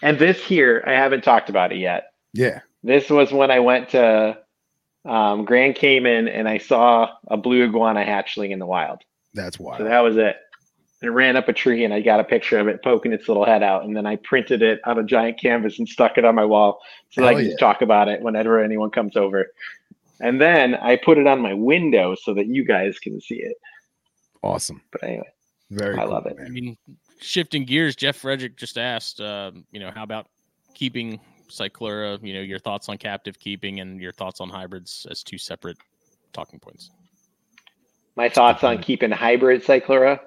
[0.02, 2.12] And this here, I haven't talked about it yet.
[2.32, 4.38] yeah, This was when I went to
[5.04, 9.02] um, Grand Cayman and I saw a blue iguana hatchling in the wild.
[9.34, 9.78] that's why.
[9.78, 10.36] So that was it.
[11.02, 13.44] It ran up a tree and I got a picture of it poking its little
[13.44, 13.84] head out.
[13.84, 16.78] And then I printed it on a giant canvas and stuck it on my wall
[17.10, 17.56] so that I can yeah.
[17.56, 19.52] talk about it whenever anyone comes over.
[20.20, 23.56] And then I put it on my window so that you guys can see it.
[24.44, 24.80] awesome.
[24.92, 25.28] But anyway,
[25.70, 25.94] Very.
[25.96, 26.36] I cool, love it.
[26.44, 26.76] I mean,
[27.22, 30.26] shifting gears, Jeff Frederick just asked, uh, you know, how about
[30.74, 35.22] keeping Cyclura, you know, your thoughts on captive keeping and your thoughts on hybrids as
[35.22, 35.76] two separate
[36.32, 36.90] talking points.
[38.16, 40.20] My thoughts on keeping hybrid Cyclura.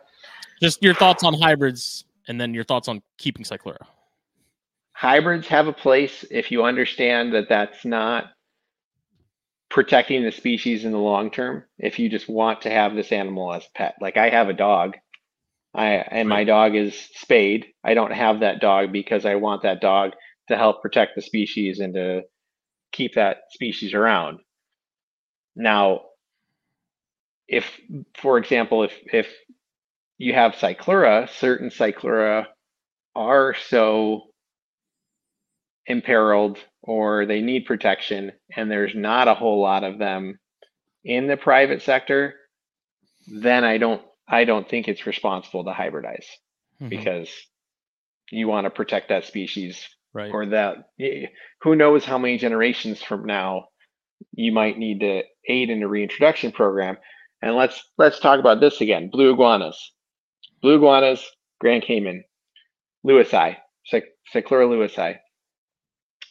[0.62, 3.86] Just your thoughts on hybrids and then your thoughts on keeping Cyclura.
[4.94, 8.32] Hybrids have a place if you understand that that's not
[9.70, 11.64] protecting the species in the long term.
[11.78, 14.54] If you just want to have this animal as a pet, like I have a
[14.54, 14.96] dog,
[15.76, 17.68] I and my dog is spayed.
[17.84, 20.12] I don't have that dog because I want that dog
[20.50, 22.22] to help protect the species and to
[22.92, 24.40] keep that species around.
[25.56, 26.02] Now,
[27.48, 27.66] if,
[28.16, 29.28] for example, if if
[30.18, 32.46] you have cyclura, certain cyclura
[33.16, 34.24] are so
[35.88, 40.40] imperiled or they need protection and there's not a whole lot of them
[41.04, 42.34] in the private sector,
[43.28, 46.26] then I don't I don't think it's responsible to hybridize
[46.82, 46.90] mm-hmm.
[46.90, 47.30] because
[48.32, 50.32] you want to protect that species right.
[50.32, 50.90] or that
[51.62, 53.68] who knows how many generations from now
[54.34, 56.98] you might need to aid in a reintroduction program.
[57.42, 59.10] And let's let's talk about this again.
[59.12, 59.92] Blue iguanas.
[60.62, 61.24] Blue iguanas,
[61.60, 62.24] Grand Cayman,
[63.06, 63.58] Lewisii,
[64.34, 65.18] Cyclura lewisii.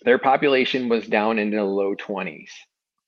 [0.02, 2.50] Their population was down into the low 20s.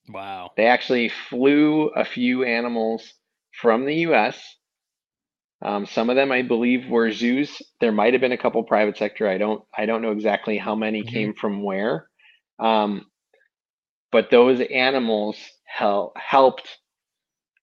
[0.08, 0.52] Wow.
[0.56, 3.12] They actually flew a few animals
[3.60, 4.55] from the US.
[5.62, 7.62] Um, some of them, I believe, were zoos.
[7.80, 9.28] There might have been a couple private sector.
[9.28, 11.14] I don't, I don't know exactly how many mm-hmm.
[11.14, 12.08] came from where.
[12.58, 13.06] Um,
[14.12, 16.76] but those animals hel- helped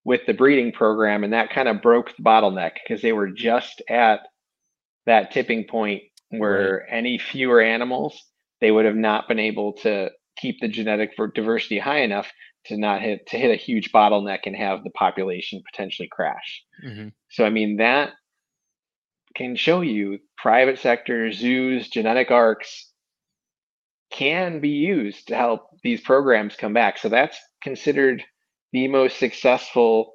[0.04, 3.82] with the breeding program, and that kind of broke the bottleneck because they were just
[3.90, 4.22] at
[5.06, 6.98] that tipping point where right.
[6.98, 8.22] any fewer animals
[8.62, 12.32] they would have not been able to keep the genetic diversity high enough
[12.66, 16.64] to not hit to hit a huge bottleneck and have the population potentially crash.
[16.86, 17.10] Mm-hmm.
[17.30, 18.12] So I mean that
[19.36, 22.90] can show you private sector zoos, genetic arcs
[24.12, 27.00] can be used to help these programs come back.
[27.00, 28.24] So that's considered
[28.72, 30.14] the most successful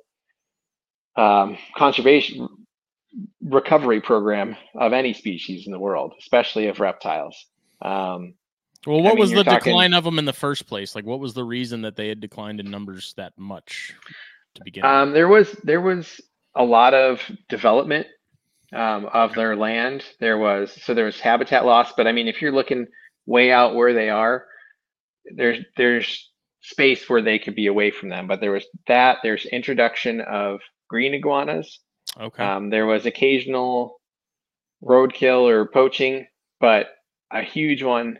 [1.17, 2.49] um, conservation
[3.43, 7.47] recovery program of any species in the world, especially of reptiles.
[7.83, 8.35] Um,
[8.87, 10.95] well, what I mean, was the talking, decline of them in the first place?
[10.95, 13.95] Like, what was the reason that they had declined in numbers that much
[14.55, 14.85] to begin?
[14.85, 16.21] Um, there was there was
[16.55, 18.07] a lot of development
[18.73, 20.05] um, of their land.
[20.21, 22.87] There was so there was habitat loss, but I mean, if you're looking
[23.27, 24.47] way out where they are,
[25.35, 26.31] there's there's
[26.61, 28.27] space where they could be away from them.
[28.27, 29.19] But there was that.
[29.23, 31.81] There's introduction of green iguanas.
[32.19, 32.43] Okay.
[32.43, 34.01] Um, there was occasional
[34.83, 36.27] roadkill or poaching,
[36.61, 36.89] but
[37.31, 38.19] a huge one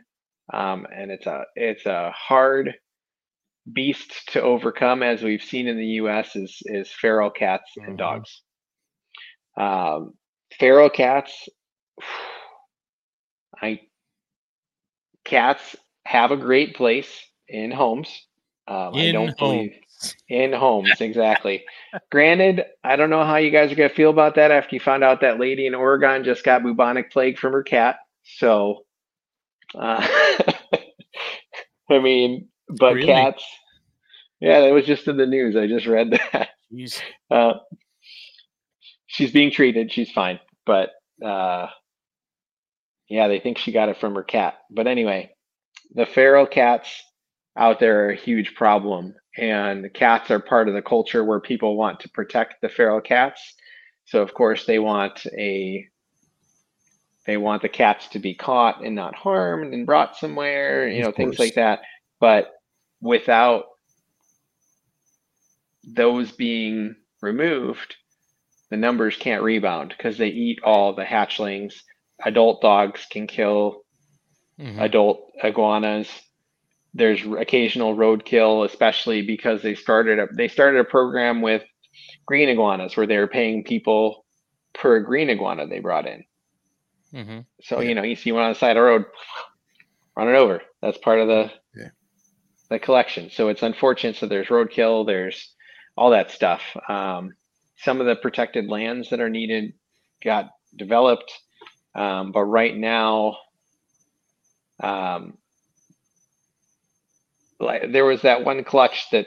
[0.53, 2.75] um, and it's a it's a hard
[3.71, 6.37] beast to overcome, as we've seen in the U.S.
[6.37, 7.97] is is feral cats and mm-hmm.
[7.97, 8.43] dogs.
[9.59, 10.15] Um,
[10.59, 11.49] feral cats,
[13.63, 13.81] I
[15.25, 17.11] cats have a great place
[17.49, 18.09] in homes.
[18.67, 19.39] Um, in I don't homes.
[19.39, 19.73] believe
[20.29, 21.65] in homes exactly.
[22.11, 25.05] Granted, I don't know how you guys are gonna feel about that after you found
[25.05, 27.97] out that lady in Oregon just got bubonic plague from her cat.
[28.25, 28.85] So
[29.75, 30.07] uh,
[31.91, 33.07] I mean, but really?
[33.07, 33.45] cats.
[34.41, 35.57] Yeah, that was just in the news.
[35.57, 36.51] I just read that.
[37.31, 37.55] Uh,
[39.07, 39.91] she's being treated.
[39.91, 40.91] She's fine, but
[41.25, 41.69] uh,
[43.09, 44.59] yeah, they think she got it from her cat.
[44.71, 45.31] But anyway,
[45.95, 47.03] the feral cats
[47.57, 51.77] out there are a huge problem, and cats are part of the culture where people
[51.77, 53.41] want to protect the feral cats.
[54.05, 55.87] So of course they want a
[57.29, 61.13] they want the cats to be caught and not harmed and brought somewhere, you know,
[61.13, 61.81] things like that.
[62.21, 62.51] But
[63.03, 63.67] without
[65.85, 67.97] those being removed,
[68.71, 71.75] the numbers can't rebound because they eat all the hatchlings.
[72.25, 73.83] Adult dogs can kill
[74.59, 74.81] mm-hmm.
[74.81, 76.09] adult iguanas.
[76.95, 81.63] There's occasional roadkill, especially because they started a they started a program with
[82.25, 84.25] green iguanas where they were paying people
[84.73, 86.25] per green iguana they brought in.
[87.15, 87.41] Mm-hmm.
[87.63, 87.89] So yeah.
[87.89, 89.05] you know, you see one on the side of the road,
[90.17, 90.63] run it over.
[90.83, 91.89] That's part of the yeah.
[92.71, 93.31] the collection.
[93.31, 94.17] So it's unfortunate.
[94.17, 95.07] So there's roadkill.
[95.07, 95.55] There's
[95.97, 96.63] all that stuff.
[96.89, 97.35] Um,
[97.79, 99.75] some of the protected lands that are needed
[100.23, 101.33] got developed,
[101.95, 103.37] um, but right now,
[104.83, 105.39] um,
[107.61, 109.27] like there was that one clutch that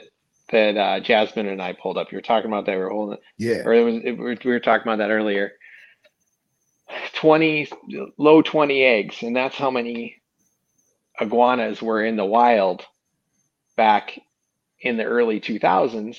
[0.50, 2.12] that uh, Jasmine and I pulled up.
[2.12, 2.76] You were talking about that.
[2.76, 3.18] We were holding.
[3.38, 3.62] Yeah.
[3.64, 3.96] Or it was.
[4.04, 5.52] It, we were talking about that earlier.
[7.14, 7.68] 20
[8.18, 10.16] low 20 eggs and that's how many
[11.20, 12.84] iguanas were in the wild
[13.76, 14.18] back
[14.80, 16.18] in the early 2000s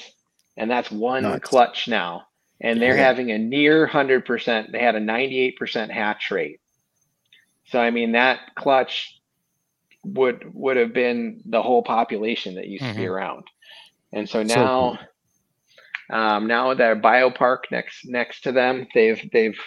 [0.58, 1.44] and that's one Nuts.
[1.44, 2.24] clutch now
[2.62, 3.04] and they're yeah.
[3.08, 6.60] having a near 100% they had a 98% hatch rate
[7.66, 9.14] so i mean that clutch
[10.06, 13.10] would would have been the whole population that used to be Mhm.
[13.10, 13.45] around.
[14.14, 15.00] And so So now
[16.12, 19.60] um, now that biopark next next to them, they've they've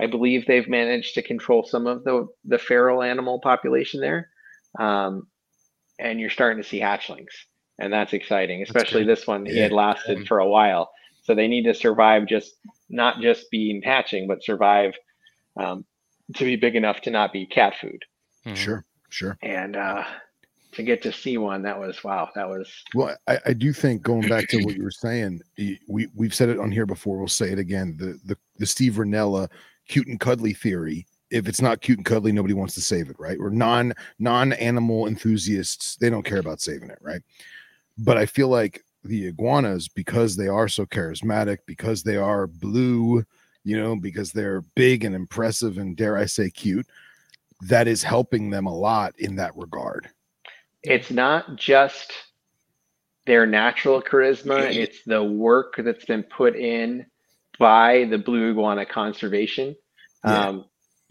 [0.00, 4.28] I believe they've managed to control some of the the feral animal population there.
[4.78, 5.26] Um,
[5.98, 7.26] and you're starting to see hatchlings.
[7.78, 9.14] And that's exciting, especially great.
[9.16, 9.44] this one.
[9.46, 10.24] He had lasted Yeah.
[10.26, 10.90] for a while.
[11.22, 12.54] So they need to survive just
[12.88, 14.94] not just being hatching, but survive
[15.56, 15.84] um,
[16.36, 18.02] to be big enough to not be cat food.
[18.46, 18.56] Mhm.
[18.56, 19.36] Sure, sure.
[19.42, 20.04] And uh,
[20.72, 22.30] to get to see one, that was wow.
[22.34, 25.40] That was Well, I, I do think going back to what you were saying,
[25.88, 27.18] we we've said it on here before.
[27.18, 27.96] We'll say it again.
[27.98, 29.48] The the the Steve Rinella
[29.90, 31.06] cute and cuddly theory.
[31.30, 33.38] If it's not cute and cuddly, nobody wants to save it, right?
[33.38, 37.22] Or non non animal enthusiasts, they don't care about saving it, right?
[37.98, 43.24] But I feel like the iguanas, because they are so charismatic, because they are blue,
[43.64, 46.86] you know, because they're big and impressive and dare I say cute,
[47.62, 50.08] that is helping them a lot in that regard.
[50.82, 52.12] it's not just
[53.26, 57.06] their natural charisma, it's the work that's been put in
[57.60, 59.76] by the Blue Iguana Conservation
[60.24, 60.48] Yeah.
[60.48, 60.64] um,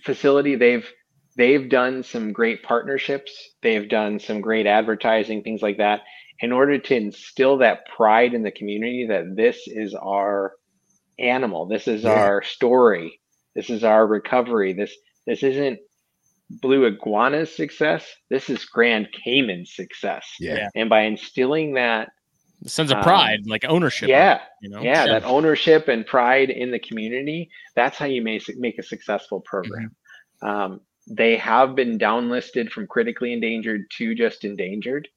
[0.04, 0.58] facility.
[0.58, 0.90] They've
[1.38, 3.32] they've done some great partnerships.
[3.62, 6.02] They've done some great advertising, things like that,
[6.42, 10.54] in order to instill that pride in the community that this is our
[11.20, 12.12] animal, this is Yeah.
[12.14, 13.22] our story,
[13.56, 14.74] this is our recovery.
[14.74, 14.94] This
[15.28, 15.80] this isn't
[16.50, 18.12] Blue Iguana's success.
[18.32, 20.26] This is Grand Cayman's success.
[20.40, 20.56] Yeah.
[20.58, 20.70] Yeah.
[20.76, 22.10] And by instilling that,
[22.62, 24.10] The sense of Um, pride, like ownership.
[24.10, 24.82] yeah, you know.
[24.82, 25.14] yeah, Sure.
[25.14, 29.96] that ownership and pride in the community, that's how you make, make a successful program.
[30.42, 35.08] Um, they have been downlisted from critically endangered to just endangered,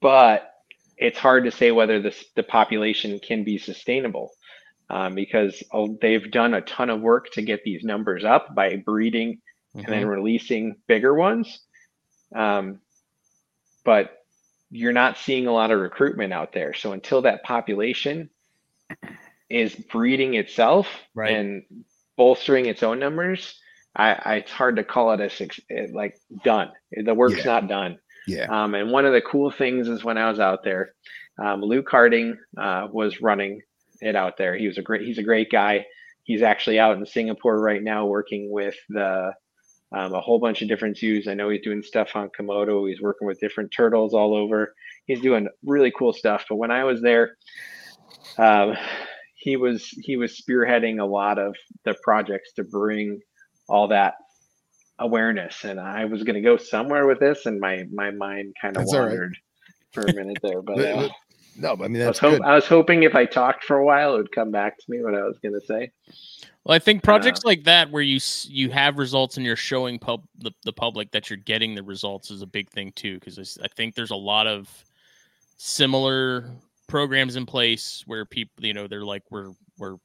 [0.00, 0.52] but
[0.96, 4.30] it's hard to say whether this, the population can be sustainable
[4.88, 8.76] um, because oh, they've done a ton of work to get these numbers up by
[8.76, 9.40] breeding
[9.74, 10.08] and then Mhm.
[10.10, 11.60] releasing bigger ones.
[12.34, 12.80] Um,
[13.84, 14.15] but
[14.70, 16.74] you're not seeing a lot of recruitment out there.
[16.74, 18.30] So until that population
[19.48, 21.32] is breeding itself Right.
[21.32, 21.62] and
[22.16, 23.60] bolstering its own numbers,
[23.94, 25.60] I, I it's hard to call it a six,
[25.92, 26.70] like done.
[26.92, 27.44] The work's Yeah.
[27.44, 27.98] not done.
[28.26, 28.46] Yeah.
[28.50, 30.94] Um, and one of the cool things is when I was out there,
[31.38, 33.60] um, Luke Harding uh, was running
[34.00, 34.56] it out there.
[34.56, 35.86] He was a great, he's a great guy.
[36.24, 39.32] He's actually out in Singapore right now working with the
[39.92, 41.28] um, a whole bunch of different zoos.
[41.28, 42.88] I know he's doing stuff on Komodo.
[42.88, 44.74] He's working with different turtles all over.
[45.06, 46.44] He's doing really cool stuff.
[46.48, 47.36] But when I was there,
[48.38, 48.76] um,
[49.36, 51.54] he was he was spearheading a lot of
[51.84, 53.20] the projects to bring
[53.68, 54.14] all that
[54.98, 55.64] awareness.
[55.64, 58.84] And I was going to go somewhere with this, and my my mind kind of
[58.88, 59.08] all right.
[59.08, 59.36] wandered
[59.92, 60.62] for a minute there.
[60.62, 61.10] But uh, but-
[61.58, 62.42] no, I mean I was that's hope good.
[62.42, 65.02] I was hoping if I talked for a while, it would come back to me
[65.02, 65.90] what I was going to say.
[66.64, 68.18] Well, I think projects Uh, like that, where you
[68.48, 72.30] you have results and you're showing pub the, the public that you're getting the results,
[72.30, 73.14] is a big thing too.
[73.20, 74.68] Because I think there's a lot of
[75.58, 76.50] similar
[76.88, 79.96] programs in place where people, you know, they're like, we're we're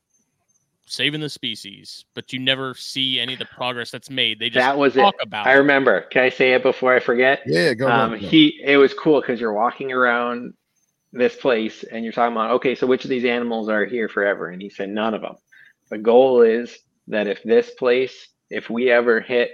[0.86, 4.40] saving the species, but you never see any of the progress that's made.
[4.40, 5.00] They just That was it.
[5.00, 5.48] talk about.
[5.48, 5.58] I it.
[5.58, 6.02] remember.
[6.12, 7.42] Can I say it before I forget?
[7.46, 7.88] Yeah, go.
[7.88, 8.18] go, um, go.
[8.18, 10.54] he it was cool because you're walking around
[11.14, 14.48] this place and you're talking about okay so which of these animals are here forever?
[14.50, 15.36] And he said none of them
[15.90, 16.78] the goal is
[17.08, 19.52] that if this place if we ever hit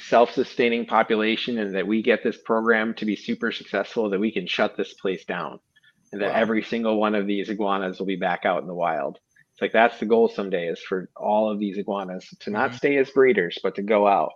[0.00, 4.46] self-sustaining population and that we get this program to be super successful that we can
[4.46, 5.60] shut this place down.
[6.12, 6.40] And that Wow.
[6.40, 9.18] every single one of these iguanas will be back out in the wild.
[9.52, 12.74] It's like that's the goal someday is for all of these iguanas to not Mhm.
[12.76, 14.32] stay as breeders but to go out.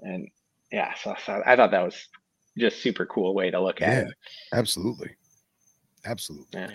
[0.00, 0.28] And
[0.70, 2.08] yeah so, so i thought that was
[2.58, 4.14] just super cool way to look at Yeah, it
[4.52, 5.10] absolutely,
[6.04, 6.60] absolutely.
[6.60, 6.70] yeah.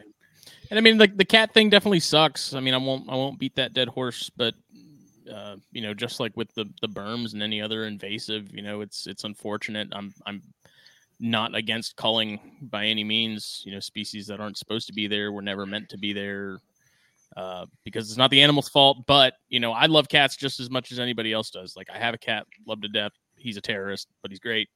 [0.70, 2.54] And I mean, like the cat thing definitely sucks.
[2.54, 4.54] I mean, I won't I won't beat that dead horse, but
[5.32, 8.82] uh, you know, just like with the the Burms and any other invasive, you know,
[8.82, 9.90] it's it's unfortunate.
[9.92, 10.42] I'm I'm
[11.20, 13.62] not against culling by any means.
[13.66, 16.60] You know, species that aren't supposed to be there were never meant to be there.
[17.36, 20.70] Uh, because it's not the animal's fault, but you know, I love cats just as
[20.70, 21.76] much as anybody else does.
[21.76, 23.12] Like I have a cat, love to death.
[23.36, 24.70] He's a terrorist, but he's great.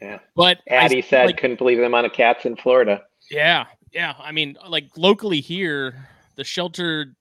[0.00, 0.18] Yeah.
[0.34, 3.66] But I addie still said like- couldn't believe the amount of cats in florida yeah,
[3.92, 4.14] yeah.
[4.20, 7.16] I mean, like locally here, the shelter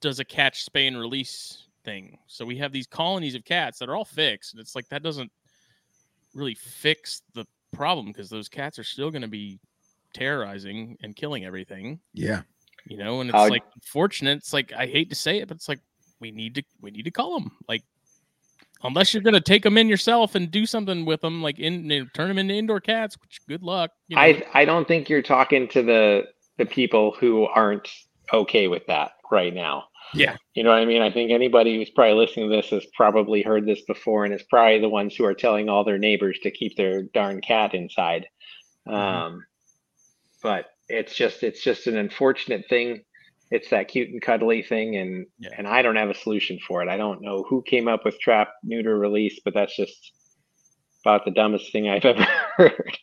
[0.00, 2.18] does a catch, spay, and release thing.
[2.26, 4.54] So we have these colonies of cats that are all fixed.
[4.54, 5.30] And it's like that doesn't
[6.34, 9.60] really fix the problem because those cats are still going to be
[10.14, 12.00] terrorizing and killing everything.
[12.12, 12.42] Yeah,
[12.86, 14.38] You know, and it's Uh, like unfortunate.
[14.38, 15.80] It's like I hate to say it, but it's like
[16.18, 17.52] we need to we need to call them.
[17.68, 17.84] Like
[18.82, 21.90] unless you're going to take them in yourself and do something with them, like in
[21.90, 23.16] you know, turn them into indoor cats.
[23.20, 23.90] Which good luck.
[24.08, 24.22] You know?
[24.22, 26.24] i i don't think you're talking to the
[26.58, 27.88] the people who aren't
[28.32, 29.84] okay with that right now.
[30.14, 30.36] Yeah.
[30.54, 31.02] You know what I mean?
[31.02, 34.42] I think anybody who's probably listening to this has probably heard this before and is
[34.44, 38.26] probably the ones who are telling all their neighbors to keep their darn cat inside.
[38.86, 38.94] Mhm.
[38.94, 39.46] Um,
[40.42, 43.04] but it's just it's just an unfortunate thing.
[43.50, 45.50] It's that cute and cuddly thing, and Yeah.
[45.56, 46.88] and I don't have a solution for it.
[46.88, 50.12] I don't know who came up with trap, neuter, release, but that's just
[51.04, 52.26] about the dumbest thing I've ever
[52.56, 52.98] heard.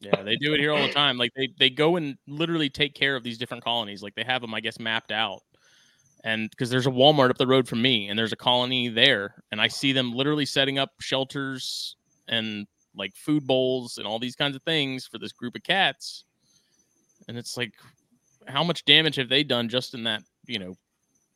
[0.00, 1.18] Yeah, they do it here all the time.
[1.18, 4.02] Like they they go and literally take care of these different colonies.
[4.02, 5.42] Like they have them, I guess, mapped out.
[6.24, 9.42] And because there's a Walmart up the road from me, and there's a colony there,
[9.52, 11.96] and I see them literally setting up shelters
[12.28, 16.24] and like food bowls and all these kinds of things for this group of cats.
[17.28, 17.72] And it's like,
[18.50, 20.74] how much damage have they done just in that you know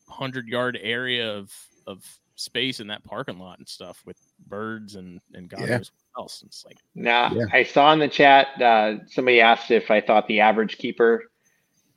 [0.09, 1.53] hundred yard area of
[1.87, 2.05] of
[2.37, 4.17] space in that parking lot and stuff with
[4.49, 5.77] birds and and God Yeah.
[5.79, 6.43] knows what else?
[6.45, 7.45] It's like, Now, Yeah.
[7.53, 11.25] I saw in the chat uh, somebody asked if I thought the average keeper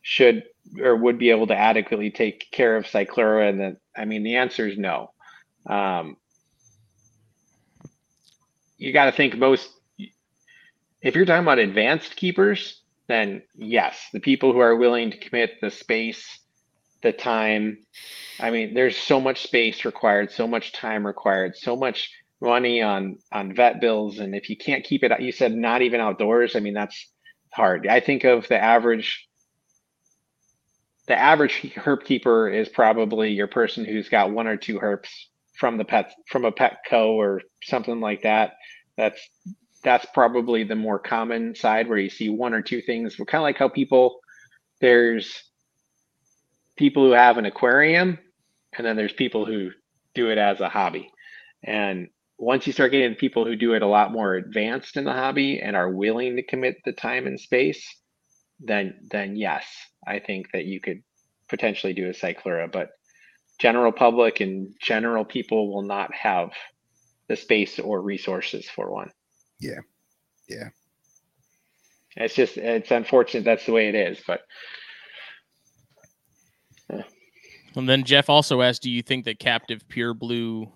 [0.02, 0.44] should
[0.82, 4.36] or would be able to adequately take care of Cyclura, and then I mean the
[4.36, 5.12] answer is no.
[5.66, 6.18] Um,
[8.78, 9.70] you got to think most.
[11.02, 15.62] If you're talking about advanced keepers, then yes, the people who are willing to commit
[15.62, 16.40] the space,
[17.02, 17.86] the time.
[18.40, 22.12] I mean, there's so much space required, so much time required, so much
[22.42, 26.00] money on on vet bills and if you can't keep it you said not even
[26.00, 27.10] outdoors i mean that's
[27.52, 29.28] hard i think of the average
[31.08, 35.10] the average herp keeper is probably your person who's got one or two herps
[35.56, 38.54] from the pet from a petco or something like that
[38.98, 39.30] that's
[39.84, 43.42] that's probably the more common side where you see one or two things kind of
[43.44, 44.20] like how people
[44.82, 45.44] there's
[46.78, 48.18] people who have an aquarium
[48.78, 49.72] and then there's people who
[50.14, 51.10] do it as a hobby
[51.64, 55.14] and once you start getting people who do it a lot more advanced in the
[55.14, 57.84] hobby and are willing to commit the time and space,
[58.60, 59.66] then then yes,
[60.06, 61.04] I think that you could
[61.50, 62.72] potentially do a cyclura.
[62.72, 62.90] But
[63.60, 66.52] general public and general people will not have
[67.28, 69.12] the space or resources for one.
[69.60, 69.80] Yeah.
[70.48, 70.70] Yeah.
[72.16, 74.42] It's just it's unfortunate that's the way it is, but
[77.78, 80.68] And then Jeff also asked, "Do you think that captive pure blue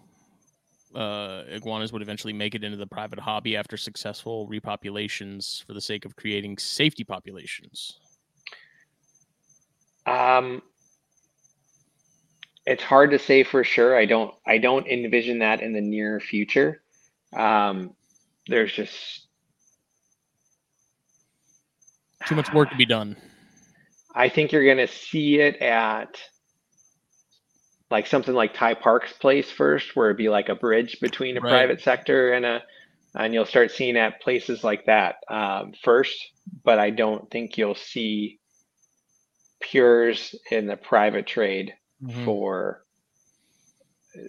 [0.93, 5.81] uh, iguanas would eventually make it into the private hobby after successful repopulations for the
[5.81, 7.99] sake of creating safety populations?"
[10.05, 10.61] Um,
[12.67, 13.97] it's hard to say for sure.
[13.97, 16.83] I don't I don't envision that in the near future.
[17.33, 17.95] Um,
[18.47, 19.27] there's just
[22.27, 23.17] Too much work to be done.
[24.13, 26.21] I think you're gonna see it at
[27.89, 31.41] like something like Ty Park's place first, where it'd be like a bridge between a
[31.41, 31.49] Right.
[31.51, 32.63] private sector and a,
[33.15, 36.15] and you'll start seeing at places like that um, first.
[36.63, 38.39] But I don't think you'll see
[39.59, 41.73] pures in the private trade
[42.03, 42.25] Mhm.
[42.25, 42.85] for.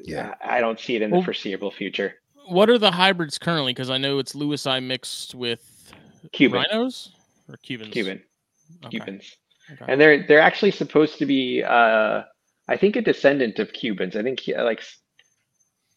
[0.04, 0.34] Yeah.
[0.40, 2.20] I I don't see it in Well- the foreseeable future.
[2.46, 3.72] What are the hybrids currently?
[3.72, 5.92] Because I know it's Lewisii mixed with
[6.32, 7.12] Cuban, rhinos
[7.48, 7.92] or Cubans.
[7.92, 8.22] Cuban,
[8.84, 9.36] Okay, Cubans.
[9.72, 9.84] okay.
[9.92, 12.22] and they're they're actually supposed to be uh
[12.68, 14.82] i think a descendant of cubans i think uh, like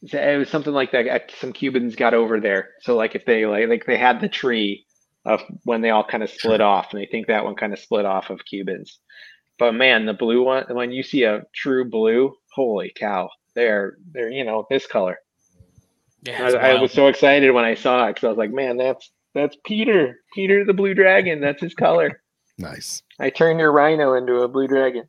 [0.02, 3.46] it was something like that uh, some cubans got over there so like if they
[3.46, 4.86] like like they had the tree
[5.26, 7.80] of when they all kind of split off and they think that one kind of
[7.80, 9.00] split off of cubans
[9.58, 14.30] but man the blue one when you see a true blue holy cow they're they're
[14.30, 15.18] you know this color
[16.26, 18.78] yeah, I, I was so excited when i saw it because i was like man
[18.78, 22.22] that's that's peter peter the blue dragon that's his color
[22.58, 23.04] Nice.
[23.20, 25.08] i turned your rhino into a blue dragon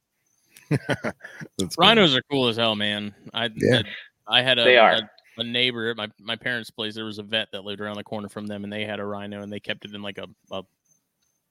[0.71, 1.79] That's funny.
[1.79, 3.15] Rhinos are cool as hell, man.
[3.33, 3.83] I Yeah.
[4.27, 4.95] I had a, They are.
[4.95, 6.95] a a neighbor at my my parents' place.
[6.95, 9.05] There was a vet that lived around the corner from them, and they had a
[9.05, 10.65] rhino, and they kept it in like a a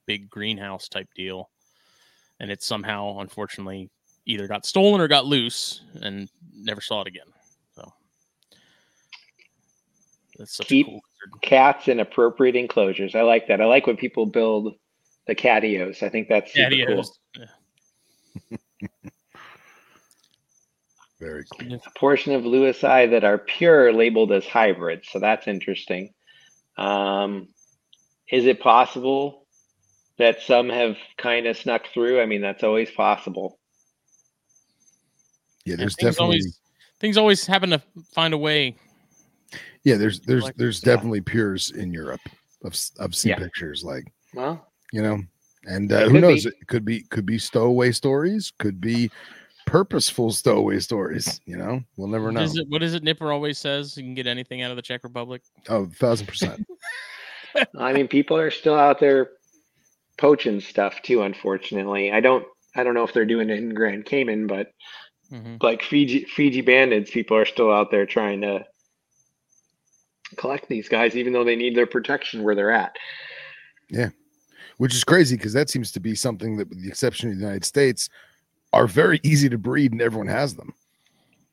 [0.05, 1.49] big greenhouse type deal.
[2.39, 3.89] And it somehow, unfortunately,
[4.25, 7.27] either got stolen or got loose, and never saw it again.
[7.75, 7.93] So
[10.38, 11.41] that's such Keep- a cool lizard.
[11.41, 13.16] cats in appropriate enclosures.
[13.16, 13.62] I like that.
[13.62, 14.76] I like when people build
[15.28, 16.03] the catios.
[16.03, 17.16] I think that's super cool.
[17.38, 17.45] Yeah.
[21.20, 21.74] Very cool.
[21.86, 25.07] A portion of Lewisii that are pure labeled as hybrids.
[25.12, 26.14] So that's interesting.
[26.78, 27.48] Um,
[28.30, 29.45] is it possible
[30.18, 32.20] that some have kind of snuck through?
[32.22, 33.60] I mean, that's always possible.
[35.64, 36.60] Yeah, And there's things definitely always
[36.99, 37.82] things always happen to
[38.14, 38.76] find a way.
[39.86, 40.94] Yeah, there's there's like- there's yeah.
[40.94, 42.22] definitely pures in Europe.
[42.66, 43.40] I've s- I've seen Yeah.
[43.40, 45.22] pictures like Well, you know,
[45.66, 46.44] and uh, who knows?
[46.44, 46.49] be.
[46.49, 49.10] It could be could be stowaway stories, could be
[49.66, 51.40] purposeful stowaway stories.
[51.45, 52.41] You know, we'll never know.
[52.41, 52.68] is it?
[52.70, 53.03] What is it?
[53.03, 55.41] Nipper always says you can get anything out of the Czech Republic.
[55.70, 56.66] Oh, thousand percent.
[57.78, 59.30] I mean, people are still out there
[60.18, 61.22] poaching stuff too.
[61.22, 62.45] Unfortunately, I don't.
[62.76, 64.72] I don't know if they're doing it in Grand Cayman, but
[65.32, 65.62] Mhm.
[65.64, 68.66] like Fiji Fiji bandits, people are still out there trying to
[70.38, 72.95] collect these guys, even though they need their protection where they're at.
[73.89, 74.10] Yeah,
[74.77, 77.41] which is crazy because that seems to be something that, with the exception of the
[77.41, 78.10] United States,
[78.73, 80.73] are very easy to breed and everyone has them.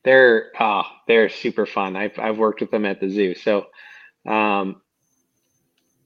[0.04, 1.96] They're ah, they're super fun.
[1.96, 3.34] I've I've worked with them at the zoo.
[3.34, 3.66] So
[4.26, 4.80] um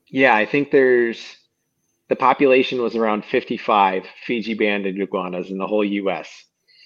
[0.08, 1.36] yeah, I think there's
[2.08, 6.28] the population was around 55 Fiji banded iguanas in the whole US.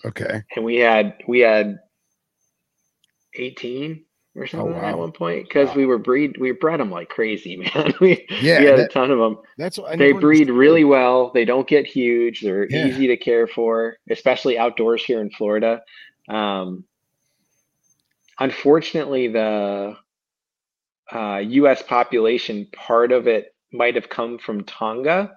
[0.05, 0.43] Okay.
[0.55, 1.79] And we had we had
[3.35, 4.05] 18
[4.41, 4.99] or something at wow.
[5.01, 5.75] one point because Wow.
[5.77, 7.93] we were breed we bred them like crazy, man.
[8.01, 9.39] we, Yeah, we had a ton of them.
[9.59, 11.31] That's what they breed really well.
[11.33, 12.41] They don't get huge.
[12.41, 12.87] They're Yeah.
[12.87, 15.83] easy to care for, especially outdoors here in Florida.
[16.29, 16.85] Um,
[18.39, 19.97] unfortunately, the
[21.13, 21.83] uh, U.S.
[21.83, 25.37] population part of it might have come from Tonga,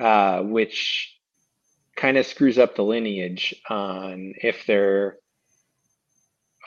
[0.00, 1.16] uh, which
[1.96, 5.18] kind of screws up the lineage on if they're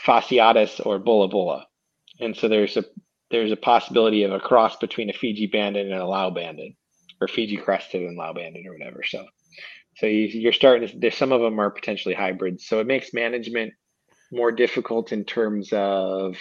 [0.05, 1.63] fasciatus or bulabula,
[2.19, 2.85] and so there's a
[3.31, 6.73] there's a possibility of a cross between a Fiji banded and a Lau banded,
[7.19, 9.03] or Fiji crested and Lau banded, or whatever.
[9.03, 9.25] So,
[9.97, 10.97] so you, you're starting to.
[10.97, 13.73] There's some of them are potentially hybrids, so it makes management
[14.31, 16.37] more difficult in terms of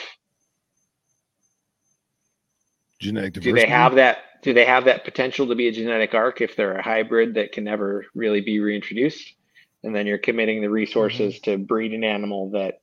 [3.01, 6.41] genetic do they have that do they have that potential to be a genetic arc
[6.41, 9.35] if they're a hybrid that can never really be reintroduced
[9.83, 11.51] and then you're committing the resources mm-hmm.
[11.53, 12.81] to breed an animal that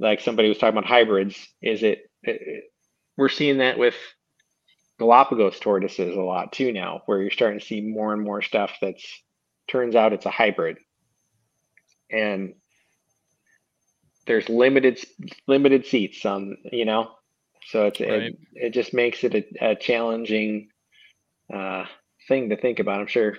[0.00, 2.64] like somebody was talking about hybrids is it, it- it-
[3.16, 3.94] we're seeing that with
[4.98, 8.72] galapagos tortoises a lot too now where you're starting to see more and more stuff
[8.80, 9.22] that's
[9.68, 10.78] turns out it's a hybrid
[12.10, 12.54] and
[14.26, 14.98] there's limited
[15.46, 17.10] limited seats on you know
[17.66, 18.10] so it's Right.
[18.10, 20.68] it, it just makes it a, a challenging
[21.52, 21.84] uh,
[22.28, 23.36] thing to think about i'm sure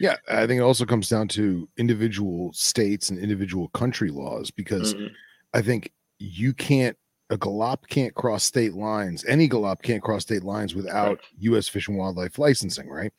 [0.00, 4.94] Yeah, I think it also comes down to individual states and individual country laws because
[4.94, 5.10] Mhm.
[5.54, 6.96] I think you can't
[7.30, 9.24] a galop can't cross state lines.
[9.24, 11.20] Any galop can't cross state lines without.
[11.40, 11.66] U.S.
[11.66, 13.12] Fish and Wildlife licensing, right?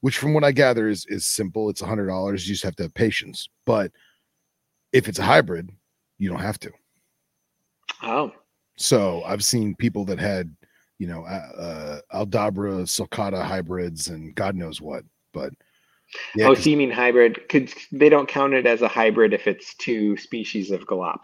[0.00, 1.70] Which, from what I gather, is is simple.
[1.70, 2.46] It's a hundred dollars.
[2.46, 3.48] You just have to have patience.
[3.64, 3.90] But
[4.92, 5.70] if it's a hybrid,
[6.18, 6.72] you don't have to.
[8.02, 8.32] oh
[8.76, 10.54] So I've seen people that had,
[10.98, 15.04] you know, uh, uh, Aldabra sulcata hybrids and God knows what.
[15.32, 15.54] But
[16.34, 19.46] yeah, oh so you mean hybrid could they don't count it as a hybrid if
[19.46, 21.20] it's two species of galop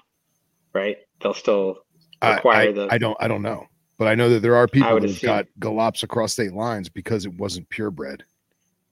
[0.73, 1.79] right they'll still
[2.21, 3.67] I, require I, the- I don't I don't know,
[3.97, 6.89] but I know that there are people would that have got galops across state lines
[6.89, 8.25] because it wasn't purebred.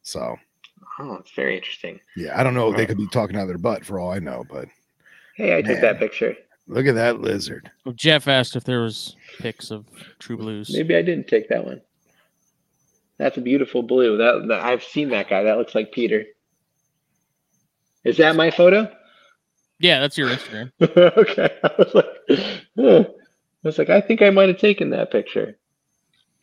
[0.02, 0.36] So
[1.00, 2.72] oh it's very interesting yeah, I don't know.
[2.72, 4.44] They could be talking out of their butt for all I know.
[4.48, 4.68] But
[5.36, 6.34] hey i took that picture
[6.66, 7.70] look at that lizard.
[7.84, 9.86] Well, Jeff asked if there was pics of
[10.18, 10.70] True Blues.
[10.72, 11.80] maybe i didn't take that one
[13.18, 16.24] that's a beautiful blue that, that i've seen that guy that looks like peter
[18.04, 18.90] is that my photo
[19.78, 20.72] Yeah, that's your Instagram.
[20.80, 21.50] okay.
[21.64, 22.40] I was like,
[22.78, 23.04] huh.
[23.64, 25.58] I was like, I think I might have taken that picture.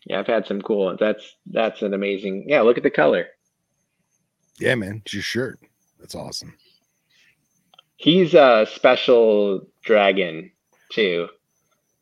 [0.05, 0.99] Yeah, I've had some cool ones.
[0.99, 2.45] That's that's an amazing.
[2.47, 3.27] Yeah, look at the color.
[4.59, 5.59] Yeah, man, it's your shirt.
[5.99, 6.57] That's awesome.
[7.95, 10.51] He's a special dragon
[10.91, 11.29] too.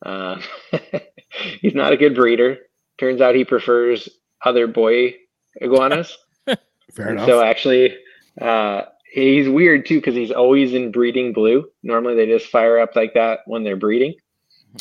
[0.03, 0.41] Uh,
[1.61, 2.57] he's not a good breeder.
[2.97, 4.09] Turns out he prefers
[4.43, 5.15] other boy
[5.55, 6.17] iguanas.
[6.93, 7.27] Fair And enough.
[7.27, 7.95] So actually,
[8.39, 11.69] uh, he's weird too because he's always in breeding blue.
[11.83, 14.15] Normally they just fire up like that when they're breeding.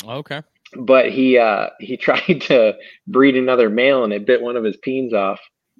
[0.05, 0.41] Okay.
[0.77, 2.75] but he uh he tried to
[3.07, 5.39] breed another male and it bit one of his peens off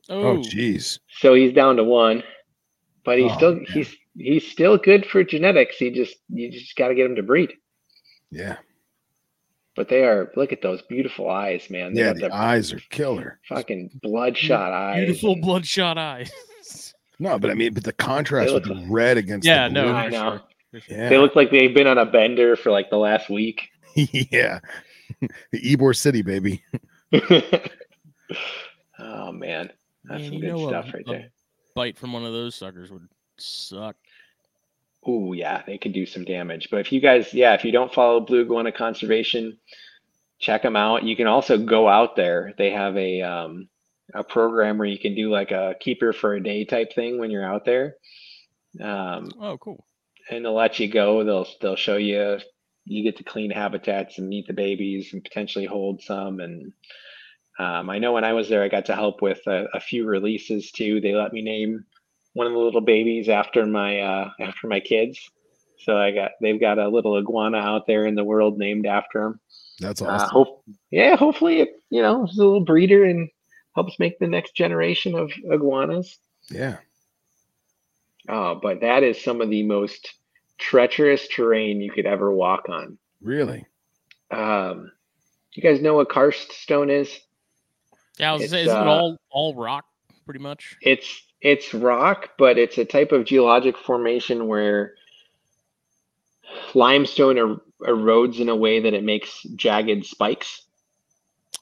[0.10, 1.00] Oh, oh, jeez.
[1.20, 2.24] so he's down to one
[3.06, 3.66] but he's Oh, still man.
[3.72, 7.24] he's he's still good for genetics he just you just got to get him to
[7.24, 7.54] breed
[8.32, 8.58] Yeah,
[9.78, 12.08] but they are look at those beautiful eyes man they yeah.
[12.14, 13.40] got The the eyes are killer.
[13.48, 16.32] fucking bloodshot eyes beautiful bloodshot eyes.
[17.22, 19.84] No, but I mean, but the contrast with look the red against yeah, the no,
[19.84, 19.94] blue.
[19.94, 20.40] I know.
[20.72, 20.82] sure.
[20.90, 24.60] Yeah, they look like they've been on a bender for like the last week yeah.
[25.52, 26.64] the Ybor City, baby.
[28.98, 29.70] oh man
[30.06, 31.30] that's Man, some good know a- stuff right a there
[31.76, 33.08] Bite from one of those suckers would
[33.38, 33.96] suck.
[35.06, 36.70] Oh yeah, they could do some damage.
[36.70, 39.58] But if you guys, yeah, if you don't follow Blue Iguana Conservation,
[40.38, 41.04] check them out.
[41.04, 42.54] You can also go out there.
[42.58, 43.70] They have a um,
[44.14, 47.32] a program where you can do like a keeper for a day type thing when
[47.32, 47.96] you're out there,
[48.82, 49.86] um, Oh, cool.
[50.30, 51.24] and they'll let you go.
[51.24, 52.40] They'll they'll show you.
[52.86, 56.40] You get to clean habitats and meet the babies and potentially hold some.
[56.40, 56.74] And
[57.60, 60.06] um, I know when I was there, I got to help with a, a few
[60.06, 61.00] releases too.
[61.00, 61.86] They let me name
[62.34, 65.20] one of the little babies after my uh, after my kids.
[65.80, 69.22] So I got they've got a little iguana out there in the world named after
[69.24, 69.40] them.
[69.80, 70.30] That's Uh, awesome.
[70.30, 73.30] hope yeah, hopefully it you know is a little breeder and
[73.76, 76.18] helps make the next generation of iguanas.
[76.50, 76.78] yeah,
[78.30, 80.14] Oh, but that is some of the most
[80.58, 82.98] treacherous terrain you could ever walk on.
[83.22, 83.66] Really?
[84.30, 84.92] Um,
[85.54, 87.20] you guys know what karst stone is?
[88.18, 89.86] Yeah, I was It's, saying, isn't uh, it all all rock
[90.26, 90.78] pretty much?
[90.82, 94.94] It's it's rock, but it's a type of geologic formation where
[96.74, 100.64] limestone er- erodes in a way that it makes jagged spikes.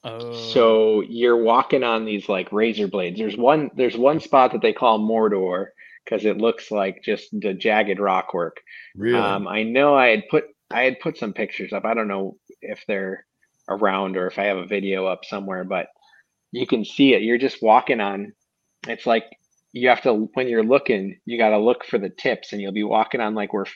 [0.02, 3.18] Oh, So you're walking on these like razor blades.
[3.18, 5.66] There's one there's one spot that they call Mordor
[6.04, 8.60] because it looks like just the jagged rock work.
[8.96, 9.18] Really?
[9.18, 11.84] Um, I know I had put I had put some pictures up.
[11.84, 13.26] I don't know if they're
[13.68, 15.88] around or if I have a video up somewhere, but
[16.52, 17.22] you can see it.
[17.22, 18.32] You're just walking on.
[18.88, 19.24] It's like
[19.72, 22.72] you have to when you're looking, you got to look for the tips, and you'll
[22.72, 23.66] be walking on like where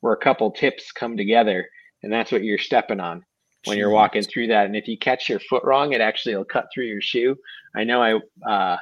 [0.00, 1.68] where a couple tips come together,
[2.02, 3.24] and that's what you're stepping on
[3.64, 4.66] when you're walking through that.
[4.66, 7.36] And if you catch your foot wrong, it actually will cut through your shoe.
[7.74, 8.76] I know I uh,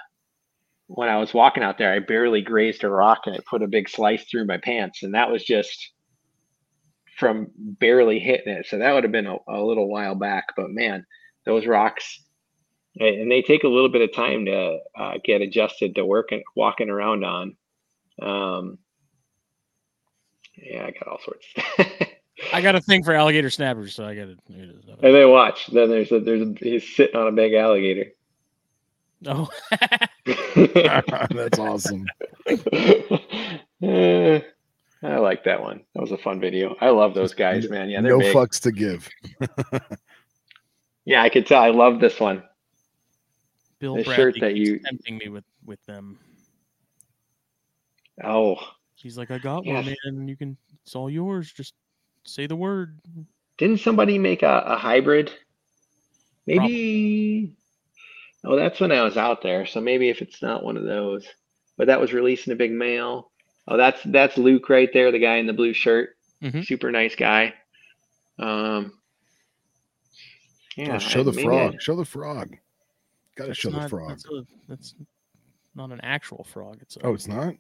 [0.87, 3.69] when I was walking out there, I barely grazed a rock and it put a
[3.69, 5.93] big slice through my pants, and that was just
[7.19, 8.67] from barely hitting it.
[8.67, 10.47] So that would have been a, a little while back.
[10.57, 11.05] But man,
[11.45, 12.23] those rocks,
[12.99, 16.89] and they take a little bit of time to uh, get adjusted to working walking
[16.89, 17.57] around on.
[18.21, 18.79] Um,
[20.57, 21.47] yeah, I got all sorts.
[22.53, 24.39] I got a thing for alligator snappers, so I got it.
[24.49, 25.67] and then watch.
[25.69, 28.13] Then there's a, there's a, he's sitting on a big alligator.
[29.27, 29.49] Oh,
[31.35, 32.07] That's awesome.
[33.83, 34.43] I
[35.03, 35.83] like that one.
[35.95, 36.77] That was a fun video.
[36.81, 37.89] I love those guys, man.
[37.89, 38.35] Yeah, they're no big.
[38.35, 39.09] fucks to give.
[41.05, 41.63] Yeah, I could tell.
[41.63, 42.43] I love this one.
[43.79, 46.19] Bill The Bradley shirt that keeps you- tempting me with with them.
[48.25, 48.57] Oh,
[48.97, 49.87] He's like, I got Yes.
[50.05, 50.29] one, man.
[50.29, 50.57] You can.
[50.83, 51.53] It's all yours.
[51.53, 51.75] Just
[52.25, 52.99] say the word.
[53.57, 55.33] didn't somebody make a, a hybrid?
[56.47, 57.53] Maybe.
[58.45, 59.67] Oh, that's when I was out there.
[59.67, 61.27] So maybe if it's not one of those,
[61.77, 63.31] but that was releasing a big mail.
[63.67, 66.11] Oh, that's that's Luke right there, the guy in the blue shirt.
[66.43, 66.65] Mhm.
[66.65, 67.53] Super nice guy.
[68.39, 68.93] Um.
[70.77, 70.95] Yeah.
[70.97, 71.75] Oh, show I- the maybe frog.
[71.75, 72.57] I- Show the frog.
[73.37, 74.09] Gotta That's show the frog.
[74.11, 74.95] That's, a, that's
[75.75, 76.79] not an actual frog.
[76.81, 77.55] It's a, Oh, it's not?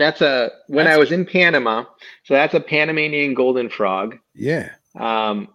[0.00, 1.84] That's a when I was in Panama.
[2.24, 4.16] So that's a Panamanian golden frog.
[4.34, 4.70] Yeah.
[4.98, 5.48] Um,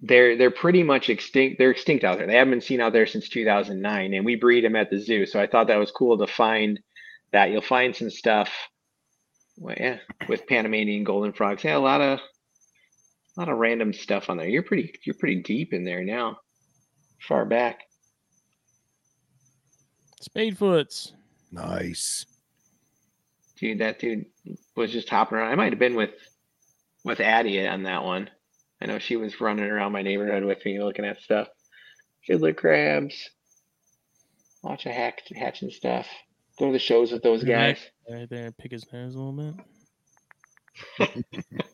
[0.00, 1.58] they're they're pretty much extinct.
[1.58, 2.28] They're extinct out there.
[2.28, 5.26] They haven't been seen out there since 2009, and we breed them at the zoo.
[5.26, 6.78] So I thought that was cool to find
[7.32, 7.50] that.
[7.50, 8.48] You'll find some stuff,
[9.56, 9.98] well, yeah,
[10.28, 11.64] with Panamanian golden frogs.
[11.64, 12.20] Yeah, a lot of
[13.36, 14.48] a lot of random stuff on there.
[14.48, 16.38] You're pretty you're pretty deep in there now,
[17.26, 17.80] far back.
[20.22, 21.12] Spadefoots.
[21.50, 22.24] Nice.
[23.60, 24.26] Dude, that dude
[24.74, 25.52] was just hopping around.
[25.52, 26.10] I might have been with
[27.04, 28.30] with Addie on that one.
[28.80, 31.48] I know she was running around my neighborhood with me looking at stuff.
[32.26, 33.30] Fiddler crabs.
[34.62, 36.06] Watch a hack hatching stuff.
[36.58, 37.72] Go to the shows with those Yeah.
[37.72, 37.86] guys.
[38.10, 39.54] Right there, pick his nose a little
[40.98, 41.24] bit.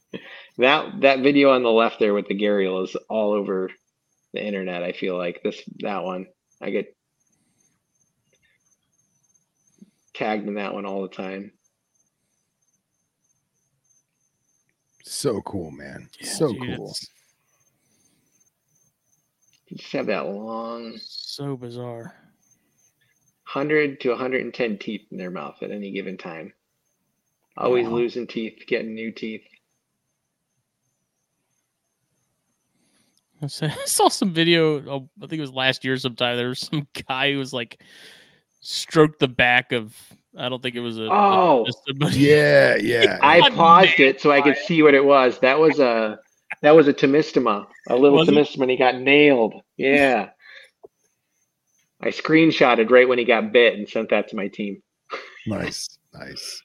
[0.58, 3.70] That that video on the left there with the Gharial is all over
[4.32, 4.82] the internet.
[4.82, 6.28] I feel like this that one.
[6.62, 6.96] I get
[10.14, 11.52] tagged in that one all the time.
[15.08, 16.08] So cool, man.
[16.20, 16.90] Yeah, so dude, cool.
[16.90, 17.08] it's
[19.68, 22.12] You just have that long So bizarre.
[23.52, 26.52] 100 to 110 teeth in their mouth at any given time.
[27.56, 27.94] Always Wow.
[27.94, 29.44] losing teeth, getting new teeth.
[33.42, 34.82] I saw- some video.
[34.90, 36.36] Oh, I think it was last year sometime.
[36.36, 37.80] There was some guy who was like
[38.60, 39.96] stroked the back of.
[40.38, 41.04] I don't think it was a.
[41.04, 41.64] a- Oh.
[41.66, 43.18] just a- but- Yeah, yeah.
[43.22, 45.38] I paused it so I could see what it was.
[45.40, 46.18] That was a
[46.62, 48.32] that was a Tomistoma, a little Was it?
[48.32, 49.54] Tomistoma, and he got nailed.
[49.76, 50.30] Yeah.
[52.00, 54.82] I screenshotted right when he got bit and sent that to my team.
[55.46, 55.88] nice.
[56.14, 56.62] Nice.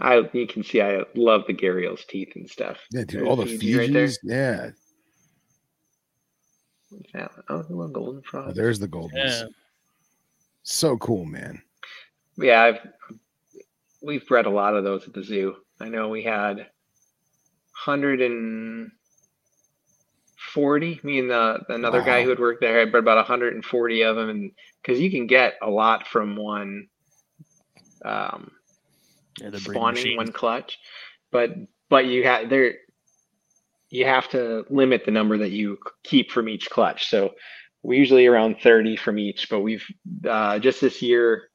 [0.00, 2.78] I you can see I love the Gharial's teeth and stuff.
[2.90, 3.20] Yeah, dude.
[3.20, 3.92] There's All the Fiji right
[4.22, 4.74] there.
[7.14, 7.28] Yeah.
[7.48, 8.54] Oh, the little golden Oh, frog.
[8.54, 9.16] there's the golden.
[9.16, 9.44] Yeah.
[10.62, 11.60] So cool, man.
[12.38, 12.78] Yeah, I've
[14.02, 15.56] we've bred a lot of those at the zoo.
[15.80, 16.68] I know we had
[17.74, 18.90] hundred and
[20.54, 21.00] forty.
[21.02, 24.02] Me and the another guy who had worked there had bred about hundred and forty
[24.02, 24.52] of them, and
[24.82, 26.88] because you can get a lot from one
[28.04, 28.52] um,
[29.40, 30.16] Yeah, the spawning, machines.
[30.16, 30.78] one clutch,
[31.32, 31.50] but
[31.90, 32.74] but you have there
[33.90, 37.08] you have to limit the number that you keep from each clutch.
[37.08, 37.34] So
[37.82, 39.84] we usually around 30 from each, but we've
[40.28, 41.50] uh, just this year,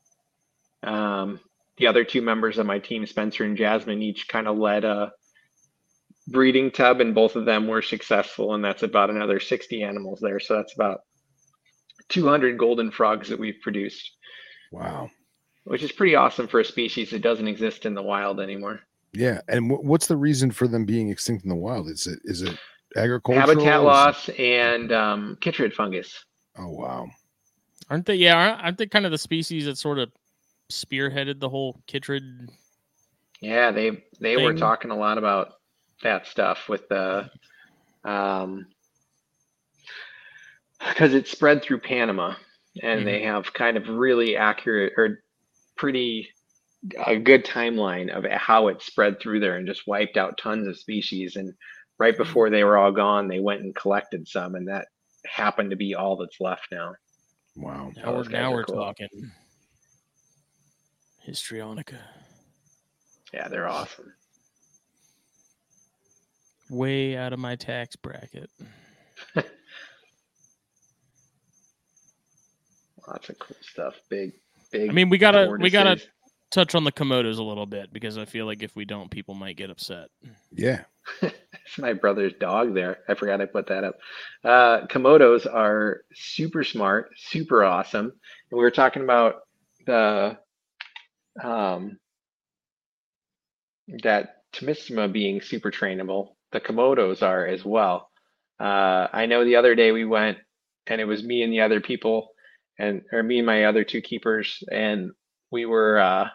[0.83, 1.39] um,
[1.77, 5.11] the other two members of my team, Spencer and Jasmine, each kind of led a
[6.27, 8.53] breeding tub, and both of them were successful.
[8.53, 10.39] And that's about another 60 animals there.
[10.39, 11.01] So that's about
[12.09, 14.11] 200 golden frogs that we've produced.
[14.71, 15.09] Wow.
[15.63, 18.81] which is pretty awesome for a species that doesn't exist in the wild anymore.
[19.13, 21.87] Yeah, and w- what's the reason for them being extinct in the wild?
[21.89, 22.55] Is it is it
[22.95, 23.47] agricultural?
[23.47, 26.23] Habitat Is it- loss and um, chytrid fungus.
[26.59, 27.07] Oh wow.
[27.89, 28.13] Aren't they?
[28.15, 30.11] Yeah, aren't- aren't they kind of the species that sort of
[30.71, 32.49] spearheaded the whole chytrid?
[33.41, 35.53] Yeah, they they were talking a lot about
[36.03, 37.29] that stuff with the
[38.03, 38.67] um
[40.87, 42.35] because it spread through Panama
[42.81, 45.21] and they have kind of really accurate or
[45.75, 46.29] pretty
[47.05, 50.79] a good timeline of how it spread through there and just wiped out tons of
[50.79, 51.53] species and
[51.97, 54.87] right before they were all gone they went and collected some and that
[55.25, 56.93] happened to be all that's left now.
[57.55, 57.91] Wow.
[57.97, 58.75] Now we're now we're cool.
[58.75, 59.31] talking
[61.29, 61.97] histrionica.
[63.33, 64.13] Yeah, they're awesome.
[66.69, 68.49] Way out of my tax bracket.
[73.07, 73.95] Lots of cool stuff.
[74.09, 74.33] Big
[74.71, 75.99] big I mean, we gotta we gotta
[76.51, 79.33] touch on the komodos a little bit because I feel like if we don't, people
[79.33, 80.09] might get upset.
[80.51, 80.83] Yeah.
[81.69, 82.99] It's my brother's dog there.
[83.07, 83.99] I forgot I put that up.
[84.43, 88.05] Uh, Komodos are super smart, super awesome.
[88.05, 89.41] And we were talking about
[89.85, 90.39] the
[91.43, 91.99] um,
[94.03, 96.29] that Tomistoma being super trainable.
[96.51, 98.09] The Komodos are as well.
[98.59, 100.37] Uh, I know the other day we went
[100.87, 102.29] and it was me and the other people
[102.77, 105.11] and or me and my other two keepers and
[105.51, 106.27] we were uh,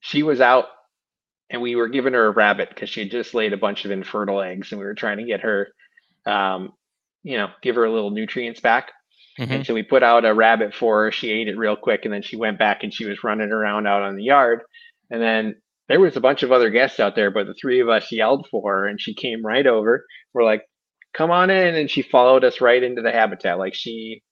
[0.00, 0.66] she was out
[1.50, 3.90] and we were giving her a rabbit because she had just laid a bunch of
[3.90, 5.68] infertile eggs and we were trying to get her
[6.26, 6.72] um,
[7.22, 8.92] you know give her a little nutrients back
[9.38, 9.50] Mhm.
[9.50, 11.12] and so we put out a rabbit for her.
[11.12, 13.86] She ate it real quick and then she went back and she was running around
[13.86, 14.62] out on the yard.
[15.10, 15.56] And then
[15.88, 18.48] there was a bunch of other guests out there but the three of us yelled
[18.50, 20.06] for her and she came right over.
[20.34, 20.64] We're like
[21.14, 23.58] come on in and she followed us right into the habitat.
[23.58, 24.22] Like she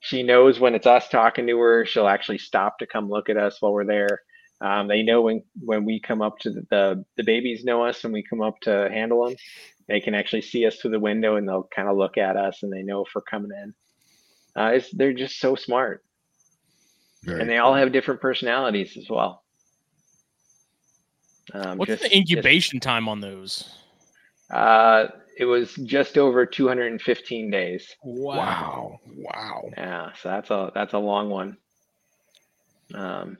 [0.00, 1.86] she knows when it's us talking to her.
[1.86, 4.22] She'll actually stop to come look at us while we're there.
[4.60, 8.04] Um, they know when when we come up to the, the the babies know us
[8.04, 9.36] and we come up to handle them.
[9.88, 12.62] They can actually see us through the window and they'll kind of look at us
[12.62, 13.74] and they know if we're coming in
[14.56, 16.02] uh, it's, they're just so smart
[17.24, 19.42] Very and they all have different personalities as well
[21.54, 23.78] um, What's just- the just- incubation time on those?
[24.50, 25.06] uh,
[25.38, 28.98] it was just over 215 days Wow.
[29.16, 29.68] Wow.
[29.76, 31.56] Yeah, so that's a that's a long one.
[32.94, 33.36] Um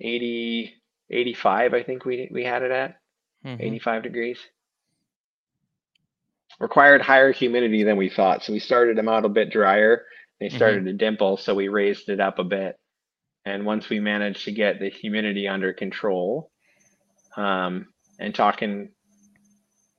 [0.00, 0.74] 80
[1.10, 2.96] 85 I think we we had it at
[3.44, 3.60] Mhm.
[3.60, 4.38] 85 degrees.
[6.58, 8.42] Required higher humidity than we thought.
[8.42, 10.06] So we started them out a bit drier.
[10.40, 10.56] They Mhm.
[10.56, 12.76] started to dimple, so we raised it up a bit.
[13.44, 16.50] And once we managed to get the humidity under control,
[17.36, 18.90] um, and talking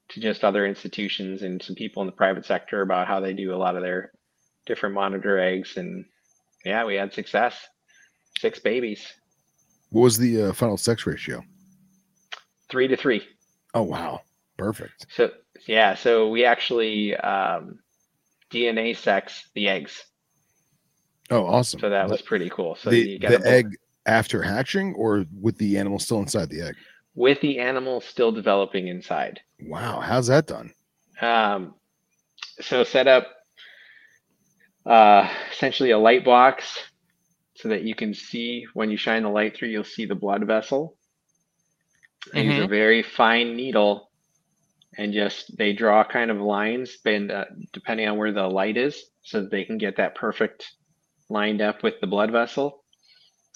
[0.09, 3.53] to just other institutions and some people in the private sector about how they do
[3.53, 4.11] a lot of their
[4.65, 6.05] different monitor eggs, and
[6.65, 7.67] yeah, we had success.
[8.39, 9.13] Six babies,
[9.89, 11.43] What was the uh, final sex ratio?
[12.69, 13.25] three to three.
[13.73, 14.21] Oh wow.
[14.57, 15.05] Perfect.
[15.09, 15.31] So
[15.67, 17.79] yeah, so we actually um,
[18.51, 20.03] DNA sex the eggs.
[21.29, 21.79] Oh, awesome.
[21.79, 22.75] So that was pretty cool.
[22.75, 23.75] So the, you the egg
[24.05, 26.75] after hatching or with the animal still inside the egg?
[27.17, 29.41] with the animal still developing inside.
[29.59, 29.99] Wow.
[29.99, 30.71] How's that done?
[31.19, 31.73] Um,
[32.61, 33.27] so set up
[34.85, 36.79] uh, essentially a light box
[37.55, 40.45] so that you can see when you shine the light through, you'll see the blood
[40.45, 40.95] vessel.
[42.35, 44.06] I use a very fine needle
[44.97, 49.03] and just they draw kind of lines bend, uh, depending on where the light is
[49.21, 50.71] so that they can get that perfect
[51.29, 52.83] lined up with the blood vessel.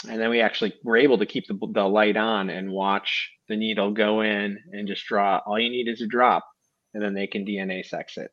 [0.07, 3.55] And then we actually were able to keep the, the light on and watch the
[3.55, 5.41] needle go in and just draw.
[5.45, 6.45] All you need is a drop
[6.93, 8.31] and then they can DNA sex it.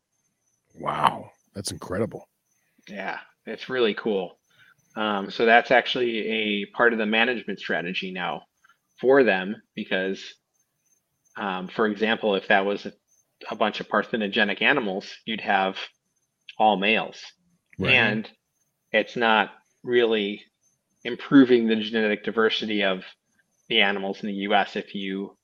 [0.79, 1.31] Wow.
[1.55, 2.29] That's incredible.
[2.89, 4.39] Yeah, it's really cool.
[4.97, 8.43] Um, so that's actually a part of the management strategy now
[9.01, 10.35] for them because,
[11.37, 12.87] um, for example, if that was
[13.51, 15.77] a, a bunch of parthenogenic animals, you'd have
[16.59, 17.21] all males.
[17.79, 17.93] Right.
[17.95, 18.31] And
[18.93, 19.51] it's not
[19.83, 20.43] really
[21.05, 23.05] improving the genetic diversity of
[23.69, 25.37] the animals in the US if you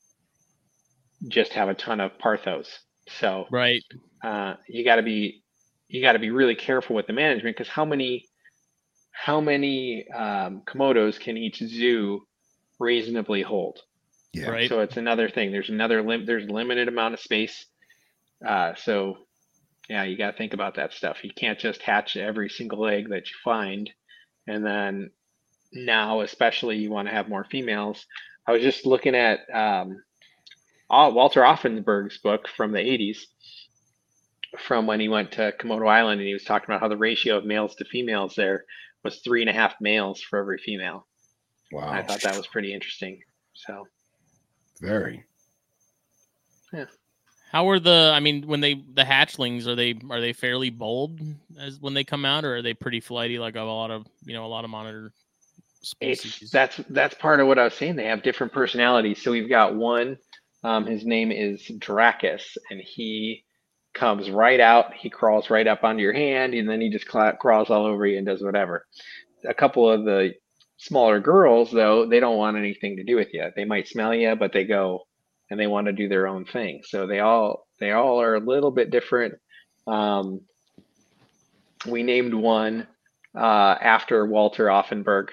[1.28, 2.68] just have a ton of parthos.
[3.08, 3.82] So Right.
[4.22, 5.42] uh, you got to be
[5.88, 8.26] you got to be really careful with the management because how many
[9.12, 12.26] how many um, komodos can each zoo
[12.80, 13.78] reasonably hold?
[14.32, 14.48] yeah.
[14.48, 14.68] Right.
[14.68, 15.52] So it's another thing.
[15.52, 17.66] There's another lim- there's limited amount of space.
[18.46, 19.18] Uh, so
[19.88, 21.22] yeah, you got to think about that stuff.
[21.22, 23.90] You can't just hatch every single egg that you find,
[24.46, 25.10] and then
[25.72, 28.06] now especially you want to have more females.
[28.46, 30.02] I was just looking at um,
[30.90, 33.18] Walter Auffenberg's book from the 80s,
[34.58, 37.38] from when he went to Komodo Island, and he was talking about how the ratio
[37.38, 38.64] of males to females there
[39.02, 41.06] was three and a half males for every female.
[41.72, 41.88] Wow.
[41.88, 43.20] I thought that was pretty interesting.
[43.54, 43.86] So
[44.80, 45.24] very.
[47.54, 48.10] How are the?
[48.12, 51.20] I mean, when they the hatchlings are they are they fairly bold
[51.56, 54.34] as when they come out, or are they pretty flighty like a lot of you
[54.34, 55.12] know a lot of monitor
[55.80, 56.38] species?
[56.42, 57.94] it's that's that's part of what I was saying.
[57.94, 59.22] They have different personalities.
[59.22, 60.18] So we've got one.
[60.64, 63.44] Um, his name is Dracus, and he
[63.94, 64.92] comes right out.
[64.92, 68.04] He crawls right up onto your hand, and then he just cla crawls all over
[68.04, 68.84] you and does whatever.
[69.48, 70.32] A couple of the
[70.78, 73.48] smaller girls, though, they don't want anything to do with you.
[73.54, 75.04] They might smell you, but they go
[75.54, 76.80] and they want to do their own thing.
[76.84, 79.34] So they all they all are a little bit different.
[79.86, 80.40] Um,
[81.86, 82.88] we named one
[83.38, 85.28] uh, after Walter Auffenberg.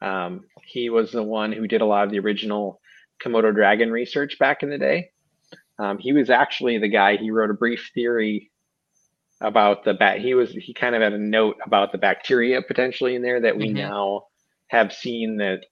[0.00, 2.80] Um, he was the one who did a lot of the original
[3.20, 5.10] Komodo dragon research back in the day.
[5.80, 7.16] Um, he was actually the guy.
[7.16, 8.52] He wrote a brief theory
[9.40, 10.20] about the bat.
[10.20, 13.56] He was he kind of had a note about the bacteria potentially in there that
[13.56, 13.74] we Mhm.
[13.74, 14.26] now
[14.68, 15.64] have seen that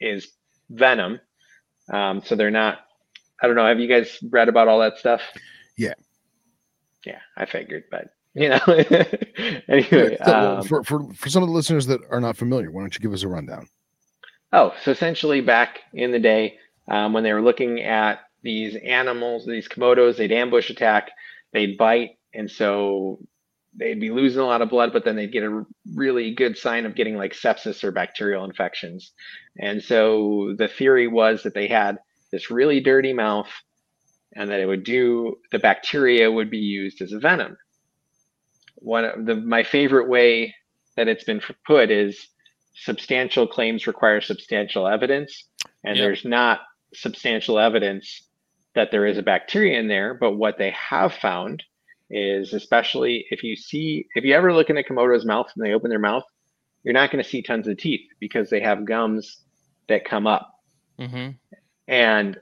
[0.00, 0.30] is
[0.68, 1.18] venom.
[1.90, 2.80] Um, so they're not.
[3.40, 3.66] I don't know.
[3.66, 5.22] Have you guys read about all that stuff?
[5.76, 5.94] Yeah.
[7.06, 8.58] Yeah, I figured, but you know.
[9.68, 12.70] anyway, Yeah, so, um, for, for for some of the listeners that are not familiar,
[12.70, 13.68] why don't you give us a rundown?
[14.52, 16.58] Oh, so essentially back in the day,
[16.88, 21.10] um, when they were looking at these animals, these komodos, they'd ambush attack,
[21.52, 23.18] they'd bite, and so
[23.74, 26.86] they'd be losing a lot of blood, but then they'd get a really good sign
[26.86, 29.12] of getting like sepsis or bacterial infections.
[29.58, 31.98] And so the theory was that they had
[32.30, 33.50] this really dirty mouth
[34.34, 37.56] and that it would do the bacteria would be used as a venom.
[38.76, 40.54] One of the my favorite way
[40.96, 42.28] that it's been put is
[42.74, 45.44] substantial claims require substantial evidence,
[45.84, 46.04] and Yep.
[46.04, 46.60] there's not
[46.94, 48.28] substantial evidence
[48.74, 50.14] that there is a bacteria in there.
[50.14, 51.62] But what they have found
[52.10, 55.72] is, especially if you see, if you ever look in a Komodo's mouth and they
[55.74, 56.24] open their mouth,
[56.84, 59.42] you're not going to see tons of teeth because they have gums
[59.88, 60.50] that come up.
[61.00, 61.30] Mm-hmm.
[61.88, 62.38] And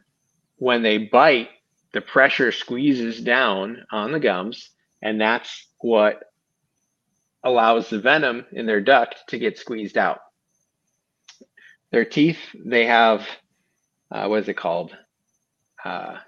[0.59, 1.49] when they bite,
[1.93, 4.71] the pressure squeezes down on the gums,
[5.01, 6.23] and that's what
[7.45, 10.19] allows the venom in their duct to get squeezed out.
[11.93, 13.27] Their teeth, they have,
[14.11, 14.95] uh, what is it called?
[15.85, 16.19] Uh,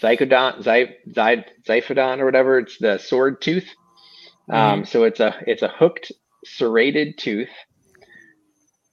[0.00, 2.58] zy, zy, ziphodont or whatever.
[2.58, 3.68] It's the sword tooth.
[4.50, 6.10] Um, so it's a it's a hooked
[6.44, 7.50] serrated tooth,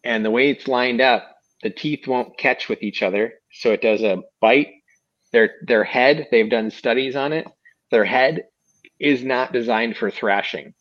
[0.03, 1.34] and the way it's lined up,
[1.65, 3.33] the teeth won't catch with each other.
[3.51, 4.67] So it does a bite.
[5.31, 7.47] Their their head, they've done studies on it.
[7.89, 8.43] Their head
[8.99, 10.75] is not designed for thrashing.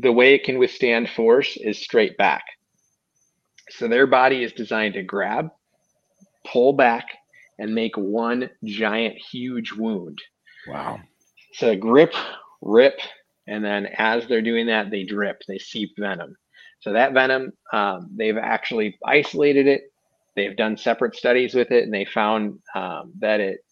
[0.00, 2.42] The way it can withstand force is straight back.
[3.70, 5.50] So their body is designed to grab,
[6.44, 7.06] pull back,
[7.60, 10.18] and make one giant, huge wound.
[10.66, 10.98] Wow.
[11.52, 12.12] So grip,
[12.60, 12.98] rip,
[13.46, 16.34] and then as they're doing that, they drip, they seep venom.
[16.80, 19.92] So that venom, um, they've actually isolated it.
[20.34, 23.64] They've done separate studies with it, and they found um, that it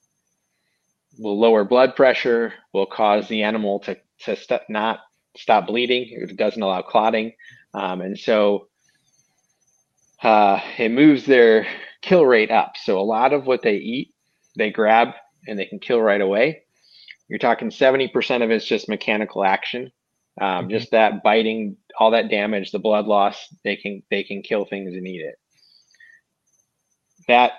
[1.18, 5.01] will lower blood pressure, will cause the animal to to st- not
[5.36, 6.06] stop bleeding.
[6.10, 7.32] It doesn't allow clotting,
[7.74, 8.68] um, and so
[10.22, 11.66] uh, it moves their
[12.01, 12.72] kill rate up.
[12.82, 14.14] So a lot of what they eat,
[14.56, 15.09] they grab
[15.47, 16.62] and they can kill right away.
[17.28, 19.90] You're talking 70% of it's just mechanical action.
[20.40, 20.70] Um, Mhm.
[20.70, 24.94] Just that biting, all that damage, the blood loss, they can they can kill things
[24.94, 25.36] and eat it.
[27.28, 27.52] That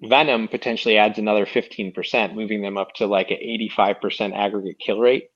[0.00, 5.30] venom potentially adds another 15%, moving them up to like an 85% aggregate kill rate,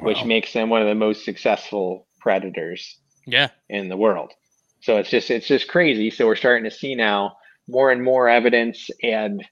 [0.00, 3.48] which makes them one of the most successful predators Yeah.
[3.68, 4.32] in the world.
[4.80, 6.10] So it's just it's just crazy.
[6.10, 7.36] So we're starting to see now
[7.66, 9.44] more and more evidence, and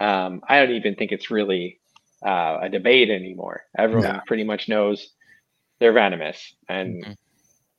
[0.00, 1.78] um, I don't even think it's really
[2.26, 3.64] uh, a debate anymore.
[3.76, 4.20] Everyone No.
[4.26, 5.12] pretty much knows
[5.82, 7.16] they're venomous, and Mhm.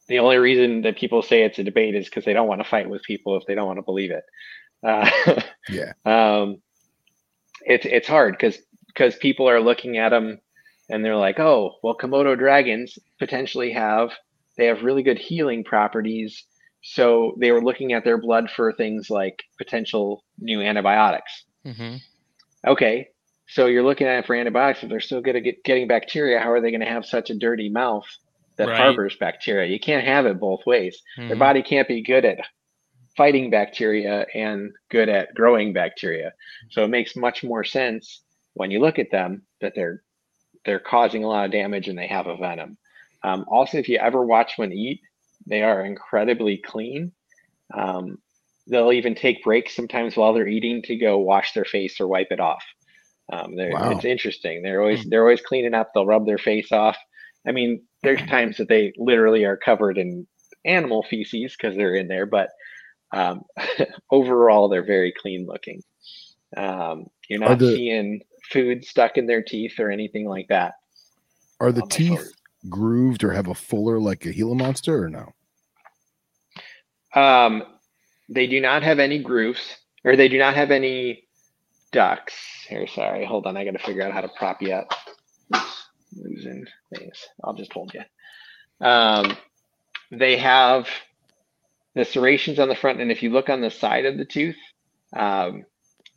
[0.07, 2.69] the only reason that people say it's a debate is because they don't want to
[2.69, 4.23] fight with people if they don't want to believe it.
[4.85, 5.09] Uh,
[5.69, 5.93] Yeah.
[6.05, 6.61] um,
[7.65, 8.57] it's it's hard because
[8.88, 10.39] because people are looking at them
[10.89, 14.11] and they're like, oh, well, Komodo dragons potentially have
[14.57, 16.45] they have really good healing properties.
[16.84, 21.45] So they were looking at their blood for things like potential new antibiotics.
[21.65, 21.95] Mm-hmm.
[22.67, 23.07] Okay,
[23.48, 24.84] so you're looking at it for antibiotics.
[24.84, 27.30] If they're still good at get, getting bacteria, how are they going to have such
[27.30, 28.06] a dirty mouth
[28.57, 28.78] that Right.
[28.78, 29.70] harbors bacteria?
[29.72, 31.02] You can't have it both ways.
[31.18, 31.40] Their Mhm.
[31.40, 32.40] body can't be good at
[33.15, 36.34] fighting bacteria and good at growing bacteria.
[36.72, 40.03] So it makes much more sense when you look at them that they're
[40.65, 42.78] they're causing a lot of damage and they have a venom.
[43.22, 45.02] Um, also, if you ever watch one eat,
[45.45, 47.11] they are incredibly clean.
[47.74, 48.20] Um,
[48.68, 52.32] they'll even take breaks sometimes while they're eating to go wash their face or wipe
[52.32, 52.64] it off.
[53.32, 53.91] Um, they're- Wow.
[53.91, 54.62] It's interesting.
[54.62, 55.91] They're always they're always cleaning up.
[55.94, 56.98] They'll rub their face off.
[57.48, 60.28] I mean, there's times that they literally are covered in
[60.66, 62.50] animal feces because they're in there, but
[63.14, 63.44] um,
[64.12, 65.82] overall they're very clean looking.
[66.58, 68.22] Um, you're not the- seeing
[68.52, 70.74] food stuck in their teeth or anything like that.
[71.60, 72.34] Are the teeth shoulders.
[72.70, 75.34] grooved or have a fuller like a Gila monster or no?
[77.16, 77.64] Um,
[78.30, 81.24] they do not have any grooves, or they do not have any
[81.94, 82.34] ducts.
[82.68, 83.56] Here, sorry, hold on.
[83.56, 84.91] I got to figure out how to prop you up.
[85.56, 85.84] Oops,
[86.18, 86.65] losing
[86.95, 87.28] things.
[87.44, 88.02] I'll just hold you.
[88.86, 89.38] Um,
[90.11, 90.88] they have
[91.95, 94.57] the serrations on the front, and if you look on the side of the tooth,
[95.15, 95.64] um,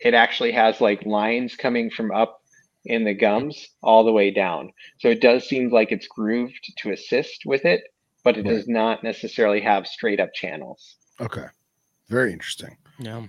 [0.01, 2.40] it actually has like lines coming from up
[2.85, 4.73] in the gums all the way down.
[5.01, 7.82] So it does seem like it's grooved to assist with it,
[8.24, 8.55] but it Right.
[8.55, 10.97] does not necessarily have straight up channels.
[11.20, 11.47] Okay.
[12.09, 12.77] Very interesting.
[12.98, 13.27] Yeah.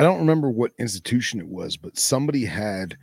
[0.00, 2.96] I don't remember what institution it was, but somebody had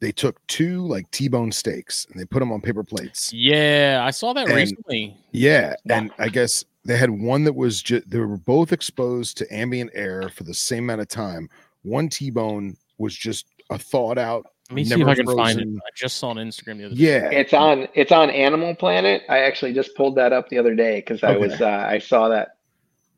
[0.00, 3.32] they took two like T-bone steaks and they put them on paper plates.
[3.32, 5.16] Yeah, I saw that And- recently.
[5.30, 5.98] Yeah, Yeah.
[5.98, 9.90] and I guess they had one that was just they were both exposed to ambient
[9.94, 11.48] air for the same amount of time.
[11.82, 14.46] One T-bone was just a thawed out.
[14.70, 15.68] Let me see if I can find it.
[15.68, 17.02] I just saw on Instagram the other day.
[17.02, 19.22] Yeah, It's on it's on Animal Planet.
[19.28, 22.28] I actually just pulled that up the other day because I was uh, I saw
[22.28, 22.56] that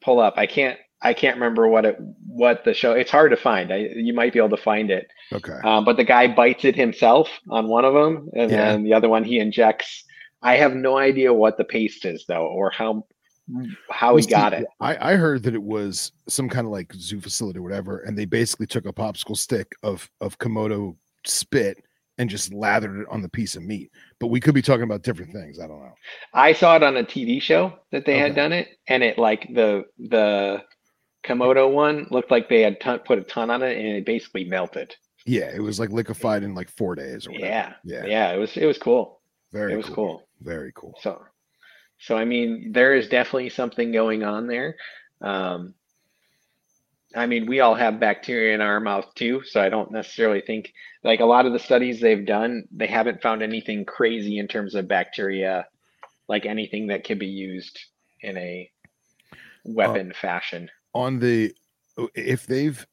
[0.00, 0.34] pull up.
[0.36, 1.96] I can't I can't remember what it
[2.26, 2.92] what the show.
[2.92, 3.72] It's hard to find.
[3.72, 5.08] I, you might be able to find it.
[5.32, 5.58] okay.
[5.64, 8.72] Um, but the guy bites it himself on one of them, and Yeah.
[8.72, 10.04] then the other one he injects.
[10.42, 13.04] I have no idea what the paste is though, or how
[13.90, 14.64] how he got it.
[14.80, 18.16] I, I heard that it was some kind of like zoo facility or whatever, and
[18.16, 20.96] they basically took a popsicle stick of of Komodo
[21.26, 21.78] spit
[22.18, 23.90] and just lathered it on the piece of meat.
[24.20, 25.58] But we could be talking about different things.
[25.58, 25.94] I don't know.
[26.34, 29.48] I saw it on a TV show that they had done it, and it like
[29.52, 30.62] the the
[31.24, 34.44] Komodo one looked like they had ton, put a ton on it, and it basically
[34.44, 34.94] melted.
[35.24, 37.46] Yeah, it was like liquefied in like four days or whatever.
[37.46, 38.04] Yeah, Yeah.
[38.06, 39.20] yeah, it was it was cool.
[39.52, 40.26] Very it was cool.
[40.40, 40.98] Very cool.
[41.00, 41.22] So,
[41.98, 44.76] so I mean, there is definitely something going on there.
[45.20, 45.74] Um,
[47.14, 50.72] I mean, we all have bacteria in our mouth too, so I don't necessarily think
[51.04, 54.74] like a lot of the studies they've done, they haven't found anything crazy in terms
[54.74, 55.66] of bacteria,
[56.28, 57.78] like anything that could be used
[58.22, 58.70] in a
[59.64, 60.70] weapon fashion.
[60.94, 61.54] On the
[62.14, 62.86] if they've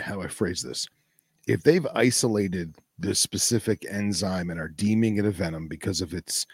[0.00, 0.86] how do I phrase this?
[1.46, 6.46] If they've isolated the specific enzyme and are deeming it a venom because of its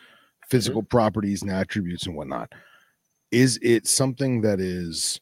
[0.48, 0.96] physical mm-hmm.
[0.96, 2.52] properties and attributes and whatnot,
[3.30, 5.20] is it something that is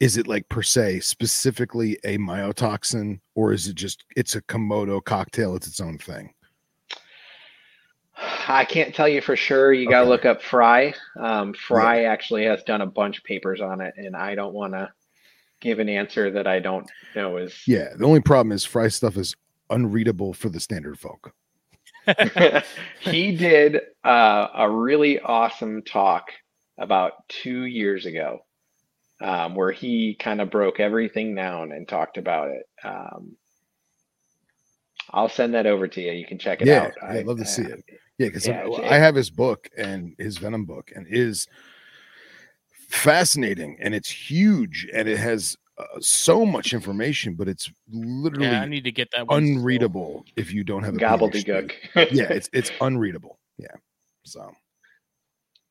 [0.00, 5.02] is it like per se specifically a myotoxin or is it just it's a komodo
[5.04, 6.32] cocktail it's its own thing
[8.48, 9.72] I can't tell you for sure.
[9.72, 10.94] You got to look up Fry.
[11.18, 14.74] Um, Fry actually has done a bunch of papers on it, and I don't want
[14.74, 14.90] to
[15.60, 17.54] give an answer that I don't know is.
[17.66, 19.36] yeah the only problem is fry stuff is
[19.68, 21.34] unreadable for the standard folk
[23.00, 26.28] he did uh, a really awesome talk
[26.78, 28.38] about two years ago
[29.20, 32.62] um, where he kind of broke everything down and talked about it.
[32.82, 33.36] Um,
[35.10, 36.12] I'll send that over to you.
[36.12, 36.92] You can check it Yeah, out.
[37.02, 37.84] yeah, I'd love to see it.
[38.20, 41.48] Yeah because Yeah, it's- i have his book and his venom book and it is
[42.88, 48.62] fascinating and it's huge and it has uh, so much information but it's literally Yeah,
[48.62, 49.56] I need to get that one still.
[49.58, 51.72] unreadable if you don't have a Gobbledygook.
[52.12, 53.74] Yeah it's it's unreadable yeah
[54.24, 54.50] so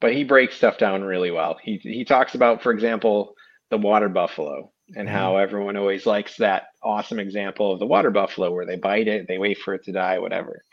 [0.01, 1.57] but he breaks stuff down really well.
[1.61, 3.34] He he talks about, for example,
[3.69, 8.49] the water buffalo and how everyone always likes that awesome example of the water buffalo
[8.53, 10.63] where they bite it, they wait for it to die, whatever.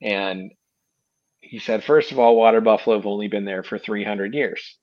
[0.00, 0.52] And
[1.50, 4.78] he said, first of all, water buffalo have only been there for 300 years.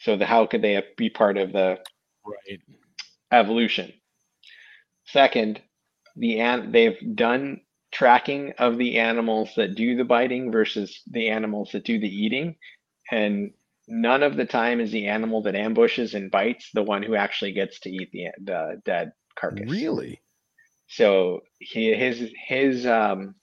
[0.00, 1.78] So the, how could they be part of the
[2.26, 2.60] Right.
[3.32, 3.92] evolution.
[5.06, 5.60] Second,
[6.16, 7.62] the an- they've done
[7.92, 12.56] tracking of the animals that do the biting versus the animals that do the eating,
[13.10, 13.52] and
[13.88, 17.52] none of the time is the animal that ambushes and bites the one who actually
[17.52, 19.70] gets to eat the, the dead carcass.
[19.70, 20.20] really
[20.88, 23.34] So he his his um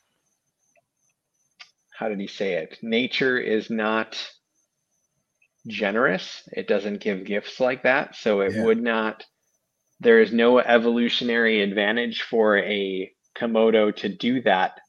[1.98, 2.78] how did he say it?
[2.84, 4.18] Nature is not
[5.68, 6.44] generous.
[6.54, 8.16] It doesn't give gifts like that.
[8.16, 8.64] So it Yeah.
[8.66, 9.26] would not
[10.00, 14.80] there is no evolutionary advantage for a Komodo to do that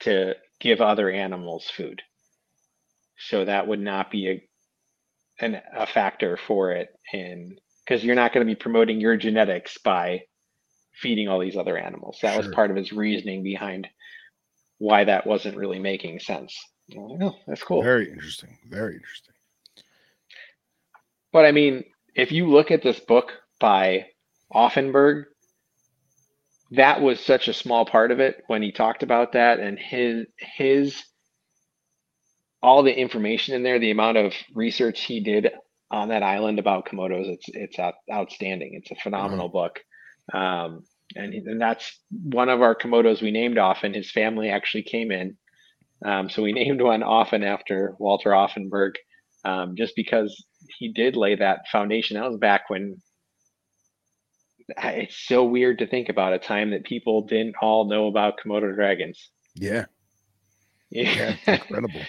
[0.00, 2.02] to give other animals food.
[3.18, 4.48] So that would not be a
[5.40, 9.78] an, a factor for it in because you're not going to be promoting your genetics
[9.78, 10.22] by
[10.94, 12.18] feeding all these other animals.
[12.22, 13.88] That was part of his reasoning behind
[14.82, 16.52] why that wasn't really making sense.
[16.94, 17.82] Like, Oh, that's cool.
[17.82, 19.34] very interesting very interesting
[21.32, 21.84] But I mean,
[22.14, 24.06] if you look at this book by
[24.52, 25.24] Auffenberg,
[26.72, 30.26] that was such a small part of it when he talked about that and his
[30.58, 31.02] his
[32.62, 35.50] all the information in there, the amount of research he did
[35.90, 37.78] on that island about komodos, it's it's
[38.10, 38.70] outstanding.
[38.74, 39.80] It's a phenomenal book.
[40.32, 40.84] Um,
[41.14, 43.94] and, and that's one of our komodos we named Offen.
[43.94, 45.36] His family actually came in.
[46.04, 48.94] Um, so we named one Offen after Walter Auffenberg,
[49.44, 50.44] um, just because
[50.78, 52.16] he did lay that foundation.
[52.16, 53.00] That was back when
[54.78, 58.74] it's so weird to think about a time that people didn't all know about Komodo
[58.74, 59.30] dragons.
[59.54, 59.86] Yeah.
[60.90, 62.00] Yeah, incredible.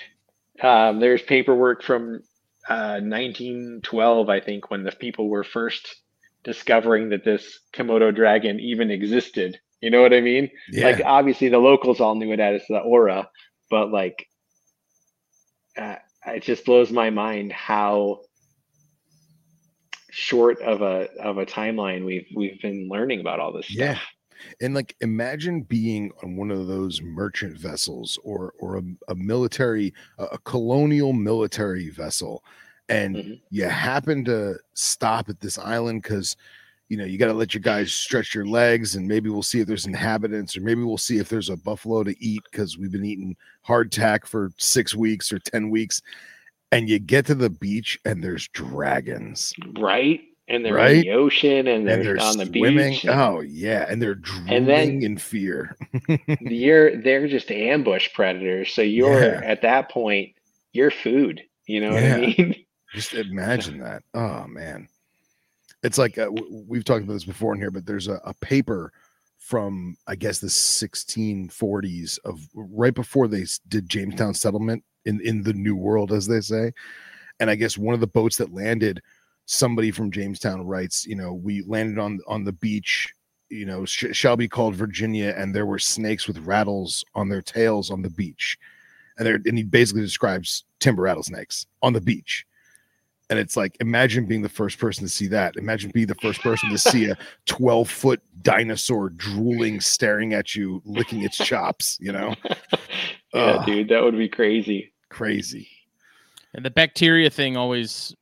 [0.62, 2.22] um, there's paperwork from
[2.68, 6.03] uh, 1912, I think, when the people were first
[6.44, 9.60] discovering that this Komodo dragon even existed.
[9.82, 10.50] You know what I mean?
[10.72, 10.86] Yeah.
[10.86, 13.30] Like, obviously, the locals all knew it as the ora,
[13.70, 14.26] but like,
[15.78, 15.96] uh,
[16.28, 18.22] it just blows my mind how
[20.12, 23.96] short of a of a timeline we've we've been learning about all this Yeah.
[23.96, 24.04] stuff.
[24.62, 29.94] And like imagine being on one of those merchant vessels or or a, a military
[30.20, 32.44] a, a colonial military vessel
[32.90, 33.42] and Mhm.
[33.50, 36.36] you happen to stop at this island cuz
[36.90, 39.62] you know you got to let your guys stretch your legs and maybe we'll see
[39.62, 42.92] if there's inhabitants or maybe we'll see if there's a buffalo to eat cuz we've
[42.92, 43.36] been eating
[43.68, 46.02] hardtack for 6 weeks or 10 weeks
[46.72, 50.22] and you get to the beach and there's dragons Right?
[50.50, 53.06] And they're in the ocean and they're, and they're on the swimming beach.
[53.06, 55.78] and oh yeah and they're drooling And then- in fear
[56.42, 58.74] You're they're just ambush predators.
[58.74, 59.42] So you're Yeah.
[59.44, 60.34] at that point,
[60.74, 61.42] you're food.
[61.66, 62.56] You know what I mean?
[62.94, 64.04] Just imagine that.
[64.14, 64.88] Oh man,
[65.82, 68.94] it's like uh, we've talked about this before in here, but there's a, a paper
[69.40, 75.54] from I guess the 1640s of right before they did Jamestown settlement in in the
[75.54, 76.72] New World, as they say.
[77.40, 79.02] And I guess one of the boats that landed,
[79.46, 83.12] somebody from Jamestown writes, you know, we landed on on the beach.
[83.50, 87.42] You know, sh- shall be called Virginia, and there were snakes with rattles on their
[87.42, 88.58] tails on the beach,
[89.18, 92.46] and there and he basically describes timber rattlesnakes on the beach
[93.34, 96.40] and it's like imagine being the first person to see that imagine being the first
[96.42, 102.12] person to see a 12 foot dinosaur drooling staring at you licking its chops you
[102.12, 102.36] know
[103.34, 103.66] yeah, Ugh.
[103.66, 104.94] dude, that would be crazy.
[105.10, 105.68] crazy
[106.54, 108.16] And the bacteria thing always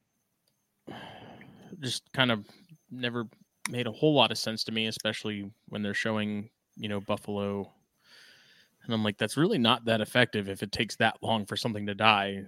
[1.81, 2.45] just kind of
[2.89, 3.27] never
[3.69, 7.69] made a whole lot of sense to me, especially when they're showing, you know, buffalo.
[8.83, 11.85] And I'm like, that's really not that effective if it takes that long for something
[11.87, 12.43] to die.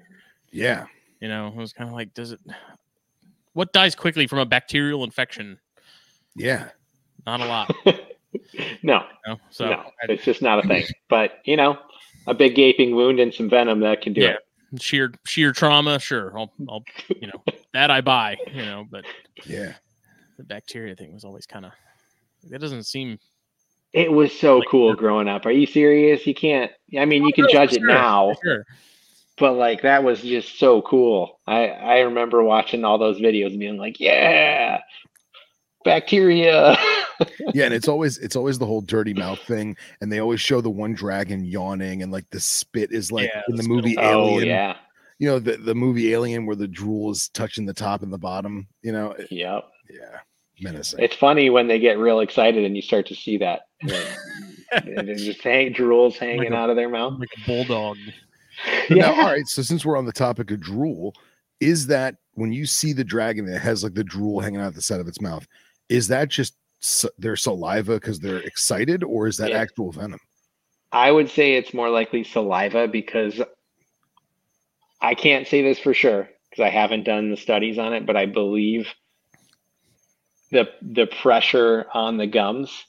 [0.51, 0.85] yeah
[1.23, 2.39] You know, it was kind of like, does it
[3.53, 5.57] what dies quickly from a bacterial infection?
[6.35, 6.67] yeah
[7.25, 7.73] Not a lot.
[8.83, 9.37] no, You know?
[9.49, 10.83] So no, it's just not a thing.
[11.07, 11.77] But you know,
[12.27, 14.35] a big gaping wound and some venom that can do Yeah.
[14.73, 14.81] it.
[14.81, 16.37] sheer sheer trauma, sure.
[16.37, 16.83] I'll I'll
[17.21, 17.41] you know,
[17.73, 19.05] that I buy, you know, but
[19.45, 19.75] yeah
[20.37, 21.71] the bacteria thing was always kind of
[22.49, 23.17] that doesn't seem
[23.93, 25.45] It was so Like, cool you're- growing up.
[25.45, 26.27] Are you serious?
[26.27, 26.69] You can't.
[26.99, 28.65] I mean, you oh, can no, judge for it sure, now, sure.
[29.37, 31.39] But like that was just so cool.
[31.47, 34.79] I I remember watching all those videos and being like, yeah,
[35.83, 36.77] bacteria.
[37.53, 40.61] yeah and it's always it's always the whole dirty mouth thing and they always show
[40.61, 43.97] the one dragon yawning and like the spit is like Yeah, in the spit movie
[43.99, 44.75] oh alien yeah,
[45.19, 48.17] you know the, the movie alien where the drool is touching the top and the
[48.17, 49.65] bottom you know it- yep.
[49.89, 50.19] yeah
[50.59, 53.61] menacing It's funny when they get real excited and you start to see that.
[54.71, 57.19] And then- and just hang drools hanging Like a- out of their mouth.
[57.19, 57.95] like a bulldog.
[58.89, 59.21] But now, Yeah.
[59.21, 59.47] all right.
[59.47, 61.13] So since we're on the topic of drool,
[61.59, 64.81] is that when you see the dragon that has like the drool hanging out the
[64.81, 65.47] side of its mouth,
[65.89, 69.59] is that just s- their saliva because they're excited, or is that Yeah.
[69.59, 70.19] actual venom?
[70.91, 73.41] I would say it's more likely saliva because
[75.01, 78.15] I can't say this for sure because I haven't done the studies on it, but
[78.15, 78.87] I believe
[80.51, 82.85] the the pressure on the gums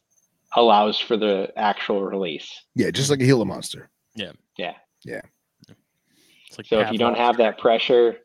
[0.56, 2.48] allows for the actual release.
[2.74, 3.88] Yeah, just like a Gila monster.
[4.16, 5.32] It's
[6.58, 8.16] like So if you don't have that pressure,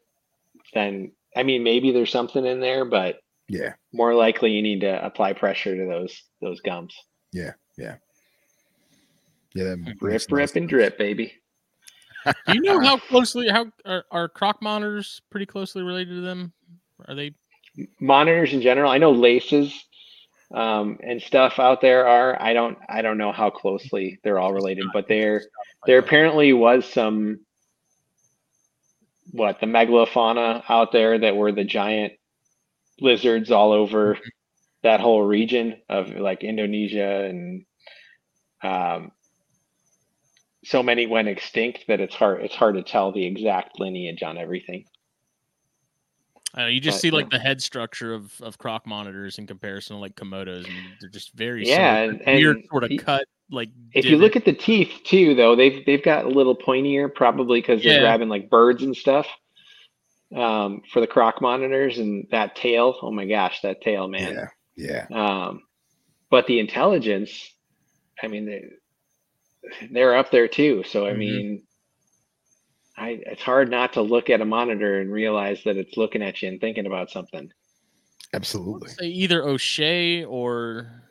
[0.74, 5.06] then I mean maybe there's something in there, but Yeah, more likely you need to
[5.06, 6.96] apply pressure to those those gums.
[7.34, 7.96] yeah, yeah,
[9.54, 9.76] yeah.
[9.76, 10.70] makes Rip, no rip, and sense.
[10.70, 11.34] drip, baby.
[12.26, 16.54] Do you know how closely how are, are croc monitors pretty closely related to them?
[17.08, 17.34] Are they
[18.00, 18.92] monitors in general.
[18.92, 19.74] I know laces
[20.54, 22.42] um, and stuff out there are.
[22.42, 22.78] I don't.
[22.90, 25.44] I don't know how closely they're all related, but there
[25.86, 27.40] there apparently was some
[29.32, 32.14] what the megalofauna out there that were the giant
[33.00, 34.18] lizards all over
[34.84, 37.66] that whole region of like Indonesia and
[38.64, 39.12] um,
[40.66, 44.38] so many went extinct that it's hard it's hard to tell the exact lineage on
[44.38, 44.86] everything.
[46.58, 47.38] Uh, you just But, see like yeah.
[47.38, 51.32] the head structure of, of croc monitors in comparison to like Komodos, and they're just
[51.34, 51.76] very Yeah,
[52.06, 52.12] similar.
[52.12, 55.34] and- and weird sort of y- cut like If you look at the teeth too,
[55.36, 58.00] though, they've they've got a little pointier, probably because they're Yeah.
[58.02, 59.28] grabbing like birds and stuff.
[60.36, 64.48] Um, for the croc monitors and that tail, oh my gosh, that tail, man.
[64.78, 65.06] Yeah.
[65.12, 65.48] Yeah.
[65.50, 65.64] Um,
[66.30, 67.52] but the intelligence,
[68.22, 68.64] I mean, they
[69.92, 70.84] they're up there too.
[70.84, 71.18] So I Mhm.
[71.18, 71.64] mean,
[72.96, 76.42] I it's hard not to look at a monitor and realize that it's looking at
[76.42, 77.52] you and thinking about something.
[78.32, 78.92] Absolutely.
[79.02, 81.09] either O'Shea or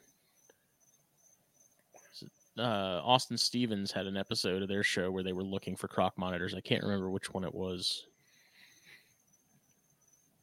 [2.60, 6.16] uh, Austin Stevens had an episode of their show where they were looking for croc
[6.16, 6.54] monitors.
[6.54, 8.06] I can't remember which one it was.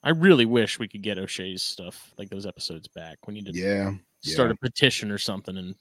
[0.03, 3.17] I really wish we could get O'Shea's stuff, like those episodes back.
[3.27, 3.93] We need to Yeah.
[4.21, 4.53] start yeah.
[4.53, 5.57] a petition or something.
[5.57, 5.75] And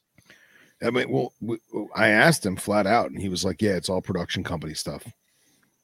[0.83, 1.59] I mean, well, we,
[1.95, 5.07] I asked him flat out, and he was like, "Yeah, it's all production company stuff.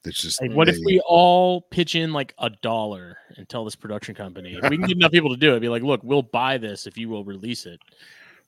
[0.03, 3.75] It's just hey, what if we all pitch in like a dollar and tell this
[3.75, 5.59] production company if we can get enough people to do it?
[5.59, 7.79] Be like, look, we'll buy this if you will release it.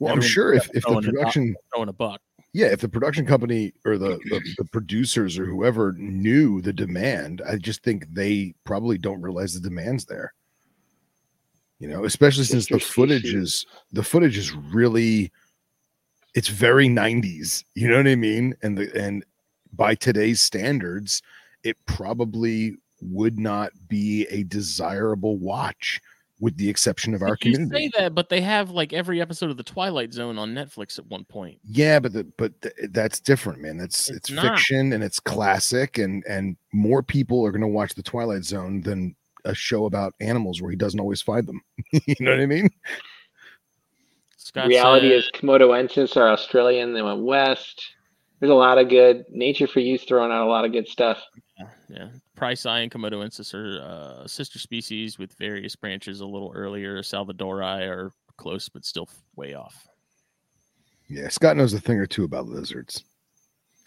[0.04, 2.22] Well, I'm sure if, if the throwing production, Throw in a buck.
[2.54, 7.42] yeah, if the production company or the, the the producers or whoever knew the demand,
[7.48, 10.34] I just think they probably don't realize the demand's there.
[11.80, 15.32] You know, especially since the footage is the footage is really,
[16.34, 17.64] it's very 90s.
[17.76, 18.56] You know what I mean?
[18.62, 19.26] And the and
[19.74, 21.22] by today's standards,
[21.64, 26.00] it probably would not be a desirable watch,
[26.44, 27.90] with the exception of our you community.
[27.90, 31.06] say that, but they have like every episode of the Twilight Zone on Netflix at
[31.07, 31.57] one point.
[31.64, 33.78] Yeah, but the, but th- that's different, man.
[33.78, 37.95] That's It's it's, fiction and it's classic, and and more people are going to watch
[37.95, 39.15] the Twilight Zone than
[39.45, 41.61] a show about animals where he doesn't always find them.
[41.94, 42.70] you know what I mean?
[44.36, 46.94] Scott Reality said- is Komodoensis are Australian.
[46.94, 47.90] They went west.
[48.41, 51.24] There's a lot of good nature for use throwing out a lot of good stuff.
[51.90, 57.02] Yeah, Price Eye and Komodoensis are uh, sister species with various branches a little earlier.
[57.02, 59.88] Salvadori are close, but still way off.
[61.08, 63.04] Yeah, Scott knows a thing or two about lizards.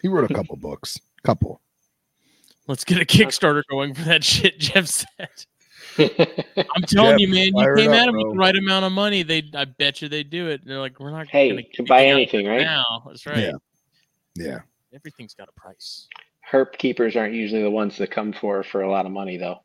[0.01, 1.61] He wrote a couple books, couple.
[2.67, 5.29] Let's get a Kickstarter going for that shit Jeff said.
[5.97, 8.85] I'm telling Jeff, you, man, you fire came up, at them with the right amount
[8.85, 9.23] of money.
[9.23, 10.61] They, I bet you they do it.
[10.65, 12.61] They're like, we're not Hey, gonna buy anything, right?
[12.61, 13.03] now.
[13.05, 13.39] That's right.
[13.39, 13.51] Yeah.
[14.35, 14.59] Yeah,
[14.93, 16.07] Everything's got a price.
[16.49, 19.63] Herp keepers aren't usually the ones that come for for a lot of money, though.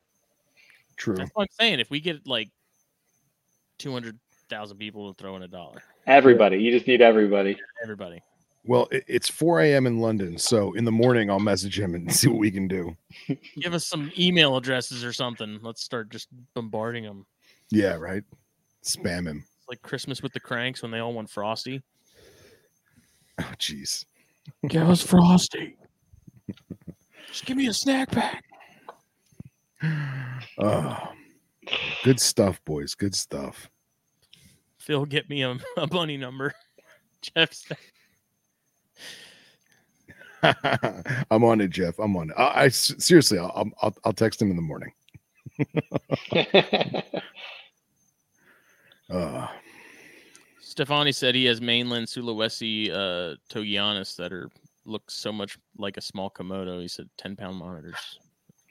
[0.96, 1.16] true.
[1.16, 1.80] That's what I'm saying.
[1.80, 2.50] If we get like
[3.78, 4.18] two hundred
[4.48, 7.56] thousand people to throw in a dollar, Everybody, you just need everybody.
[7.82, 8.20] everybody.
[8.64, 9.88] Well, it, it's 4 a.m.
[9.88, 12.96] in London, so in the morning I'll message him and see what we can do.
[13.60, 15.58] Give us some email addresses or something.
[15.62, 17.26] Let's start just bombarding them.
[17.70, 18.22] Yeah, right.
[18.84, 19.44] Spam him.
[19.58, 21.82] It's like Christmas with the cranks when they all want Frosty.
[23.40, 24.04] Oh, jeez.
[24.68, 25.76] Give us Frosty.
[27.28, 28.44] Just give me a snack pack.
[30.58, 31.12] Oh,
[32.04, 32.94] good stuff, boys.
[32.94, 33.70] Good stuff.
[34.78, 36.52] Phil, get me a, a bunny number.
[37.22, 37.78] Jeff said,
[41.30, 41.98] I'm on it, Jeff.
[41.98, 42.36] I'm on it.
[42.36, 44.92] I seriously, I'll, I'll I'll text him in the morning.
[49.10, 49.46] Uh,
[50.60, 54.48] Stefani said he has mainland Sulawesi uh, Togianus that are
[54.84, 56.80] look so much like a small Komodo.
[56.80, 58.18] He said 10 pound monitors.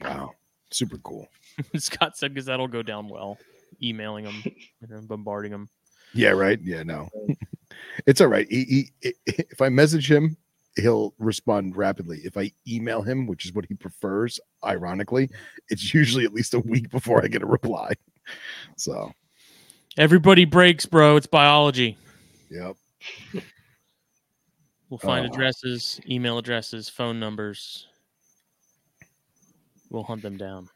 [0.02, 0.32] wow,
[0.72, 1.28] super cool.
[1.78, 3.38] Scott said because that'll go down well.
[3.82, 4.44] Emailing them
[4.90, 5.70] and bombarding them.
[6.14, 6.60] Yeah, right.
[6.62, 7.10] Yeah, no,
[8.06, 8.46] it's all right.
[8.50, 10.36] He, he, if I message him,
[10.76, 12.20] he'll respond rapidly.
[12.24, 15.30] If I email him, which is what he prefers, ironically,
[15.70, 17.94] it's usually at least a week before I get a reply.
[18.76, 19.12] So,
[19.98, 21.16] Everybody breaks, bro.
[21.16, 21.98] It's biology.
[22.50, 22.76] yep.
[24.92, 25.30] We'll find Oh.
[25.34, 27.88] addresses, email addresses, phone numbers.
[29.90, 30.70] We'll hunt them down.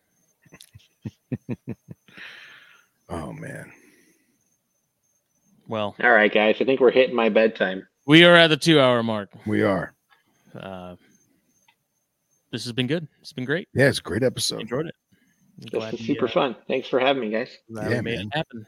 [3.08, 3.72] Oh man.
[5.68, 6.56] Well, All right, guys.
[6.60, 7.88] I think we're hitting my bedtime.
[8.08, 9.30] we are at the two hour mark.
[9.46, 9.94] We are.
[10.60, 10.96] Uh,
[12.52, 13.08] this has been good.
[13.22, 13.68] It's been great.
[13.76, 14.62] Yeah, it's a great episode.
[14.62, 14.96] Enjoyed it.
[15.58, 16.56] I'm This glad is we, super uh, fun.
[16.68, 17.56] Thanks for having me, guys.
[17.70, 18.20] Yeah, made man.
[18.22, 18.66] it happen.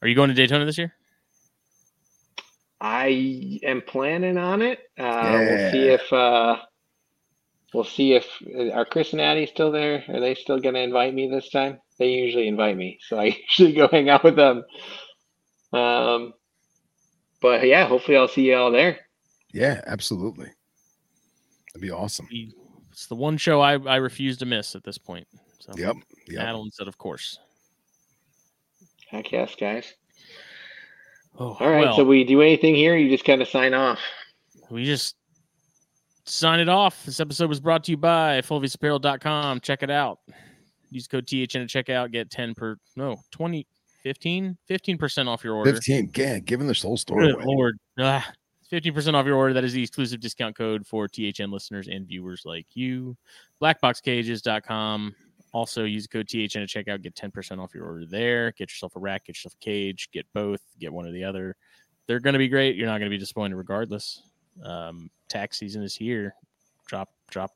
[0.00, 0.94] Are you going to Daytona this year?
[2.80, 4.80] I am planning on it.
[4.98, 6.56] Uh, We'll see if uh,
[7.72, 10.04] we'll see if uh, are Chris and Addie still there.
[10.08, 11.80] Are they still going to invite me this time?
[11.98, 13.24] They usually invite me, so I
[13.58, 14.64] usually go hang out with them.
[15.72, 16.34] Um,
[17.40, 18.98] but yeah, hopefully I'll see you all there.
[19.52, 20.50] Yeah, absolutely.
[21.68, 22.28] That'd be awesome.
[22.90, 25.26] It's the one show I, I refuse to miss at this point.
[25.60, 25.96] So Yep.
[26.28, 26.42] Yep.
[26.42, 27.38] Adeline said, of course.
[29.10, 29.94] Heck yes, guys.
[31.38, 31.84] Oh, All right.
[31.86, 32.96] well, so we do anything here?
[32.96, 33.98] You just kind of sign off.
[34.70, 35.16] we just
[36.24, 37.04] sign it off.
[37.04, 39.60] This episode was brought to you by fulviusapparel.com.
[39.60, 40.18] Check it out.
[40.90, 42.10] Use code THN at checkout.
[42.12, 43.66] Get 10 per, no, 20,
[44.02, 45.72] 15, 15% off your order.
[45.72, 46.10] 15.
[46.16, 47.44] Yeah, giving this whole story Good away.
[47.46, 47.78] Lord.
[47.98, 48.26] Ah,
[48.72, 49.52] 15% off your order.
[49.52, 53.16] That is the exclusive discount code for THN listeners and viewers like you.
[53.62, 55.14] Blackboxcages.com.
[55.56, 57.00] Also, use code THN at checkout.
[57.00, 58.52] Get 10% off your order there.
[58.52, 61.56] Get yourself a rack, get yourself a cage, get both, get one or the other.
[62.06, 62.76] They're going to be great.
[62.76, 64.20] You're not going to be disappointed regardless.
[64.62, 66.34] Um, tax season is here.
[66.84, 67.52] Drop, drop,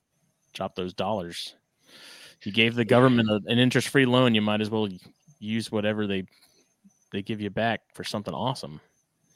[0.54, 1.56] drop those dollars.
[2.42, 4.34] You gave the government a, an interest free loan.
[4.34, 4.88] You might as well
[5.38, 6.24] use whatever they
[7.12, 8.80] they give you back for something awesome.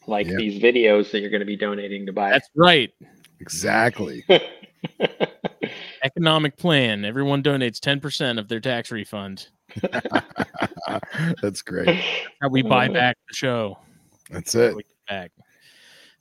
[0.07, 0.37] Like Yeah.
[0.39, 2.31] these videos that you're going to be donating to buy.
[2.31, 2.91] That's right.
[3.41, 4.25] Exactly.
[6.17, 7.05] Economic plan.
[7.05, 9.49] Everyone donates 10% of their tax refund.
[11.43, 11.89] That's great.
[12.41, 13.79] How we buy back the show.
[14.31, 14.77] That's it.
[14.77, 15.33] We get back.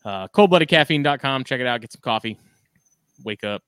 [0.04, 1.44] Uh, coldbloodedcaffeine.com.
[1.44, 1.82] Check it out.
[1.82, 2.40] Get some coffee.
[3.24, 3.62] Wake up.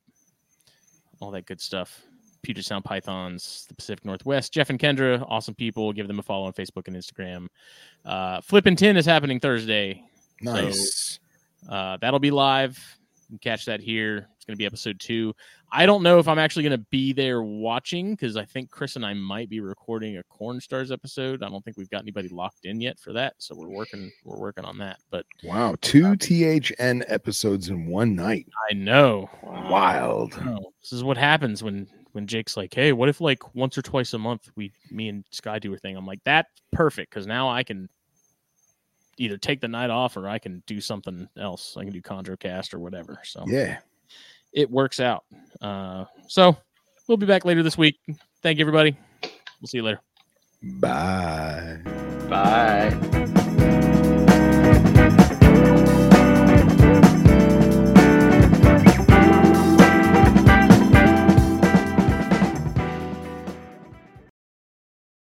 [1.19, 2.01] All that good stuff.
[2.41, 4.53] Puget Sound Pythons, the Pacific Northwest.
[4.53, 5.91] Jeff and Kendra, awesome people.
[5.91, 7.47] Give them a follow on Facebook and Instagram.
[8.05, 10.03] Uh, Flippin' 10 is happening Thursday.
[10.41, 11.19] Nice.
[11.67, 12.77] Uh, that'll be live.
[13.29, 14.29] You can catch that here.
[14.35, 15.33] It's going to be episode two.
[15.77, 18.95] I don't know if I'm actually going to be there watching because I think Chris
[18.95, 21.43] and I might be recording a Corn Stars episode.
[21.43, 24.09] I don't think we've got anybody locked in yet for that, so we're working.
[24.23, 24.99] We're working on that.
[25.11, 25.75] But Wow.
[25.81, 28.47] Two THN episodes in one night.
[28.71, 30.33] I know, Wild.
[30.39, 30.71] I know.
[30.81, 34.13] this is what happens when when Jake's like, "Hey, what if like once or twice
[34.13, 37.49] a month we, me and Sky do a thing?" I'm like, "That's perfect because now
[37.49, 37.89] I can."
[39.17, 41.77] Either take the night off or I can do something else.
[41.77, 43.19] I can do ConjureCast or whatever.
[43.23, 43.77] So Yeah.
[44.55, 45.23] It works out.
[45.61, 46.57] Uh, so
[47.07, 47.99] we'll be back later this week.
[48.41, 48.97] Thank you, everybody.
[49.21, 50.01] We'll see you later.
[50.63, 51.81] Bye.
[52.29, 53.41] Bye.